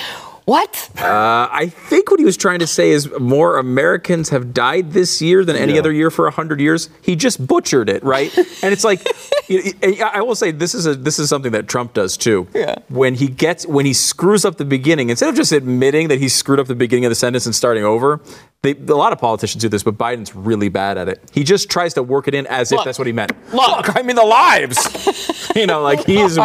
What? 0.51 0.91
Uh, 0.99 1.47
I 1.53 1.69
think 1.69 2.11
what 2.11 2.19
he 2.19 2.27
was 2.27 2.37
trying 2.37 2.59
to 2.59 2.67
say 2.67 2.91
is 2.91 3.09
more 3.21 3.57
Americans 3.57 4.31
have 4.31 4.53
died 4.53 4.91
this 4.95 5.23
year 5.23 5.45
than 5.45 5.55
any 5.55 5.75
Yeah. 5.75 5.79
other 5.79 5.93
year 5.93 6.11
for 6.11 6.29
hundred 6.29 6.61
years. 6.61 6.91
He 7.03 7.15
just 7.15 7.47
butchered 7.47 7.89
it, 7.89 8.03
right? 8.03 8.37
and 8.65 8.73
it's 8.73 8.83
like, 8.83 9.07
you 9.49 9.73
and 9.81 10.03
I 10.03 10.23
will 10.23 10.35
say 10.35 10.51
this 10.51 10.75
is 10.75 10.87
a 10.87 10.97
this 10.97 11.21
is 11.21 11.29
something 11.29 11.53
that 11.53 11.69
Trump 11.69 11.95
does 11.95 12.17
too. 12.17 12.49
Yeah. 12.53 12.75
When 12.89 13.15
he 13.15 13.29
gets 13.29 13.65
when 13.65 13.87
he 13.87 13.93
screws 13.93 14.45
up 14.45 14.57
the 14.57 14.65
beginning, 14.65 15.11
instead 15.11 15.29
of 15.29 15.37
just 15.37 15.53
admitting 15.53 16.09
that 16.09 16.19
he 16.19 16.29
screwed 16.29 16.59
up 16.59 16.67
the 16.67 16.75
beginning 16.75 17.05
of 17.05 17.11
the 17.13 17.15
sentence 17.15 17.47
and 17.47 17.55
starting 17.55 17.85
over, 17.85 18.21
they, 18.63 18.73
a 18.73 18.97
lot 18.97 19.13
of 19.13 19.21
politicians 19.21 19.63
do 19.63 19.69
this, 19.69 19.85
but 19.85 19.97
Biden's 19.97 20.35
really 20.35 20.69
bad 20.69 20.99
at 20.99 21.09
it. 21.09 21.23
He 21.33 21.45
just 21.45 21.71
tries 21.71 21.95
to 21.95 22.03
work 22.03 22.27
it 22.27 22.35
in 22.35 22.49
as 22.49 22.73
Look. 22.73 22.81
if 22.81 22.85
that's 22.87 22.99
what 22.99 23.07
he 23.07 23.13
meant. 23.13 23.31
Look. 23.55 23.97
I 23.97 24.03
mean 24.03 24.17
the 24.17 24.25
lives. 24.25 25.53
you 25.55 25.69
know, 25.69 25.81
like 25.81 26.05
he 26.07 26.19
is. 26.19 26.37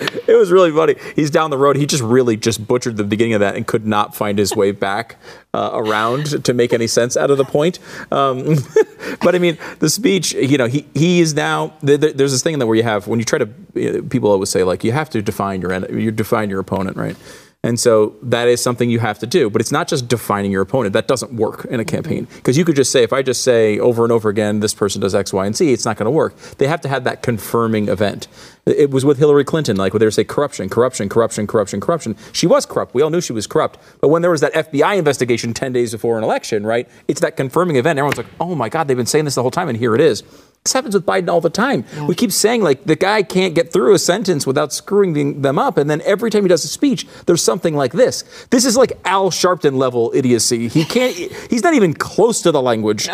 It 0.26 0.36
was 0.38 0.50
really 0.50 0.72
funny. 0.72 0.96
He's 1.14 1.30
down 1.30 1.50
the 1.50 1.58
road. 1.58 1.76
He 1.76 1.84
just 1.86 2.02
really 2.02 2.36
just 2.36 2.66
butchered 2.66 2.96
the 2.96 3.04
beginning 3.04 3.34
of 3.34 3.40
that 3.40 3.56
and 3.56 3.66
could 3.66 3.86
not 3.86 4.16
find 4.16 4.38
his 4.38 4.56
way 4.56 4.72
back 4.72 5.16
uh, 5.52 5.70
around 5.74 6.44
to 6.44 6.54
make 6.54 6.72
any 6.72 6.86
sense 6.86 7.16
out 7.16 7.30
of 7.30 7.36
the 7.38 7.44
point. 7.44 7.78
Um, 8.10 8.56
but 9.22 9.34
I 9.34 9.38
mean, 9.38 9.58
the 9.80 9.90
speech. 9.90 10.32
You 10.32 10.56
know, 10.58 10.66
he 10.66 10.86
he 10.94 11.20
is 11.20 11.34
now. 11.34 11.74
There, 11.82 11.98
there- 11.98 12.12
there's 12.12 12.32
this 12.32 12.42
thing 12.42 12.58
that 12.58 12.66
where 12.66 12.76
you 12.76 12.82
have 12.82 13.06
when 13.06 13.18
you 13.18 13.24
try 13.24 13.38
to. 13.38 13.48
You 13.74 13.92
know, 13.92 14.02
people 14.02 14.30
always 14.30 14.48
say 14.50 14.64
like 14.64 14.82
you 14.82 14.92
have 14.92 15.10
to 15.10 15.20
define 15.22 15.60
your 15.60 15.72
you 15.96 16.10
define 16.10 16.48
your 16.50 16.60
opponent, 16.60 16.96
right? 16.96 17.16
And 17.64 17.80
so 17.80 18.14
that 18.20 18.46
is 18.46 18.62
something 18.62 18.90
you 18.90 18.98
have 18.98 19.18
to 19.20 19.26
do. 19.26 19.48
But 19.48 19.62
it's 19.62 19.72
not 19.72 19.88
just 19.88 20.06
defining 20.06 20.52
your 20.52 20.60
opponent. 20.60 20.92
That 20.92 21.08
doesn't 21.08 21.32
work 21.32 21.64
in 21.64 21.80
a 21.80 21.82
mm-hmm. 21.82 21.96
campaign. 21.96 22.28
Because 22.34 22.58
you 22.58 22.64
could 22.64 22.76
just 22.76 22.92
say, 22.92 23.02
if 23.02 23.10
I 23.10 23.22
just 23.22 23.42
say 23.42 23.78
over 23.78 24.04
and 24.04 24.12
over 24.12 24.28
again, 24.28 24.60
this 24.60 24.74
person 24.74 25.00
does 25.00 25.14
X, 25.14 25.32
Y, 25.32 25.46
and 25.46 25.56
Z, 25.56 25.72
it's 25.72 25.86
not 25.86 25.96
going 25.96 26.04
to 26.04 26.10
work. 26.10 26.36
They 26.58 26.66
have 26.66 26.82
to 26.82 26.88
have 26.88 27.04
that 27.04 27.22
confirming 27.22 27.88
event. 27.88 28.28
It 28.66 28.90
was 28.90 29.06
with 29.06 29.16
Hillary 29.16 29.44
Clinton, 29.44 29.78
like 29.78 29.94
when 29.94 30.00
they 30.00 30.06
would 30.06 30.12
say 30.12 30.24
corruption, 30.24 30.68
corruption, 30.68 31.08
corruption, 31.08 31.46
corruption, 31.46 31.80
corruption. 31.80 32.16
She 32.32 32.46
was 32.46 32.66
corrupt. 32.66 32.94
We 32.94 33.00
all 33.00 33.08
knew 33.08 33.22
she 33.22 33.32
was 33.32 33.46
corrupt. 33.46 33.78
But 34.02 34.08
when 34.08 34.20
there 34.20 34.30
was 34.30 34.42
that 34.42 34.52
FBI 34.52 34.98
investigation 34.98 35.54
10 35.54 35.72
days 35.72 35.92
before 35.92 36.18
an 36.18 36.24
election, 36.24 36.66
right? 36.66 36.86
It's 37.08 37.20
that 37.20 37.38
confirming 37.38 37.76
event. 37.76 37.98
Everyone's 37.98 38.18
like, 38.18 38.26
oh 38.40 38.54
my 38.54 38.68
God, 38.68 38.88
they've 38.88 38.96
been 38.96 39.06
saying 39.06 39.24
this 39.24 39.36
the 39.36 39.42
whole 39.42 39.50
time, 39.50 39.70
and 39.70 39.78
here 39.78 39.94
it 39.94 40.02
is. 40.02 40.22
This 40.64 40.72
happens 40.72 40.94
with 40.94 41.04
Biden 41.04 41.28
all 41.28 41.42
the 41.42 41.50
time. 41.50 41.84
We 42.08 42.14
keep 42.14 42.32
saying 42.32 42.62
like 42.62 42.84
the 42.84 42.96
guy 42.96 43.22
can't 43.22 43.54
get 43.54 43.70
through 43.70 43.92
a 43.92 43.98
sentence 43.98 44.46
without 44.46 44.72
screwing 44.72 45.42
them 45.42 45.58
up, 45.58 45.76
and 45.76 45.90
then 45.90 46.00
every 46.06 46.30
time 46.30 46.40
he 46.40 46.48
does 46.48 46.64
a 46.64 46.68
speech, 46.68 47.06
there's 47.26 47.44
something 47.44 47.76
like 47.76 47.92
this. 47.92 48.24
This 48.48 48.64
is 48.64 48.74
like 48.74 48.94
Al 49.04 49.28
Sharpton 49.30 49.76
level 49.76 50.10
idiocy. 50.14 50.68
He 50.68 50.86
can't. 50.86 51.14
He's 51.50 51.62
not 51.62 51.74
even 51.74 51.92
close 51.92 52.40
to 52.40 52.50
the 52.50 52.62
language. 52.62 53.06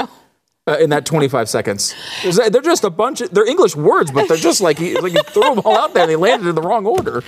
Uh, 0.69 0.77
in 0.79 0.91
that 0.91 1.05
25 1.07 1.49
seconds, 1.49 1.93
they're 2.23 2.61
just 2.61 2.85
a 2.85 2.91
bunch 2.91 3.21
of 3.21 3.31
they're 3.35 3.49
English 3.49 3.75
words, 3.75 4.13
but 4.13 4.29
they're 4.29 4.37
just 4.37 4.61
like 4.61 4.79
like 4.79 5.11
he 5.11 5.23
threw 5.25 5.43
them 5.43 5.61
all 5.65 5.77
out 5.77 5.93
there 5.93 6.05
and 6.05 6.11
they 6.13 6.15
landed 6.15 6.49
in 6.49 6.55
the 6.55 6.63
wrong 6.63 6.87
order. 6.87 7.25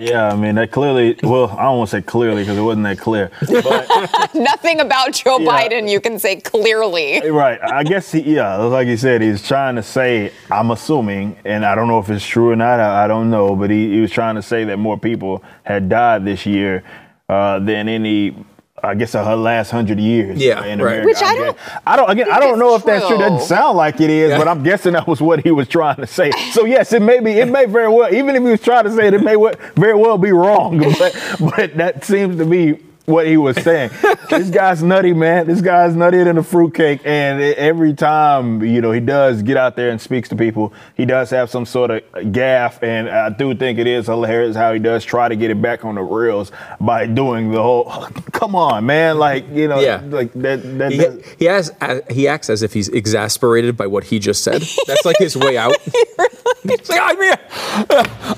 Yeah, 0.00 0.28
I 0.32 0.36
mean 0.36 0.54
that 0.56 0.70
clearly. 0.70 1.16
Well, 1.22 1.50
I 1.50 1.64
don't 1.64 1.78
want 1.78 1.90
to 1.90 1.96
say 1.96 2.02
clearly 2.02 2.42
because 2.42 2.56
it 2.58 2.62
wasn't 2.62 2.84
that 2.84 2.98
clear. 2.98 3.30
But 3.48 4.34
nothing 4.34 4.80
about 4.80 5.12
Joe 5.12 5.38
Yeah. 5.38 5.48
Biden 5.68 5.88
you 5.90 6.00
can 6.00 6.18
say 6.18 6.40
clearly. 6.40 7.20
right, 7.30 7.60
I 7.62 7.82
guess 7.84 8.12
he. 8.12 8.20
Yeah, 8.34 8.56
like 8.56 8.86
you 8.88 8.96
said, 8.96 9.22
he's 9.22 9.46
trying 9.46 9.76
to 9.76 9.82
say. 9.82 10.32
I'm 10.50 10.70
assuming, 10.70 11.36
and 11.44 11.64
I 11.64 11.74
don't 11.74 11.88
know 11.88 11.98
if 11.98 12.08
it's 12.10 12.26
true 12.26 12.50
or 12.50 12.56
not. 12.56 12.80
I, 12.80 13.04
I 13.04 13.06
don't 13.08 13.30
know, 13.30 13.54
but 13.56 13.70
he, 13.70 13.92
he 13.92 14.00
was 14.00 14.10
trying 14.10 14.34
to 14.36 14.42
say 14.42 14.64
that 14.64 14.78
more 14.78 14.98
people 14.98 15.42
had 15.64 15.88
died 15.88 16.24
this 16.24 16.46
year 16.46 16.82
uh, 17.28 17.58
than 17.58 17.88
any. 17.88 18.34
I 18.82 18.94
guess 18.94 19.14
uh, 19.14 19.24
her 19.24 19.36
last 19.36 19.70
hundred 19.70 19.98
years. 20.00 20.38
Yeah, 20.40 20.64
in 20.64 20.80
right. 20.80 20.98
America. 21.00 21.06
Which 21.06 21.22
I 21.22 21.34
don't 21.34 21.56
guess. 21.56 21.80
I 21.86 21.96
don't. 21.96 22.10
Again, 22.10 22.30
I 22.30 22.40
don't 22.40 22.58
know 22.58 22.74
it's 22.74 22.82
if 22.82 22.86
that's 22.86 23.06
true. 23.06 23.16
true. 23.16 23.28
Doesn't 23.28 23.46
sound 23.48 23.76
like 23.76 24.00
it 24.00 24.10
is, 24.10 24.30
Yeah. 24.30 24.38
but 24.38 24.48
I'm 24.48 24.62
guessing 24.62 24.92
that 24.94 25.06
was 25.06 25.20
what 25.20 25.42
he 25.42 25.50
was 25.50 25.68
trying 25.68 25.96
to 25.96 26.06
say. 26.06 26.30
So 26.52 26.64
yes, 26.64 26.92
it 26.92 27.02
may 27.02 27.20
be. 27.20 27.32
It 27.32 27.48
may 27.48 27.66
very 27.66 27.88
well. 27.88 28.12
Even 28.14 28.36
if 28.36 28.42
he 28.42 28.48
was 28.50 28.60
trying 28.60 28.84
to 28.84 28.92
say 28.94 29.08
it, 29.08 29.14
it 29.14 29.22
may 29.22 29.36
we- 29.36 29.52
very 29.76 29.94
well 29.94 30.18
be 30.18 30.32
wrong. 30.32 30.78
But 30.98 31.36
but 31.56 31.76
that 31.76 32.04
seems 32.04 32.36
to 32.38 32.44
be 32.44 32.78
what 33.08 33.26
he 33.26 33.36
was 33.36 33.56
saying. 33.56 33.90
this 34.30 34.50
guy's 34.50 34.82
nutty, 34.82 35.12
man. 35.14 35.46
This 35.46 35.60
guy's 35.60 35.94
nuttier 35.94 36.24
than 36.24 36.38
a 36.38 36.42
fruitcake. 36.42 37.00
And 37.04 37.40
every 37.40 37.94
time, 37.94 38.62
you 38.62 38.80
know, 38.80 38.92
he 38.92 39.00
does 39.00 39.42
get 39.42 39.56
out 39.56 39.76
there 39.76 39.90
and 39.90 40.00
speaks 40.00 40.28
to 40.28 40.36
people, 40.36 40.72
he 40.94 41.04
does 41.06 41.30
have 41.30 41.50
some 41.50 41.64
sort 41.66 41.90
of 41.90 42.02
gaffe. 42.12 42.82
And 42.82 43.08
I 43.08 43.30
do 43.30 43.54
think 43.54 43.78
it 43.78 43.86
is 43.86 44.06
hilarious 44.06 44.54
how 44.56 44.72
he 44.72 44.78
does 44.78 45.04
try 45.04 45.28
to 45.28 45.36
get 45.36 45.50
it 45.50 45.60
back 45.62 45.84
on 45.84 45.94
the 45.94 46.02
rails 46.02 46.52
by 46.80 47.06
doing 47.06 47.50
the 47.50 47.62
whole, 47.62 47.84
come 48.32 48.54
on, 48.54 48.84
man. 48.86 49.18
Like, 49.18 49.48
you 49.50 49.68
know, 49.68 49.80
Yeah. 49.80 50.02
like 50.04 50.32
that. 50.34 50.62
that 50.78 50.92
He, 50.92 50.98
does- 50.98 51.24
he 51.38 51.44
has 51.46 51.72
he 52.10 52.28
acts 52.28 52.50
as 52.50 52.62
if 52.62 52.72
he's 52.72 52.88
exasperated 52.88 53.76
by 53.76 53.86
what 53.86 54.04
he 54.04 54.18
just 54.18 54.44
said. 54.44 54.62
That's 54.86 55.04
like 55.04 55.16
his 55.18 55.36
way 55.36 55.56
out. 55.56 55.74
It's 56.64 56.90
I 56.92 57.14
mean, 57.14 57.32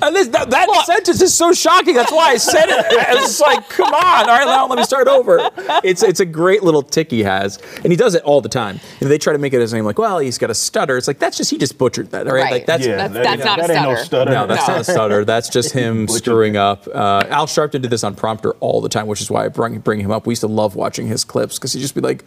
and 0.02 0.14
this, 0.16 0.28
that, 0.28 0.50
that 0.50 0.83
sentence 0.87 1.20
is 1.22 1.35
so 1.35 1.52
shocking. 1.52 1.94
That's 1.94 2.12
why 2.12 2.30
I 2.33 2.37
said 2.37 2.66
it. 2.68 2.87
It's 2.90 3.40
like, 3.40 3.68
come 3.68 3.92
on. 3.92 4.28
All 4.28 4.37
right, 4.38 4.44
now 4.44 4.66
let 4.66 4.76
me 4.78 4.85
start 4.85 5.09
over. 5.09 5.38
It's 5.83 6.02
it's 6.02 6.20
a 6.20 6.24
great 6.26 6.62
little 6.62 6.83
tic 6.83 7.11
he 7.11 7.22
has, 7.22 7.59
and 7.83 7.92
he 7.92 7.96
does 7.96 8.14
it 8.14 8.22
all 8.22 8.40
the 8.40 8.48
time. 8.48 8.78
And 9.00 9.11
they 9.11 9.18
try 9.18 9.33
to 9.33 9.38
make 9.38 9.52
it 9.54 9.61
as 9.61 9.72
name 9.72 9.85
like, 9.85 9.98
well, 9.98 10.18
he's 10.18 10.38
got 10.38 10.50
a 10.50 10.54
stutter. 10.54 10.96
It's 10.96 11.09
like 11.09 11.18
that's 11.18 11.37
just 11.37 11.50
he 11.50 11.59
just 11.59 11.78
butchered 11.78 12.11
that. 12.11 12.26
All 12.28 12.35
right, 12.35 12.42
Right. 12.44 12.52
like 12.52 12.66
that's 12.66 12.87
yeah, 12.87 13.09
That's- 13.09 13.12
that- 13.14 13.24
that's 13.38 13.44
not 13.44 13.59
a 13.59 13.62
that 13.62 13.70
ain't 13.70 13.83
no 13.83 13.94
stutter. 13.94 14.04
stutter. 14.04 14.30
no, 14.33 14.46
that's 14.46 14.68
No. 14.68 14.74
not 14.74 14.80
a 14.80 14.85
stutter. 14.85 15.24
That's 15.24 15.48
just 15.48 15.72
him 15.74 16.06
screwing 16.09 16.56
up. 16.56 16.87
Uh, 16.87 17.24
Al 17.28 17.46
Sharpton 17.46 17.80
did 17.83 17.90
this 17.90 18.04
on 18.04 18.14
prompter 18.14 18.52
all 18.61 18.80
the 18.80 18.88
time, 18.88 19.06
which 19.06 19.20
is 19.20 19.30
why 19.30 19.44
I 19.46 19.48
bring, 19.48 19.78
bring 19.80 20.00
him 20.00 20.11
up. 20.11 20.26
We 20.26 20.33
used 20.33 20.42
to 20.42 20.46
love 20.48 20.76
watching 20.76 21.06
his 21.06 21.24
clips 21.24 21.59
because 21.59 21.72
he'd 21.72 21.80
just 21.80 21.94
be 21.94 22.00
like, 22.00 22.24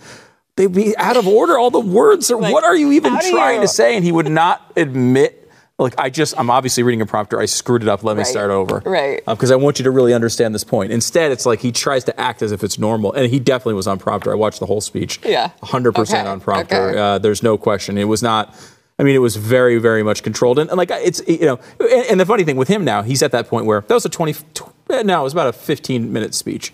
they'd 0.55 0.71
be 0.71 0.95
out 0.97 1.17
of 1.17 1.27
order. 1.27 1.57
All 1.57 1.71
the 1.71 1.79
words 1.79 2.29
are, 2.31 2.39
Like, 2.39 2.53
what 2.53 2.63
are 2.63 2.75
you 2.75 2.91
even 2.93 3.13
trying 3.31 3.55
you- 3.55 3.61
to 3.61 3.67
say? 3.67 3.95
And 3.95 4.03
he 4.03 4.11
would 4.11 4.29
not 4.29 4.71
admit, 4.75 5.42
like, 5.79 5.99
I 5.99 6.09
just, 6.09 6.37
I'm 6.37 6.49
obviously 6.49 6.83
reading 6.83 7.01
a 7.01 7.05
prompter. 7.05 7.39
I 7.39 7.45
screwed 7.45 7.81
it 7.81 7.89
up. 7.89 8.03
Let 8.03 8.15
me 8.15 8.19
Right. 8.21 8.27
start 8.27 8.51
over. 8.51 8.81
Right. 8.85 9.25
Because 9.25 9.49
I 9.51 9.55
want 9.55 9.79
you 9.79 9.83
to 9.83 9.91
really 9.91 10.13
understand 10.13 10.53
this 10.53 10.63
point. 10.63 10.91
Instead, 10.91 11.31
it's 11.31 11.45
like 11.45 11.59
he 11.61 11.71
tries 11.71 12.03
to 12.05 12.19
act 12.19 12.41
as 12.43 12.51
if 12.51 12.63
it's 12.63 12.77
normal. 12.77 13.11
And 13.13 13.29
he 13.29 13.39
definitely 13.39 13.73
was 13.73 13.87
on 13.87 13.97
prompter. 13.97 14.31
I 14.31 14.35
watched 14.35 14.59
the 14.59 14.65
whole 14.67 14.81
speech. 14.81 15.19
Yeah. 15.25 15.49
100% 15.63 15.97
Okay. 15.97 16.29
on 16.29 16.39
prompter. 16.39 16.89
Okay. 16.89 16.99
Uh, 16.99 17.17
there's 17.17 17.41
no 17.41 17.57
question. 17.57 17.97
It 17.97 18.03
was 18.05 18.21
not. 18.21 18.53
I 18.99 19.03
mean, 19.03 19.15
it 19.15 19.19
was 19.19 19.35
very, 19.35 19.79
very 19.79 20.03
much 20.03 20.21
controlled, 20.21 20.59
and, 20.59 20.69
and 20.69 20.77
like 20.77 20.91
it's 20.91 21.19
you 21.27 21.45
know, 21.47 21.59
and, 21.79 22.05
and 22.11 22.19
the 22.19 22.27
funny 22.27 22.43
thing 22.43 22.57
with 22.57 22.67
him 22.67 22.85
now, 22.85 23.01
he's 23.01 23.23
at 23.23 23.31
that 23.31 23.47
point 23.47 23.65
where 23.65 23.81
that 23.81 23.93
was 23.93 24.05
a 24.05 24.09
twenty, 24.09 24.33
tw- 24.33 24.61
eh, 24.91 25.01
no, 25.01 25.21
it 25.21 25.23
was 25.23 25.33
about 25.33 25.47
a 25.47 25.51
fifteen 25.53 26.13
minute 26.13 26.35
speech, 26.35 26.71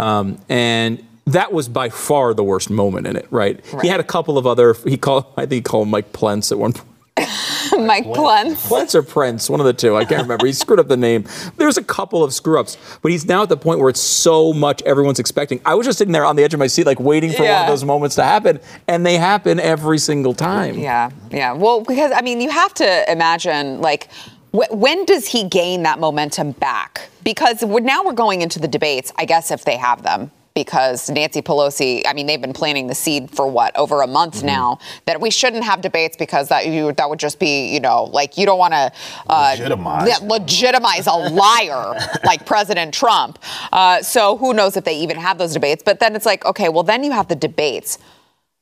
um, 0.00 0.38
and 0.48 1.04
that 1.26 1.52
was 1.52 1.68
by 1.68 1.90
far 1.90 2.32
the 2.32 2.42
worst 2.42 2.70
moment 2.70 3.06
in 3.06 3.16
it. 3.16 3.26
Right? 3.30 3.62
He 3.82 3.88
had 3.88 4.00
a 4.00 4.04
couple 4.04 4.38
of 4.38 4.46
other. 4.46 4.72
He 4.86 4.96
called, 4.96 5.26
I 5.36 5.42
think 5.42 5.52
he 5.52 5.60
called 5.60 5.88
Mike 5.88 6.14
Plence 6.14 6.50
at 6.50 6.58
one 6.58 6.72
point. 6.72 6.87
Mike 7.78 8.04
Plentz. 8.04 8.66
Plentz 8.68 8.94
or 8.94 9.02
Prince, 9.02 9.48
one 9.50 9.60
of 9.60 9.66
the 9.66 9.72
two. 9.72 9.96
I 9.96 10.04
can't 10.04 10.22
remember. 10.22 10.46
He 10.46 10.52
screwed 10.52 10.80
up 10.80 10.88
the 10.88 10.96
name. 10.96 11.24
There's 11.56 11.76
a 11.76 11.82
couple 11.84 12.22
of 12.24 12.32
screw 12.32 12.58
ups, 12.60 12.76
but 13.02 13.10
he's 13.12 13.26
now 13.26 13.42
at 13.42 13.48
the 13.48 13.56
point 13.56 13.80
where 13.80 13.88
it's 13.88 14.00
so 14.00 14.52
much 14.52 14.82
everyone's 14.82 15.18
expecting. 15.18 15.60
I 15.64 15.74
was 15.74 15.86
just 15.86 15.98
sitting 15.98 16.12
there 16.12 16.24
on 16.24 16.36
the 16.36 16.44
edge 16.44 16.54
of 16.54 16.60
my 16.60 16.66
seat, 16.66 16.86
like 16.86 17.00
waiting 17.00 17.32
for 17.32 17.42
one 17.42 17.62
of 17.62 17.66
those 17.68 17.84
moments 17.84 18.16
to 18.16 18.22
happen, 18.24 18.60
and 18.86 19.04
they 19.04 19.16
happen 19.16 19.60
every 19.60 19.98
single 19.98 20.34
time. 20.34 20.78
Yeah, 20.78 21.10
yeah. 21.30 21.52
Well, 21.52 21.82
because 21.82 22.12
I 22.12 22.20
mean, 22.22 22.40
you 22.40 22.50
have 22.50 22.74
to 22.74 23.10
imagine 23.12 23.80
like. 23.80 24.08
wh- 24.52 24.70
When 24.72 25.04
does 25.04 25.26
he 25.26 25.44
gain 25.44 25.82
that 25.84 25.98
momentum 25.98 26.52
back? 26.52 27.08
Because 27.24 27.62
we're, 27.62 27.80
now 27.80 28.02
we're 28.04 28.12
going 28.14 28.40
into 28.42 28.58
the 28.58 28.68
debates, 28.68 29.12
I 29.18 29.24
guess, 29.26 29.50
if 29.50 29.64
they 29.64 29.76
have 29.76 30.02
them. 30.02 30.30
Because 30.64 31.08
Nancy 31.10 31.40
Pelosi, 31.42 32.02
I 32.06 32.12
mean, 32.12 32.26
they've 32.26 32.40
been 32.40 32.52
planting 32.52 32.86
the 32.88 32.94
seed 32.94 33.30
for 33.30 33.46
what 33.46 33.76
over 33.76 34.02
a 34.02 34.06
month 34.06 34.36
Mm-hmm. 34.38 34.46
now 34.46 34.78
that 35.06 35.20
we 35.20 35.30
shouldn't 35.30 35.64
have 35.64 35.80
debates 35.80 36.16
because 36.16 36.48
that 36.48 36.66
you 36.66 36.92
that 36.92 37.08
would 37.08 37.18
just 37.18 37.38
be 37.38 37.72
you 37.72 37.80
know 37.80 38.04
like 38.04 38.36
you 38.36 38.44
don't 38.46 38.58
want 38.58 38.74
to 38.74 38.92
uh, 39.28 39.54
Legitimize. 39.58 40.08
yeah, 40.08 40.18
legitimize 40.26 41.06
a 41.06 41.12
liar 41.12 41.94
like 42.24 42.44
President 42.44 42.92
Trump. 42.92 43.38
Uh, 43.72 44.02
so 44.02 44.36
who 44.36 44.52
knows 44.52 44.76
if 44.76 44.84
they 44.84 44.96
even 44.98 45.16
have 45.16 45.38
those 45.38 45.52
debates? 45.54 45.82
But 45.84 46.00
then 46.00 46.14
it's 46.16 46.26
like, 46.26 46.44
okay, 46.44 46.68
well 46.68 46.82
then 46.82 47.04
you 47.04 47.12
have 47.12 47.28
the 47.28 47.36
debates. 47.36 47.98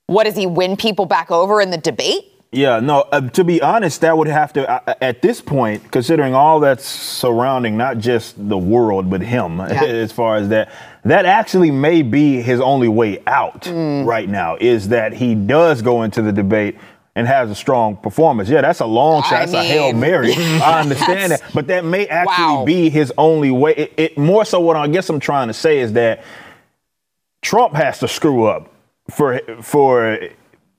What 0.06 0.24
does 0.24 0.36
he 0.36 0.46
win 0.46 0.76
people 0.76 1.06
back 1.06 1.30
over 1.32 1.60
in 1.60 1.70
the 1.70 1.78
debate? 1.78 2.32
Yeah, 2.52 2.80
no. 2.80 3.00
Uh, 3.12 3.28
to 3.30 3.44
be 3.44 3.60
honest, 3.60 4.00
that 4.02 4.16
would 4.16 4.28
have 4.28 4.52
to, 4.54 4.68
uh, 4.68 4.94
at 5.00 5.20
this 5.20 5.40
point, 5.40 5.90
considering 5.90 6.34
all 6.34 6.60
that's 6.60 6.84
surrounding 6.86 7.76
not 7.76 7.98
just 7.98 8.34
the 8.48 8.56
world 8.56 9.10
but 9.10 9.20
him, 9.20 9.60
as 9.60 10.12
far 10.12 10.36
as 10.36 10.48
that, 10.50 10.72
that 11.04 11.26
actually 11.26 11.70
may 11.70 12.02
be 12.02 12.40
his 12.40 12.60
only 12.60 12.88
way 12.88 13.22
out 13.26 13.66
right 13.66 14.28
now. 14.28 14.56
Is 14.56 14.88
that 14.88 15.12
he 15.12 15.34
does 15.34 15.82
go 15.82 16.02
into 16.02 16.22
the 16.22 16.32
debate 16.32 16.76
and 17.14 17.26
has 17.26 17.50
a 17.50 17.54
strong 17.54 17.96
performance. 17.96 18.48
Yeah, 18.48 18.60
that's 18.60 18.80
a 18.80 18.86
long 18.86 19.22
shot. 19.22 19.32
I 19.32 19.38
That's 19.40 19.52
a 19.54 19.64
hail 19.64 19.92
mean, 19.92 20.00
mary. 20.00 20.34
I 20.36 20.80
understand 20.80 21.32
that, 21.32 21.42
but 21.54 21.66
that 21.68 21.84
may 21.84 22.06
actually 22.06 22.44
Wow. 22.58 22.64
be 22.66 22.90
his 22.90 23.12
only 23.16 23.50
way. 23.50 23.72
It, 23.74 23.92
it 23.96 24.18
more 24.18 24.44
so. 24.44 24.60
What 24.60 24.76
I 24.76 24.86
guess 24.86 25.08
I'm 25.08 25.18
trying 25.20 25.48
to 25.48 25.54
say 25.54 25.78
is 25.78 25.94
that 25.94 26.22
Trump 27.42 27.74
has 27.74 27.98
to 28.00 28.08
screw 28.08 28.44
up 28.44 28.70
for 29.10 29.40
for 29.62 30.18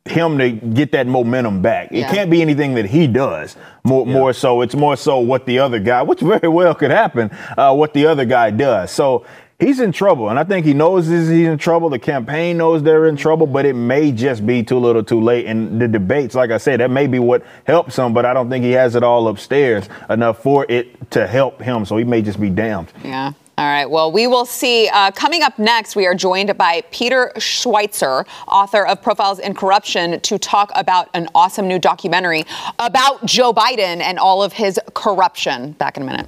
him 0.10 0.38
to 0.38 0.52
get 0.52 0.92
that 0.94 1.08
momentum 1.08 1.62
back. 1.62 1.90
It 1.92 2.08
can't 2.08 2.30
be 2.30 2.42
anything 2.42 2.76
that 2.76 2.86
he 2.86 3.08
does. 3.08 3.56
More 3.84 4.06
more 4.06 4.34
so, 4.34 4.62
it's 4.62 4.76
more 4.76 4.98
so 4.98 5.20
what 5.20 5.46
the 5.46 5.60
other 5.60 5.80
guy, 5.80 6.02
which 6.02 6.20
very 6.22 6.48
well 6.48 6.76
could 6.76 6.92
happen, 6.92 7.32
uh, 7.58 7.74
what 7.74 7.94
the 7.94 8.08
other 8.08 8.26
guy 8.26 8.52
does. 8.52 8.92
So 8.92 9.26
he's 9.60 9.80
in 9.80 9.92
trouble, 9.92 10.30
and 10.30 10.38
I 10.38 10.44
think 10.44 10.66
he 10.66 10.74
knows 10.74 11.08
he's 11.08 11.28
he's 11.28 11.48
in 11.48 11.58
trouble. 11.58 11.90
The 11.90 12.00
campaign 12.00 12.58
knows 12.58 12.84
they're 12.84 13.08
in 13.08 13.16
trouble, 13.16 13.48
but 13.48 13.66
it 13.66 13.74
may 13.74 14.12
just 14.12 14.46
be 14.46 14.64
too 14.64 14.80
little, 14.80 15.04
too 15.04 15.22
late. 15.22 15.46
And 15.46 15.82
the 15.82 15.88
debates, 15.88 16.36
like 16.36 16.52
I 16.52 16.58
said, 16.58 16.80
that 16.80 16.92
may 16.92 17.08
be 17.08 17.20
what 17.20 17.44
helps 17.66 17.98
him, 17.98 18.14
but 18.14 18.26
I 18.26 18.34
don't 18.34 18.50
think 18.50 18.64
he 18.64 18.72
has 18.72 18.96
it 18.96 19.04
all 19.04 19.28
upstairs 19.28 19.88
enough 20.10 20.42
for 20.44 20.66
it 20.70 21.12
to 21.12 21.28
help 21.28 21.62
him. 21.62 21.86
So 21.86 21.98
he 21.98 22.04
may 22.04 22.22
just 22.22 22.40
be 22.40 22.50
damned. 22.50 22.92
Yeah. 23.04 23.34
All 23.60 23.66
right. 23.66 23.90
Well, 23.90 24.12
we 24.12 24.28
will 24.28 24.46
see. 24.46 24.88
Uh, 24.88 25.10
coming 25.10 25.42
up 25.42 25.58
next, 25.58 25.96
we 25.96 26.06
are 26.06 26.14
joined 26.14 26.56
by 26.60 26.84
Peter 26.92 27.32
Schweizer, 27.38 28.28
author 28.48 28.86
of 28.86 29.02
Profiles 29.02 29.40
in 29.40 29.56
Corruption, 29.56 30.20
to 30.22 30.38
talk 30.38 30.72
about 30.76 31.10
an 31.16 31.28
awesome 31.34 31.68
new 31.68 31.80
documentary 31.80 32.46
about 32.78 33.26
Joe 33.26 33.52
Biden 33.52 34.00
and 34.00 34.20
all 34.20 34.44
of 34.44 34.54
his 34.54 34.80
corruption. 34.94 35.72
Back 35.72 35.98
in 35.98 36.04
a 36.04 36.06
minute. 36.06 36.28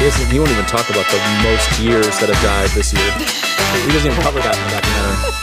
He, 0.00 0.08
doesn't, 0.08 0.36
won't 0.36 0.50
even 0.50 0.64
talk 0.64 0.90
about 0.90 1.06
the 1.12 1.20
most 1.44 1.78
years 1.78 2.18
that 2.18 2.28
have 2.28 2.42
died 2.42 2.70
this 2.70 2.92
year. 2.92 3.12
He 3.86 3.92
doesn't 3.92 4.10
even 4.10 4.22
cover 4.24 4.40
that 4.40 4.56
in 4.56 4.64
the 4.64 4.70
documentary. 4.70 5.41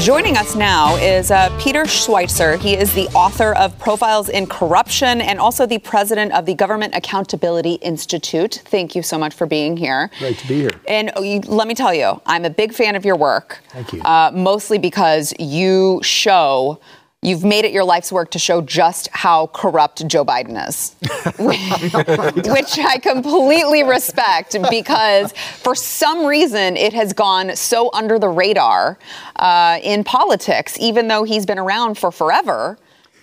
Joining 0.00 0.36
us 0.36 0.54
now 0.54 0.94
is 0.96 1.30
uh, 1.30 1.48
Peter 1.58 1.84
Schweizer. 1.84 2.58
He 2.58 2.76
is 2.76 2.92
the 2.94 3.06
author 3.08 3.54
of 3.54 3.76
Profiles 3.78 4.28
in 4.28 4.46
Corruption 4.46 5.20
and 5.20 5.40
also 5.40 5.64
the 5.64 5.78
president 5.78 6.32
of 6.32 6.44
the 6.44 6.54
Government 6.54 6.94
Accountability 6.94 7.74
Institute. 7.74 8.62
Thank 8.66 8.94
you 8.94 9.02
so 9.02 9.18
much 9.18 9.34
for 9.34 9.46
being 9.46 9.76
here. 9.76 10.10
Great 10.18 10.38
to 10.38 10.48
be 10.48 10.56
here. 10.56 10.70
And 10.86 11.10
uh, 11.16 11.22
you, 11.22 11.40
let 11.40 11.66
me 11.66 11.74
tell 11.74 11.94
you, 11.94 12.20
I'm 12.26 12.44
a 12.44 12.50
big 12.50 12.74
fan 12.74 12.94
of 12.94 13.04
your 13.04 13.16
work. 13.16 13.62
Thank 13.70 13.94
you. 13.94 14.02
Uh, 14.02 14.30
mostly 14.34 14.78
because 14.78 15.32
you 15.38 16.00
show. 16.02 16.78
You've 17.22 17.44
made 17.44 17.64
it 17.64 17.72
your 17.72 17.82
life's 17.82 18.12
work 18.12 18.30
to 18.32 18.38
show 18.38 18.60
just 18.60 19.08
how 19.10 19.48
corrupt 19.48 20.06
Joe 20.06 20.24
Biden 20.24 20.68
is, 20.68 20.94
which 22.48 22.78
I 22.78 22.98
completely 22.98 23.82
respect 23.82 24.54
because 24.70 25.32
for 25.32 25.74
some 25.74 26.24
reason 26.24 26.76
it 26.76 26.92
has 26.92 27.12
gone 27.12 27.56
so 27.56 27.90
under 27.92 28.18
the 28.18 28.28
radar 28.28 28.98
uh, 29.36 29.80
in 29.82 30.04
politics, 30.04 30.78
even 30.78 31.08
though 31.08 31.24
he's 31.24 31.46
been 31.46 31.58
around 31.58 31.98
for 31.98 32.12
forever. 32.12 32.78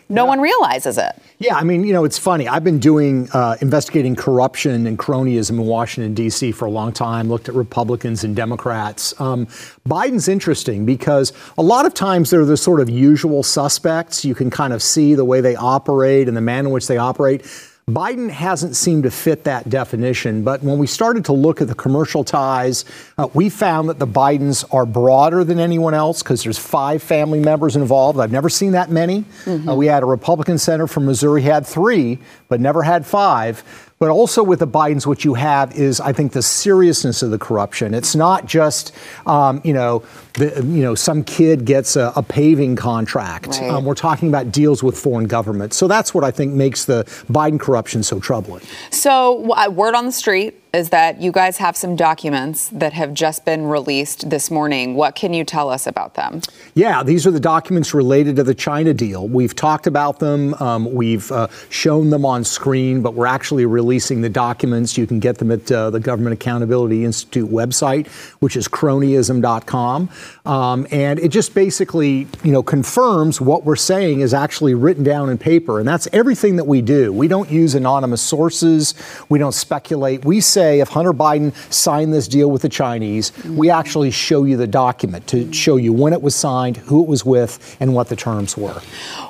No 0.10 0.26
one 0.26 0.40
realizes 0.40 0.98
it. 0.98 1.12
Yeah, 1.40 1.56
I 1.56 1.64
mean, 1.64 1.84
you 1.84 1.94
know, 1.94 2.06
it's 2.06 2.18
funny. 2.18 2.48
I've 2.48 2.64
been 2.64 2.80
doing 2.80 3.30
uh, 3.34 3.58
investigating 3.62 4.16
corruption 4.16 4.86
and 4.88 4.98
cronyism 4.98 5.52
in 5.52 5.66
Washington 5.66 6.14
D.C. 6.14 6.52
for 6.52 6.66
a 6.66 6.72
long 6.72 6.92
time. 6.92 7.30
Looked 7.30 7.50
at 7.50 7.56
Republicans 7.56 8.24
and 8.24 8.36
Democrats. 8.36 9.20
Um, 9.20 9.48
Biden's 9.88 10.28
interesting 10.28 10.86
because 10.86 11.34
a 11.58 11.64
lot 11.64 11.86
of 11.86 11.94
times 11.94 12.30
they're 12.30 12.46
the 12.46 12.58
sort 12.58 12.80
of 12.80 12.90
usual 12.90 13.44
suspects. 13.44 14.24
You 14.24 14.36
can 14.36 14.50
kind 14.50 14.74
of 14.74 14.82
see 14.82 15.16
the 15.16 15.26
way 15.26 15.42
they 15.42 15.56
operate 15.56 16.28
and 16.28 16.38
the 16.38 16.42
manner 16.42 16.68
in 16.68 16.74
which 16.74 16.88
they 16.88 16.98
operate. 16.98 17.46
Biden 17.90 18.30
hasn't 18.30 18.78
seemed 18.78 19.04
to 19.04 19.12
fit 19.12 19.44
that 19.44 19.70
definition, 19.70 20.44
but 20.44 20.64
when 20.64 20.78
we 20.78 20.88
started 20.88 21.26
to 21.26 21.34
look 21.34 21.62
at 21.62 21.68
the 21.68 21.76
commercial 21.76 22.24
ties, 22.24 22.86
uh, 23.18 23.28
we 23.34 23.50
found 23.50 23.90
that 23.90 24.00
the 24.00 24.08
Bidens 24.08 24.64
are 24.74 24.86
broader 24.86 25.44
than 25.44 25.60
anyone 25.60 25.94
else 25.94 26.24
because 26.24 26.44
there's 26.44 26.58
five 26.58 27.04
family 27.04 27.42
members 27.42 27.76
involved. 27.76 28.20
I've 28.20 28.32
never 28.32 28.48
seen 28.48 28.72
that 28.72 28.90
many. 28.90 29.26
Uh, 29.46 29.76
we 29.76 29.88
had 29.88 30.02
a 30.02 30.06
Republican 30.06 30.58
senator 30.58 30.88
from 30.88 31.06
Missouri 31.06 31.42
had 31.42 31.68
three, 31.68 32.20
but 32.48 32.62
never 32.62 32.84
had 32.84 33.06
five. 33.06 33.64
But 34.04 34.10
also 34.10 34.44
with 34.44 34.60
the 34.60 34.68
Bidens, 34.68 35.08
what 35.08 35.24
you 35.24 35.34
have 35.36 35.74
is, 35.78 36.02
I 36.02 36.12
think, 36.12 36.34
the 36.34 36.42
seriousness 36.42 37.24
of 37.24 37.32
the 37.32 37.38
corruption. 37.40 37.94
It's 37.94 38.18
not 38.18 38.46
just, 38.46 38.94
um, 39.26 39.62
you 39.64 39.72
know, 39.72 40.04
the, 40.34 40.56
you 40.58 40.82
know, 40.82 40.94
some 40.94 41.24
kid 41.24 41.64
gets 41.64 41.96
a, 41.96 42.12
a 42.18 42.22
paving 42.22 42.76
contract. 42.76 43.60
Right. 43.62 43.70
Um, 43.70 43.86
we're 43.86 43.94
talking 43.94 44.28
about 44.28 44.52
deals 44.52 44.84
with 44.84 44.98
foreign 44.98 45.28
governments. 45.28 45.78
So 45.78 45.88
that's 45.88 46.14
what 46.14 46.26
I 46.26 46.32
think 46.32 46.54
makes 46.54 46.84
the 46.84 47.06
Biden 47.32 47.58
corruption 47.58 48.04
so 48.04 48.20
troubling. 48.20 48.62
So, 48.92 49.54
uh, 49.54 49.70
word 49.70 49.96
on 49.96 50.06
the 50.06 50.12
street 50.12 50.62
is 50.74 50.90
that 50.90 51.22
you 51.22 51.32
guys 51.32 51.58
have 51.58 51.78
some 51.78 51.96
documents 51.96 52.70
that 52.70 52.94
have 52.94 53.14
just 53.14 53.46
been 53.46 53.68
released 53.68 54.28
this 54.32 54.50
morning. 54.50 54.96
What 54.96 55.14
can 55.14 55.32
you 55.32 55.44
tell 55.44 55.70
us 55.70 55.86
about 55.86 56.16
them? 56.16 56.42
Yeah, 56.74 57.04
these 57.04 57.28
are 57.28 57.32
the 57.32 57.40
documents 57.40 57.94
related 57.94 58.38
to 58.38 58.44
the 58.44 58.56
China 58.56 58.92
deal. 58.92 59.28
We've 59.28 59.56
talked 59.56 59.86
about 59.86 60.18
them, 60.18 60.56
um, 60.56 60.92
we've 60.92 61.32
uh, 61.32 61.48
shown 61.70 62.10
them 62.10 62.26
on 62.26 62.44
screen, 62.44 63.04
but 63.04 63.14
we're 63.14 63.28
actually 63.28 63.68
releasing 63.68 64.22
the 64.22 64.30
documents. 64.30 64.98
You 64.98 65.06
can 65.06 65.20
get 65.20 65.38
them 65.38 65.52
at 65.52 65.72
uh, 65.72 65.92
the 65.92 66.00
Government 66.00 66.34
Accountability 66.34 67.06
Institute 67.06 67.52
website, 67.52 68.08
which 68.40 68.56
is 68.56 68.68
cronyism.com. 68.68 70.10
Um, 70.48 70.88
and 70.90 71.20
it 71.20 71.30
just 71.30 71.54
basically, 71.54 72.28
you 72.44 72.52
know, 72.52 72.64
confirms 72.64 73.40
what 73.40 73.64
we're 73.64 73.76
saying 73.76 74.22
is 74.22 74.34
actually 74.34 74.74
written 74.74 75.04
down 75.04 75.30
in 75.30 75.38
paper. 75.38 75.78
And 75.78 75.88
that's 75.88 76.08
everything 76.12 76.56
that 76.56 76.66
we 76.66 76.82
do. 76.82 77.14
We 77.14 77.28
don't 77.28 77.52
use 77.52 77.76
anonymous 77.76 78.24
sources. 78.24 78.96
We 79.30 79.38
don't 79.38 79.54
speculate. 79.54 80.26
We 80.26 80.42
say 80.42 80.63
if 80.80 80.90
Hunter 80.90 81.14
Biden 81.14 81.54
signed 81.72 82.14
this 82.14 82.28
deal 82.28 82.50
with 82.52 82.62
the 82.62 82.70
Chinese, 82.70 83.32
we 83.46 83.70
actually 83.70 84.12
show 84.12 84.44
you 84.44 84.58
the 84.58 84.68
document 84.68 85.28
to 85.28 85.52
show 85.54 85.78
you 85.78 85.94
when 85.94 86.14
it 86.14 86.22
was 86.22 86.36
signed, 86.36 86.78
who 86.78 87.04
it 87.04 87.08
was 87.08 87.26
with, 87.26 87.78
and 87.80 87.94
what 87.94 88.10
the 88.10 88.16
terms 88.16 88.58
were. 88.58 88.82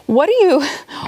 What 0.06 0.28
do 0.28 0.34
you, 0.34 0.62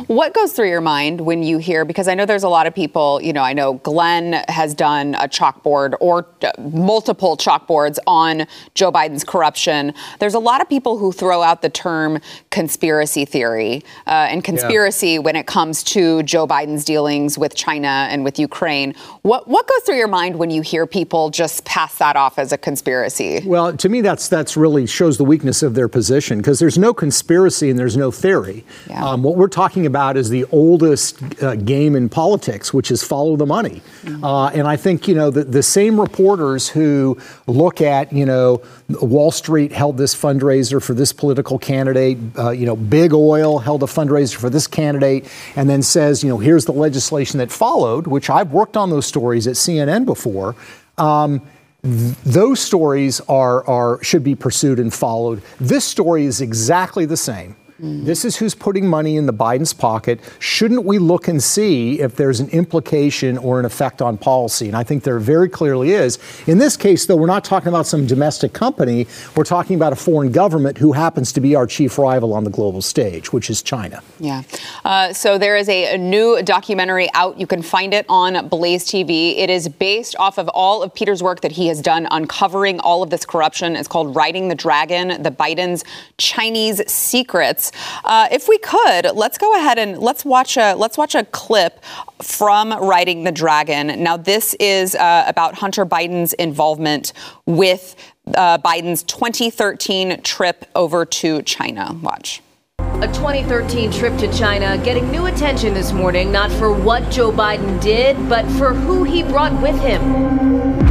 what 0.07 0.33
goes 0.33 0.53
through 0.53 0.69
your 0.69 0.81
mind 0.81 1.21
when 1.21 1.43
you 1.43 1.57
hear? 1.57 1.83
Because 1.83 2.07
I 2.07 2.15
know 2.15 2.25
there's 2.25 2.43
a 2.43 2.49
lot 2.49 2.65
of 2.65 2.73
people. 2.73 3.21
You 3.21 3.33
know, 3.33 3.41
I 3.41 3.53
know 3.53 3.73
Glenn 3.73 4.43
has 4.47 4.73
done 4.73 5.15
a 5.15 5.27
chalkboard 5.27 5.95
or 5.99 6.25
multiple 6.59 7.35
chalkboards 7.35 7.97
on 8.07 8.47
Joe 8.73 8.91
Biden's 8.91 9.23
corruption. 9.23 9.93
There's 10.19 10.33
a 10.33 10.39
lot 10.39 10.61
of 10.61 10.69
people 10.69 10.97
who 10.97 11.11
throw 11.11 11.41
out 11.41 11.61
the 11.61 11.69
term 11.69 12.19
conspiracy 12.51 13.25
theory 13.25 13.83
uh, 14.07 14.27
and 14.29 14.43
conspiracy 14.43 15.19
when 15.19 15.35
it 15.35 15.45
comes 15.45 15.83
to 15.83 16.23
Joe 16.23 16.47
Biden's 16.47 16.85
dealings 16.85 17.37
with 17.37 17.53
China 17.53 18.07
and 18.09 18.23
with 18.23 18.39
Ukraine. 18.39 18.95
What 19.23 19.47
what 19.47 19.67
goes 19.67 19.83
through 19.83 19.97
your 19.97 20.07
mind 20.07 20.14
when 20.15 20.49
you 20.49 20.61
hear 20.61 20.85
people 20.87 21.29
just 21.29 21.65
pass 21.65 21.97
that 21.97 22.15
off 22.15 22.39
as 22.39 22.51
a 22.51 22.57
conspiracy? 22.57 23.41
Well, 23.45 23.75
to 23.75 23.89
me, 23.89 24.01
that's 24.01 24.27
that's 24.27 24.55
really 24.55 24.87
shows 24.87 25.17
the 25.17 25.25
weakness 25.25 25.61
of 25.61 25.75
their 25.75 25.87
position 25.87 26.37
because 26.39 26.59
there's 26.59 26.77
no 26.77 26.93
conspiracy 26.93 27.69
and 27.69 27.77
there's 27.77 27.97
no 27.97 28.11
theory. 28.11 28.63
Yeah. 28.89 29.05
Um, 29.05 29.23
what 29.23 29.35
we're 29.35 29.47
talking 29.47 29.85
about 29.85 30.17
is 30.17 30.29
the 30.29 30.45
oldest 30.45 31.21
uh, 31.43 31.55
game 31.55 31.95
in 31.95 32.09
politics, 32.09 32.73
which 32.73 32.91
is 32.91 33.03
follow 33.03 33.35
the 33.35 33.45
money. 33.45 33.81
Uh, 34.23 34.47
and 34.47 34.67
I 34.67 34.77
think 34.77 35.07
you 35.07 35.15
know 35.15 35.29
the, 35.29 35.43
the 35.43 35.63
same 35.63 35.99
reporters 35.99 36.69
who 36.69 37.17
look 37.47 37.81
at 37.81 38.13
you 38.13 38.25
know 38.25 38.61
Wall 38.89 39.31
Street 39.31 39.71
held 39.71 39.97
this 39.97 40.13
fundraiser 40.13 40.81
for 40.81 40.93
this 40.93 41.11
political 41.11 41.57
candidate, 41.57 42.17
uh, 42.37 42.51
you 42.51 42.65
know 42.65 42.75
Big 42.75 43.13
Oil 43.13 43.59
held 43.59 43.81
a 43.81 43.87
fundraiser 43.87 44.35
for 44.35 44.49
this 44.49 44.67
candidate, 44.67 45.27
and 45.55 45.69
then 45.69 45.81
says 45.81 46.23
you 46.23 46.29
know 46.29 46.37
here's 46.37 46.65
the 46.65 46.73
legislation 46.73 47.39
that 47.39 47.51
followed, 47.51 48.07
which 48.07 48.29
I've 48.29 48.51
worked 48.51 48.77
on 48.77 48.89
those 48.89 49.05
stories 49.05 49.47
at 49.47 49.55
CNN 49.55 50.05
before. 50.05 50.55
Um, 50.97 51.41
those 51.83 52.59
stories 52.59 53.21
are, 53.21 53.65
are 53.67 54.03
should 54.03 54.23
be 54.23 54.35
pursued 54.35 54.79
and 54.79 54.93
followed. 54.93 55.41
This 55.59 55.85
story 55.85 56.25
is 56.25 56.41
exactly 56.41 57.05
the 57.05 57.17
same. 57.17 57.55
This 57.77 58.23
is 58.23 58.37
who's 58.37 58.55
putting 58.55 58.87
money 58.87 59.17
in 59.17 59.25
the 59.25 59.33
Biden's 59.33 59.73
pocket. 59.73 60.21
Shouldn't 60.39 60.85
we 60.85 60.97
look 60.97 61.27
and 61.27 61.43
see 61.43 61.99
if 61.99 62.15
there's 62.15 62.39
an 62.39 62.47
implication 62.49 63.37
or 63.37 63.59
an 63.59 63.65
effect 63.65 64.01
on 64.01 64.17
policy? 64.17 64.67
And 64.67 64.77
I 64.77 64.83
think 64.83 65.03
there 65.03 65.19
very 65.19 65.49
clearly 65.49 65.91
is. 65.91 66.17
In 66.47 66.57
this 66.57 66.77
case, 66.77 67.05
though, 67.05 67.17
we're 67.17 67.27
not 67.27 67.43
talking 67.43 67.67
about 67.67 67.85
some 67.85 68.07
domestic 68.07 68.53
company. 68.53 69.07
We're 69.35 69.43
talking 69.43 69.75
about 69.75 69.91
a 69.91 69.97
foreign 69.97 70.31
government 70.31 70.77
who 70.77 70.93
happens 70.93 71.33
to 71.33 71.41
be 71.41 71.53
our 71.53 71.67
chief 71.67 71.97
rival 71.97 72.33
on 72.33 72.45
the 72.45 72.49
global 72.49 72.81
stage, 72.81 73.33
which 73.33 73.49
is 73.49 73.61
China. 73.61 74.01
Yeah. 74.21 74.43
Uh, 74.85 75.11
so 75.11 75.37
there 75.37 75.57
is 75.57 75.67
a, 75.67 75.95
a 75.95 75.97
new 75.97 76.41
documentary 76.43 77.09
out. 77.13 77.37
You 77.37 77.47
can 77.47 77.61
find 77.61 77.93
it 77.93 78.05
on 78.07 78.47
Blaze 78.47 78.85
TV. 78.85 79.37
It 79.37 79.49
is 79.49 79.67
based 79.67 80.15
off 80.17 80.37
of 80.37 80.47
all 80.49 80.81
of 80.81 80.93
Peter's 80.93 81.21
work 81.21 81.41
that 81.41 81.51
he 81.51 81.67
has 81.67 81.81
done 81.81 82.07
uncovering 82.11 82.79
all 82.79 83.03
of 83.03 83.09
this 83.09 83.25
corruption. 83.25 83.75
It's 83.75 83.89
called 83.89 84.15
Riding 84.15 84.47
the 84.47 84.55
Dragon, 84.55 85.21
the 85.21 85.31
Biden's 85.31 85.83
Chinese 86.17 86.81
Secrets. 86.89 87.64
Uh, 88.03 88.27
if 88.31 88.47
we 88.47 88.57
could, 88.59 89.15
let's 89.15 89.37
go 89.37 89.55
ahead 89.55 89.77
and 89.77 89.99
let's 89.99 90.25
watch 90.25 90.57
a 90.57 90.73
let's 90.75 90.97
watch 90.97 91.15
a 91.15 91.25
clip 91.25 91.83
from 92.21 92.71
Riding 92.73 93.23
the 93.23 93.31
Dragon. 93.31 94.01
Now, 94.01 94.17
this 94.17 94.55
is 94.59 94.95
uh, 94.95 95.25
about 95.27 95.55
Hunter 95.55 95.85
Biden's 95.85 96.33
involvement 96.33 97.13
with 97.45 97.95
uh, 98.35 98.57
Biden's 98.57 99.03
2013 99.03 100.21
trip 100.21 100.65
over 100.75 101.05
to 101.05 101.41
China. 101.43 101.97
Watch. 102.01 102.41
A 102.79 103.07
2013 103.07 103.91
trip 103.91 104.17
to 104.17 104.31
China 104.33 104.77
getting 104.83 105.11
new 105.11 105.25
attention 105.25 105.73
this 105.73 105.91
morning, 105.91 106.31
not 106.31 106.51
for 106.51 106.71
what 106.73 107.09
Joe 107.11 107.31
Biden 107.31 107.81
did, 107.81 108.17
but 108.29 108.45
for 108.53 108.73
who 108.73 109.03
he 109.03 109.23
brought 109.23 109.53
with 109.61 109.79
him. 109.81 110.01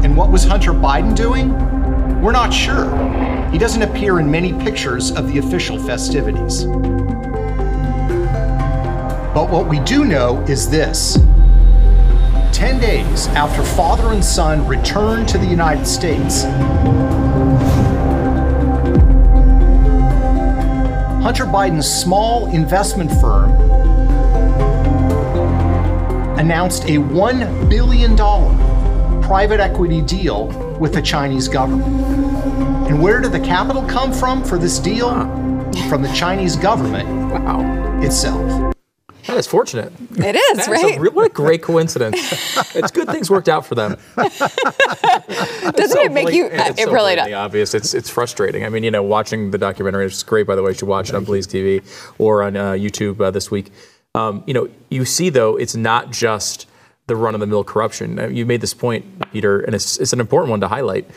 And 0.05 0.16
what 0.16 0.31
was 0.31 0.45
Hunter 0.45 0.72
Biden 0.72 1.14
doing? 1.14 1.51
We're 2.22 2.33
not 2.33 2.53
sure. 2.53 2.87
He 3.55 3.61
doesn't 3.61 3.82
appear 3.82 4.18
in 4.18 4.28
many 4.28 4.52
pictures 4.52 5.12
of 5.12 5.32
the 5.32 5.38
official 5.38 5.78
festivities. 5.78 6.64
But 9.32 9.48
what 9.48 9.68
we 9.68 9.78
do 9.78 10.05
know 10.05 10.40
is 10.48 10.68
this 10.68 11.16
10 12.50 12.80
days 12.80 13.28
after 13.28 13.62
father 13.62 14.09
and 14.09 14.24
son 14.24 14.66
returned 14.66 15.28
to 15.28 15.38
the 15.38 15.46
United 15.46 15.86
States, 15.86 16.42
Hunter 21.22 21.44
Biden's 21.44 21.88
small 21.88 22.52
investment 22.52 23.12
firm 23.20 23.52
announced 26.40 26.82
a 26.86 26.96
$1 26.96 27.70
billion 27.70 28.16
private 29.22 29.61
equity 29.61 30.02
deal 30.02 30.48
with 30.80 30.92
the 30.92 31.00
Chinese 31.00 31.46
government. 31.46 32.24
And 32.89 33.03
where 33.03 33.20
did 33.20 33.32
the 33.32 33.41
capital 33.41 33.82
come 33.85 34.12
from 34.12 34.45
for 34.45 34.59
this 34.59 34.78
deal? 34.78 35.11
from 35.89 36.03
the 36.03 36.12
Chinese 36.12 36.55
government 36.55 37.09
Wow. 37.32 38.01
itself. 38.01 38.72
That 39.26 39.37
is 39.37 39.47
fortunate. 39.49 39.93
It 40.16 40.37
is, 40.37 40.57
That 40.59 40.59
is 40.61 40.68
right? 40.68 40.97
a 40.97 41.01
re- 41.01 41.09
what 41.09 41.26
a 41.26 41.28
great 41.30 41.62
coincidence. 41.62 42.16
it's 42.76 42.93
good 42.93 43.09
things 43.09 43.28
worked 43.28 43.49
out 43.49 43.66
for 43.66 43.74
them. 43.74 43.97
Doesn't 44.16 45.99
it 46.01 46.12
make 46.12 46.32
you? 46.32 46.47
It's 46.47 46.78
it 46.80 46.85
so 46.85 46.93
really 46.93 47.14
blatantly 47.16 47.32
does. 47.32 47.39
obvious. 47.39 47.74
It's 47.74 47.93
it's 47.93 48.09
frustrating. 48.09 48.64
I 48.64 48.68
mean, 48.68 48.85
you 48.85 48.91
know, 48.93 49.03
watching 49.03 49.51
the 49.51 49.59
documentary, 49.59 50.07
it's 50.07 50.22
great, 50.22 50.47
by 50.47 50.55
the 50.55 50.62
way. 50.62 50.70
You 50.70 50.74
should 50.78 50.89
watch 50.89 51.09
it 51.09 51.14
on 51.16 51.24
Blaze 51.24 51.47
TV 51.49 51.82
or 52.18 52.43
on 52.45 52.57
uh, 52.57 52.72
YouTube 52.72 53.20
uh, 53.20 53.30
this 53.32 53.51
week. 53.51 53.72
Um, 54.14 54.45
you 54.47 54.55
know, 54.55 54.68
you 54.91 55.05
see 55.05 55.28
though, 55.28 55.57
it's 55.57 55.74
not 55.74 56.12
just 56.12 56.66
the 57.09 57.16
run-of-the-mill 57.16 57.64
corruption. 57.64 58.18
Uh, 58.18 58.26
You 58.28 58.47
made 58.47 58.61
this 58.61 58.74
point, 58.74 59.05
Peter, 59.32 59.61
and 59.61 59.74
it's 59.74 59.99
it's 59.99 60.12
an 60.12 60.20
important 60.20 60.51
one 60.51 60.61
to 60.61 60.68
highlight. 60.68 61.11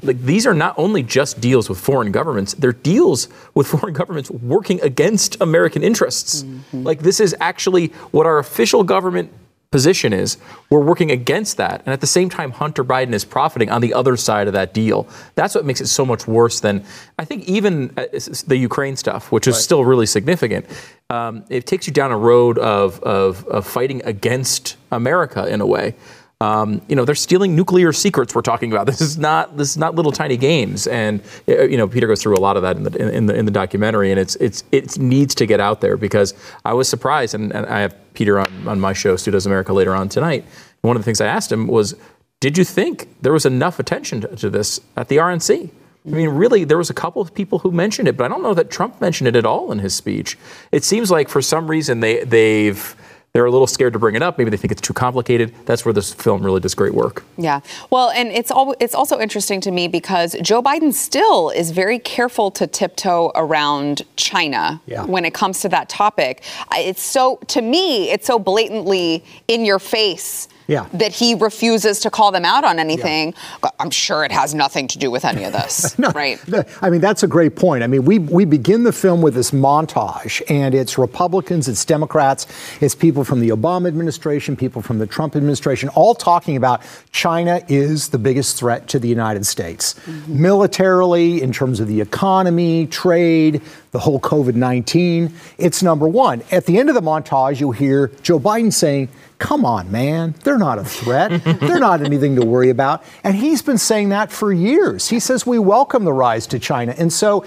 Like 0.00 0.20
these 0.20 0.46
are 0.46 0.54
not 0.54 0.74
only 0.78 1.02
just 1.02 1.40
deals 1.40 1.68
with 1.68 1.78
foreign 1.78 2.12
governments; 2.12 2.54
they're 2.54 2.72
deals 2.72 3.28
with 3.54 3.66
foreign 3.74 3.92
governments 3.92 4.30
working 4.30 4.80
against 4.80 5.40
American 5.40 5.82
interests. 5.82 6.44
Like 6.72 7.00
this 7.00 7.20
is 7.20 7.36
actually 7.40 7.88
what 8.10 8.26
our 8.26 8.38
official 8.38 8.84
government 8.84 9.32
position 9.72 10.12
is 10.12 10.36
we're 10.70 10.84
working 10.84 11.10
against 11.10 11.56
that. 11.56 11.82
And 11.84 11.92
at 11.92 12.00
the 12.00 12.06
same 12.06 12.28
time, 12.28 12.52
Hunter 12.52 12.84
Biden 12.84 13.12
is 13.12 13.24
profiting 13.24 13.70
on 13.70 13.80
the 13.80 13.94
other 13.94 14.16
side 14.16 14.46
of 14.46 14.52
that 14.52 14.72
deal. 14.72 15.08
That's 15.34 15.54
what 15.54 15.64
makes 15.64 15.80
it 15.80 15.88
so 15.88 16.04
much 16.04 16.28
worse 16.28 16.60
than, 16.60 16.84
I 17.18 17.24
think, 17.24 17.48
even 17.48 17.92
uh, 17.96 18.04
the 18.46 18.56
Ukraine 18.56 18.96
stuff, 18.96 19.32
which 19.32 19.48
is 19.48 19.56
still 19.58 19.84
really 19.84 20.06
significant. 20.06 20.66
Um, 21.10 21.44
it 21.48 21.66
takes 21.66 21.86
you 21.86 21.92
down 21.92 22.12
a 22.12 22.18
road 22.18 22.58
of, 22.58 23.00
of, 23.02 23.44
of 23.46 23.66
fighting 23.66 24.02
against 24.04 24.76
America 24.92 25.46
in 25.46 25.60
a 25.60 25.66
way. 25.66 25.96
Um, 26.42 26.82
you 26.88 26.96
know, 26.96 27.04
they're 27.04 27.14
stealing 27.14 27.54
nuclear 27.54 27.92
secrets. 27.92 28.34
We're 28.34 28.42
talking 28.42 28.72
about 28.72 28.86
this 28.92 29.00
is 29.00 29.16
not 29.16 29.56
this 29.56 29.70
is 29.70 29.76
not 29.76 29.94
little 29.94 30.10
tiny 30.10 30.36
games, 30.36 30.88
and 30.88 31.22
uh, 31.48 31.62
you 31.62 31.76
know 31.76 31.86
Peter 31.86 32.08
goes 32.08 32.20
through 32.20 32.36
a 32.36 32.42
lot 32.42 32.56
of 32.56 32.62
that 32.62 32.76
in 32.76 32.82
the 32.82 33.16
in 33.16 33.26
the, 33.26 33.34
in 33.34 33.44
the 33.44 33.52
documentary, 33.52 34.10
and 34.10 34.18
it's 34.18 34.34
it's 34.36 34.64
it 34.72 34.98
needs 34.98 35.34
to 35.36 35.46
get 35.46 35.60
out 35.60 35.80
there 35.80 35.96
because 35.96 36.34
I 36.64 36.72
was 36.72 36.88
surprised, 36.88 37.34
and, 37.34 37.52
and 37.52 37.64
I 37.66 37.80
have 37.80 37.94
Peter 38.14 38.40
on 38.40 38.68
on 38.68 38.80
my 38.80 38.92
show, 38.92 39.16
Stu 39.16 39.30
Does 39.30 39.46
America, 39.46 39.72
later 39.72 39.94
on 39.94 40.08
tonight. 40.08 40.44
One 40.80 40.96
of 40.96 41.02
the 41.02 41.04
things 41.04 41.20
I 41.20 41.26
asked 41.26 41.52
him 41.52 41.68
was, 41.68 41.94
"Did 42.40 42.58
you 42.58 42.64
think 42.64 43.08
there 43.22 43.32
was 43.32 43.46
enough 43.46 43.78
attention 43.78 44.22
to, 44.22 44.36
to 44.36 44.50
this 44.50 44.80
at 44.96 45.06
the 45.08 45.18
RNC?" 45.18 45.70
I 46.04 46.10
mean, 46.10 46.30
really, 46.30 46.64
there 46.64 46.78
was 46.78 46.90
a 46.90 46.94
couple 46.94 47.22
of 47.22 47.32
people 47.32 47.60
who 47.60 47.70
mentioned 47.70 48.08
it, 48.08 48.16
but 48.16 48.24
I 48.24 48.28
don't 48.28 48.42
know 48.42 48.54
that 48.54 48.68
Trump 48.68 49.00
mentioned 49.00 49.28
it 49.28 49.36
at 49.36 49.46
all 49.46 49.70
in 49.70 49.78
his 49.78 49.94
speech. 49.94 50.36
It 50.72 50.82
seems 50.82 51.12
like 51.12 51.28
for 51.28 51.40
some 51.40 51.68
reason 51.68 52.00
they 52.00 52.24
they've 52.24 52.96
they're 53.34 53.46
a 53.46 53.50
little 53.50 53.66
scared 53.66 53.94
to 53.94 53.98
bring 53.98 54.14
it 54.14 54.22
up. 54.22 54.36
Maybe 54.36 54.50
they 54.50 54.58
think 54.58 54.72
it's 54.72 54.80
too 54.82 54.92
complicated. 54.92 55.54
That's 55.64 55.86
where 55.86 55.94
this 55.94 56.12
film 56.12 56.42
really 56.44 56.60
does 56.60 56.74
great 56.74 56.92
work. 56.92 57.24
Yeah. 57.38 57.60
Well, 57.88 58.10
and 58.10 58.28
it's 58.28 58.50
all 58.50 58.74
it's 58.78 58.94
also 58.94 59.18
interesting 59.18 59.60
to 59.62 59.70
me 59.70 59.88
because 59.88 60.36
Joe 60.42 60.62
Biden 60.62 60.92
still 60.92 61.48
is 61.48 61.70
very 61.70 61.98
careful 61.98 62.50
to 62.50 62.66
tiptoe 62.66 63.32
around 63.34 64.02
China 64.16 64.82
Yeah. 64.84 65.04
when 65.06 65.24
it 65.24 65.32
comes 65.32 65.60
to 65.60 65.70
that 65.70 65.88
topic. 65.88 66.42
It's 66.74 67.02
so 67.02 67.38
to 67.48 67.62
me, 67.62 68.10
it's 68.10 68.26
so 68.26 68.38
blatantly 68.38 69.24
in 69.48 69.64
your 69.64 69.78
face. 69.78 70.48
Yeah. 70.66 70.86
That 70.92 71.12
he 71.12 71.34
refuses 71.34 72.00
to 72.00 72.10
call 72.10 72.32
them 72.32 72.44
out 72.44 72.64
on 72.64 72.78
anything. 72.78 73.34
I'm 73.78 73.90
sure 73.90 74.24
it 74.24 74.32
has 74.32 74.54
nothing 74.54 74.88
to 74.88 74.98
do 74.98 75.10
with 75.10 75.24
any 75.24 75.44
of 75.44 75.52
this. 75.52 75.98
no, 75.98 76.10
right. 76.10 76.38
The- 76.46 76.66
I 76.80 76.90
mean, 76.90 77.00
that's 77.00 77.22
a 77.22 77.26
great 77.26 77.56
point. 77.56 77.82
I 77.82 77.86
mean, 77.86 78.04
we, 78.04 78.18
we 78.18 78.44
begin 78.44 78.84
the 78.84 78.92
film 78.92 79.22
with 79.22 79.34
this 79.34 79.50
montage, 79.50 80.42
and 80.48 80.74
it's 80.74 80.98
Republicans, 80.98 81.68
it's 81.68 81.84
Democrats, 81.84 82.46
it's 82.80 82.94
people 82.94 83.24
from 83.24 83.40
the 83.40 83.50
Obama 83.50 83.88
administration, 83.88 84.56
people 84.56 84.82
from 84.82 84.98
the 84.98 85.06
Trump 85.06 85.36
administration, 85.36 85.88
all 85.90 86.14
talking 86.14 86.56
about 86.56 86.82
China 87.12 87.60
is 87.68 88.08
the 88.08 88.18
biggest 88.18 88.58
threat 88.58 88.88
to 88.88 88.98
the 88.98 89.08
United 89.08 89.46
States. 89.46 89.94
Mm-hmm. 89.94 90.42
Militarily, 90.42 91.42
in 91.42 91.52
terms 91.52 91.80
of 91.80 91.88
the 91.88 92.00
economy, 92.00 92.86
trade, 92.86 93.60
the 93.90 93.98
whole 93.98 94.20
COVID 94.20 94.54
19, 94.54 95.32
it's 95.58 95.82
number 95.82 96.08
one. 96.08 96.42
At 96.50 96.66
the 96.66 96.78
end 96.78 96.88
of 96.88 96.94
the 96.94 97.02
montage, 97.02 97.60
you'll 97.60 97.72
hear 97.72 98.08
Joe 98.22 98.40
Biden 98.40 98.72
saying, 98.72 99.08
Come 99.42 99.64
on, 99.64 99.90
man. 99.90 100.36
They're 100.44 100.56
not 100.56 100.78
a 100.78 100.84
threat. 100.84 101.42
They're 101.42 101.80
not 101.80 102.00
anything 102.00 102.36
to 102.36 102.46
worry 102.46 102.70
about. 102.70 103.02
And 103.24 103.34
he's 103.34 103.60
been 103.60 103.76
saying 103.76 104.10
that 104.10 104.30
for 104.30 104.52
years. 104.52 105.08
He 105.08 105.18
says 105.18 105.44
we 105.44 105.58
welcome 105.58 106.04
the 106.04 106.12
rise 106.12 106.46
to 106.46 106.60
China. 106.60 106.94
And 106.96 107.12
so 107.12 107.44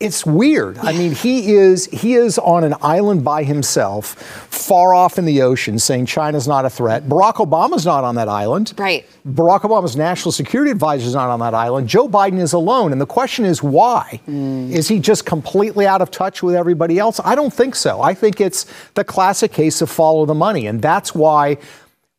it's 0.00 0.24
weird. 0.24 0.78
I 0.78 0.92
mean, 0.92 1.12
he 1.12 1.54
is 1.54 1.86
he 1.86 2.14
is 2.14 2.38
on 2.38 2.62
an 2.62 2.74
island 2.80 3.24
by 3.24 3.42
himself, 3.42 4.14
far 4.48 4.94
off 4.94 5.18
in 5.18 5.24
the 5.24 5.42
ocean, 5.42 5.76
saying 5.80 6.06
China's 6.06 6.46
not 6.46 6.64
a 6.64 6.70
threat. 6.70 7.08
Barack 7.08 7.34
Obama's 7.34 7.84
not 7.84 8.04
on 8.04 8.14
that 8.14 8.28
island. 8.28 8.74
Right. 8.78 9.04
Barack 9.26 9.62
Obama's 9.62 9.96
national 9.96 10.30
security 10.30 10.70
advisor 10.70 11.04
is 11.04 11.14
not 11.14 11.30
on 11.30 11.40
that 11.40 11.52
island. 11.52 11.88
Joe 11.88 12.08
Biden 12.08 12.38
is 12.38 12.52
alone. 12.52 12.92
And 12.92 13.00
the 13.00 13.06
question 13.06 13.44
is 13.44 13.60
why? 13.60 14.20
Hmm. 14.26 14.70
Is 14.70 14.86
he 14.86 15.00
just 15.00 15.26
completely 15.26 15.84
out 15.84 16.00
of 16.00 16.12
touch 16.12 16.44
with 16.44 16.54
everybody 16.54 17.00
else? 17.00 17.20
I 17.24 17.34
don't 17.34 17.52
think 17.52 17.74
so. 17.74 18.00
I 18.00 18.14
think 18.14 18.40
it's 18.40 18.66
the 18.94 19.02
classic 19.02 19.50
case 19.50 19.82
of 19.82 19.90
follow 19.90 20.26
the 20.26 20.34
money. 20.34 20.68
And 20.68 20.80
that's 20.80 21.12
why 21.12 21.58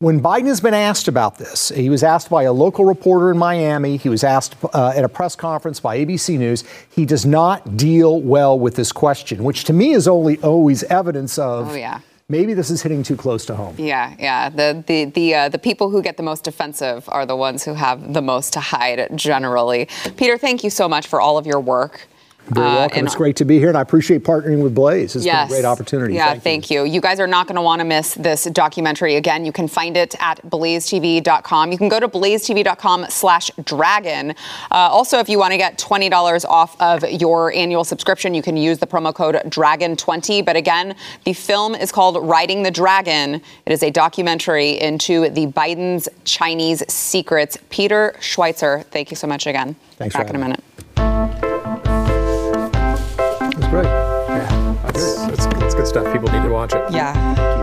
when 0.02 0.22
Biden 0.22 0.46
has 0.48 0.62
been 0.62 0.74
asked 0.74 1.10
about 1.10 1.38
this, 1.38 1.68
he 1.76 1.90
was 1.90 2.04
asked 2.04 2.30
by 2.30 2.44
a 2.44 2.54
local 2.54 2.86
reporter 2.86 3.32
in 3.32 3.38
Miami, 3.38 3.98
he 3.98 4.08
was 4.08 4.24
asked 4.24 4.56
uh, 4.74 4.94
at 4.96 5.04
a 5.04 5.10
press 5.10 5.36
conference 5.36 5.82
by 5.82 5.98
ABC 6.00 6.38
News, 6.40 6.64
he 6.90 7.06
does 7.06 7.26
not 7.26 7.76
deal 7.76 8.22
well 8.22 8.58
with 8.58 8.76
this 8.78 8.94
question, 8.94 9.44
which 9.44 9.66
to 9.66 9.74
me 9.74 9.92
is 9.92 10.08
only 10.08 10.38
always 10.40 10.84
evidence 10.84 11.38
of 11.38 11.72
Oh, 11.72 11.76
yeah. 11.76 12.00
maybe 12.30 12.54
this 12.54 12.70
is 12.70 12.82
hitting 12.82 13.04
too 13.04 13.18
close 13.18 13.46
to 13.48 13.56
home. 13.58 13.76
Yeah, 13.78 14.16
yeah. 14.18 14.48
The 14.48 14.82
the 14.88 15.04
the 15.04 15.36
uh, 15.36 15.50
the 15.50 15.60
people 15.60 15.90
who 15.90 16.02
get 16.02 16.16
the 16.16 16.24
most 16.24 16.46
defensive 16.46 17.04
are 17.10 17.26
the 17.26 17.36
ones 17.36 17.66
who 17.66 17.74
have 17.74 18.14
the 18.14 18.22
most 18.22 18.54
to 18.54 18.62
hide 18.62 19.10
generally. 19.18 19.90
Peter, 20.16 20.38
thank 20.38 20.64
you 20.64 20.70
so 20.70 20.88
much 20.88 21.08
for 21.08 21.20
all 21.20 21.38
of 21.38 21.46
your 21.46 21.60
work. 21.60 22.08
Very 22.50 22.68
Uh, 22.68 22.76
welcome. 22.76 22.98
and- 23.00 23.08
It's 23.08 23.16
great 23.16 23.36
to 23.38 23.46
be 23.46 23.60
here, 23.60 23.70
and 23.70 23.78
I 23.78 23.82
appreciate 23.82 24.24
partnering 24.24 24.62
with 24.62 24.74
Blaze. 24.74 25.16
It's 25.16 25.26
yes. 25.26 25.48
been 25.50 25.58
a 25.58 25.62
great 25.62 25.66
opportunity. 25.68 26.14
Yeah, 26.16 26.30
thank, 26.32 26.44
thank 26.44 26.72
you. 26.72 26.84
you. 26.84 27.00
guys 27.02 27.20
are 27.20 27.28
not 27.28 27.48
going 27.48 27.56
to 27.56 27.62
want 27.62 27.80
to 27.80 27.86
miss 27.86 28.14
this 28.16 28.44
documentary 28.46 29.16
again. 29.16 29.46
You 29.46 29.52
can 29.52 29.68
find 29.68 29.96
it 29.96 30.16
at 30.20 30.42
blazetv.com. 30.50 31.72
You 31.72 31.78
can 31.78 31.90
go 31.90 32.00
to 32.00 32.08
blazetv.com 32.08 33.06
slash 33.10 33.52
dragon. 33.64 34.32
Uh, 34.72 34.76
also, 34.76 35.20
if 35.20 35.30
you 35.30 35.40
want 35.40 35.52
to 35.52 35.58
get 35.58 35.78
$20 35.78 36.46
off 36.46 36.76
of 36.82 37.04
your 37.10 37.54
annual 37.54 37.84
subscription, 37.84 38.34
you 38.34 38.42
can 38.42 38.58
use 38.58 38.80
the 38.80 38.88
promo 38.88 39.14
code 39.14 39.36
dragon20. 39.46 40.44
But 40.44 40.56
again, 40.56 40.96
the 41.24 41.34
film 41.34 41.76
is 41.76 41.92
called 41.92 42.18
Riding 42.22 42.64
the 42.64 42.72
Dragon. 42.72 43.36
It 43.66 43.72
is 43.72 43.84
a 43.84 43.90
documentary 43.92 44.80
into 44.80 45.30
the 45.30 45.48
Biden's 45.48 46.10
Chinese 46.26 46.84
secrets. 46.92 47.58
Peter 47.70 48.16
Schweizer, 48.20 48.84
thank 48.86 49.12
you 49.12 49.16
so 49.16 49.28
much 49.28 49.48
again. 49.48 49.76
Thanks 49.98 50.16
for 50.16 50.20
Back 50.24 50.30
in 50.32 50.36
a 50.36 50.40
minute. 50.40 50.64
Stuff. 55.90 56.12
People 56.14 56.30
need 56.30 56.44
to 56.44 56.50
watch 56.50 56.74
it. 56.74 56.84
Yeah. 56.92 57.60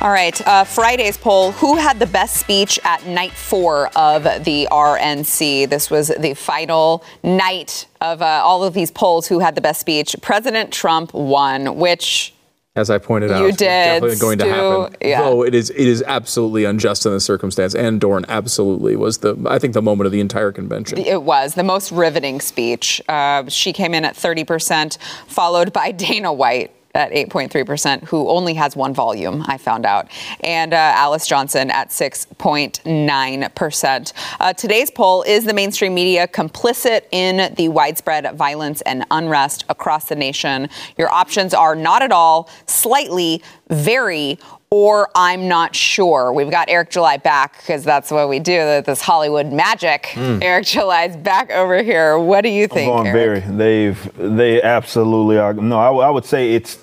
All 0.00 0.10
right, 0.10 0.46
uh, 0.46 0.62
Friday's 0.62 1.16
poll 1.16 1.50
Who 1.52 1.76
had 1.76 1.98
the 1.98 2.06
best 2.06 2.36
speech 2.36 2.78
at 2.84 3.04
night 3.06 3.32
four 3.32 3.88
of 3.96 4.22
the 4.22 4.68
RNC? 4.70 5.68
This 5.68 5.90
was 5.90 6.12
the 6.16 6.34
final 6.34 7.02
night 7.24 7.86
of 8.00 8.22
uh, 8.22 8.42
all 8.44 8.62
of 8.62 8.74
these 8.74 8.92
polls. 8.92 9.26
Who 9.26 9.40
had 9.40 9.56
the 9.56 9.60
best 9.60 9.80
speech? 9.80 10.14
President 10.22 10.72
Trump 10.72 11.12
won, 11.12 11.76
which 11.76 12.32
As 12.78 12.90
I 12.90 12.98
pointed 12.98 13.32
out, 13.32 13.42
You 13.42 13.48
it's 13.48 13.56
did, 13.56 13.66
definitely 13.66 14.18
going 14.18 14.38
to 14.38 14.48
happen. 14.48 14.96
Yeah. 15.00 15.22
Though 15.22 15.42
it 15.42 15.52
is, 15.54 15.70
it 15.70 15.88
is 15.88 16.02
absolutely 16.06 16.64
unjust 16.64 17.04
in 17.06 17.12
the 17.12 17.18
circumstance. 17.18 17.74
Ann 17.74 17.98
Dorn 17.98 18.24
absolutely 18.28 18.94
was 18.94 19.18
the, 19.18 19.36
I 19.46 19.58
think, 19.58 19.74
the 19.74 19.82
moment 19.82 20.06
of 20.06 20.12
the 20.12 20.20
entire 20.20 20.52
convention. 20.52 20.98
It 20.98 21.24
was 21.24 21.54
the 21.54 21.64
most 21.64 21.90
riveting 21.90 22.40
speech. 22.40 23.02
Uh, 23.08 23.48
she 23.48 23.72
came 23.72 23.94
in 23.94 24.04
at 24.04 24.14
30%, 24.14 24.96
followed 25.26 25.72
by 25.72 25.90
Dana 26.06 26.32
White 26.32 26.70
at 26.98 27.12
8.3%, 27.12 28.04
who 28.04 28.28
only 28.28 28.52
has 28.54 28.74
one 28.74 28.92
volume, 28.92 29.44
I 29.46 29.56
found 29.56 29.86
out, 29.86 30.08
and 30.40 30.74
uh, 30.74 30.76
Alice 30.76 31.28
Johnson 31.28 31.70
at 31.70 31.90
6.9%. 31.90 34.12
Uh, 34.40 34.52
today's 34.52 34.90
poll 34.90 35.22
is 35.22 35.44
the 35.44 35.54
mainstream 35.54 35.94
media 35.94 36.26
complicit 36.26 37.02
in 37.12 37.54
the 37.54 37.68
widespread 37.68 38.36
violence 38.36 38.80
and 38.82 39.04
unrest 39.12 39.64
across 39.68 40.08
the 40.08 40.16
nation? 40.16 40.68
Your 40.98 41.08
options 41.08 41.54
are 41.54 41.76
not 41.76 42.02
at 42.02 42.10
all, 42.10 42.50
slightly, 42.66 43.44
very, 43.68 44.40
or 44.70 45.08
I'm 45.14 45.48
not 45.48 45.76
sure. 45.76 46.32
We've 46.32 46.50
got 46.50 46.68
Eric 46.68 46.90
July 46.90 47.16
back 47.16 47.58
because 47.58 47.84
that's 47.84 48.10
what 48.10 48.28
we 48.28 48.40
do, 48.40 48.82
this 48.82 49.00
Hollywood 49.00 49.52
magic. 49.52 50.16
Eric 50.16 50.66
July's 50.66 51.16
back 51.16 51.50
over 51.50 51.80
here. 51.82 52.18
What 52.18 52.40
do 52.42 52.48
you 52.48 52.66
think? 52.66 52.90
I'm 52.90 53.04
going 53.04 53.06
Eric? 53.06 53.44
very. 53.44 53.56
They've 53.56 54.12
they 54.16 54.60
absolutely 54.60 55.38
are. 55.38 55.54
No, 55.54 55.78
I 55.78 56.10
would 56.10 56.24
say 56.24 56.54
it's 56.54 56.78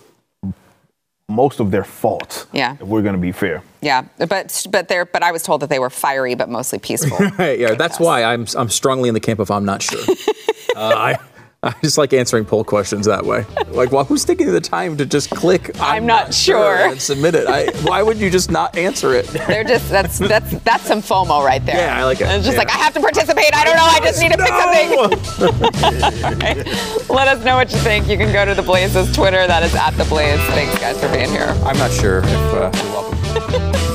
most 1.28 1.60
of 1.60 1.72
their 1.72 1.84
fault. 1.84 2.48
Yeah. 2.52 2.74
If 2.74 2.82
we're 2.82 3.02
going 3.02 3.16
to 3.16 3.22
be 3.22 3.32
fair. 3.32 3.64
Yeah, 3.82 4.04
but 4.18 4.66
but 4.70 4.88
they're 4.88 5.06
but 5.06 5.24
I 5.24 5.32
was 5.32 5.44
told 5.44 5.62
that 5.62 5.70
they 5.70 5.80
were 5.80 5.90
fiery 5.90 6.36
but 6.36 6.50
mostly 6.50 6.80
peaceful. 6.80 7.18
Right, 7.38 7.60
yeah, 7.64 7.76
that's 7.76 8.00
why 8.00 8.24
I'm 8.24 8.46
I'm 8.56 8.70
strongly 8.70 9.10
in 9.10 9.14
the 9.14 9.20
camp 9.20 9.40
of 9.40 9.52
I'm 9.52 9.66
not 9.66 9.82
sure. 9.82 10.02
uh, 10.76 10.94
I 10.96 11.20
I 11.70 11.74
just 11.82 11.98
like 11.98 12.14
answering 12.14 12.46
poll 12.46 12.64
questions 12.64 13.08
that 13.08 13.26
way. 13.26 13.44
Like, 13.70 13.92
well, 13.92 14.04
who's 14.06 14.24
taking 14.24 14.52
the 14.52 14.62
time 14.62 14.98
to 14.98 15.06
just 15.06 15.32
click? 15.32 15.72
I'm 15.82 16.06
not 16.06 16.32
sure." 16.32 16.76
and 16.76 17.02
submit 17.02 17.34
it? 17.34 17.48
I, 17.48 17.72
why 17.82 18.04
would 18.04 18.18
you 18.18 18.30
just 18.30 18.52
not 18.52 18.78
answer 18.78 19.14
it? 19.16 19.26
They're 19.48 19.64
just 19.64 19.90
that's 19.90 20.20
that's 20.20 20.52
that's 20.60 20.84
some 20.86 21.02
FOMO 21.02 21.44
right 21.44 21.66
there. 21.66 21.76
Yeah, 21.78 21.98
I 22.00 22.04
like 22.04 22.22
it. 22.22 22.26
It's 22.26 22.46
just 22.46 22.54
Yeah. 22.56 22.60
like 22.60 22.70
I 22.70 22.78
have 22.78 22.94
to 22.94 23.00
participate. 23.00 23.54
I 23.56 23.64
don't 23.64 23.76
know. 23.76 23.84
I 23.84 24.00
just 24.00 24.22
need 24.22 24.32
to 24.32 24.38
pick 24.38 24.48
something. 24.48 26.40
Right. 26.40 27.10
Let 27.10 27.28
us 27.28 27.44
know 27.44 27.56
what 27.56 27.72
you 27.72 27.78
think. 27.80 28.08
You 28.08 28.18
can 28.18 28.32
go 28.32 28.46
to 28.46 28.54
the 28.54 28.62
Blaze's 28.62 29.12
Twitter. 29.16 29.48
That 29.48 29.64
is 29.64 29.74
at 29.74 29.92
the 29.92 30.06
Blaze. 30.06 30.40
Thanks 30.50 30.78
guys 30.80 31.00
for 31.00 31.10
being 31.12 31.30
here. 31.30 31.54
I'm 31.66 31.78
not 31.78 31.92
sure 31.92 32.20
if 32.20 32.26
uh, 32.26 32.72
you're 32.74 32.92
welcome. 32.94 33.95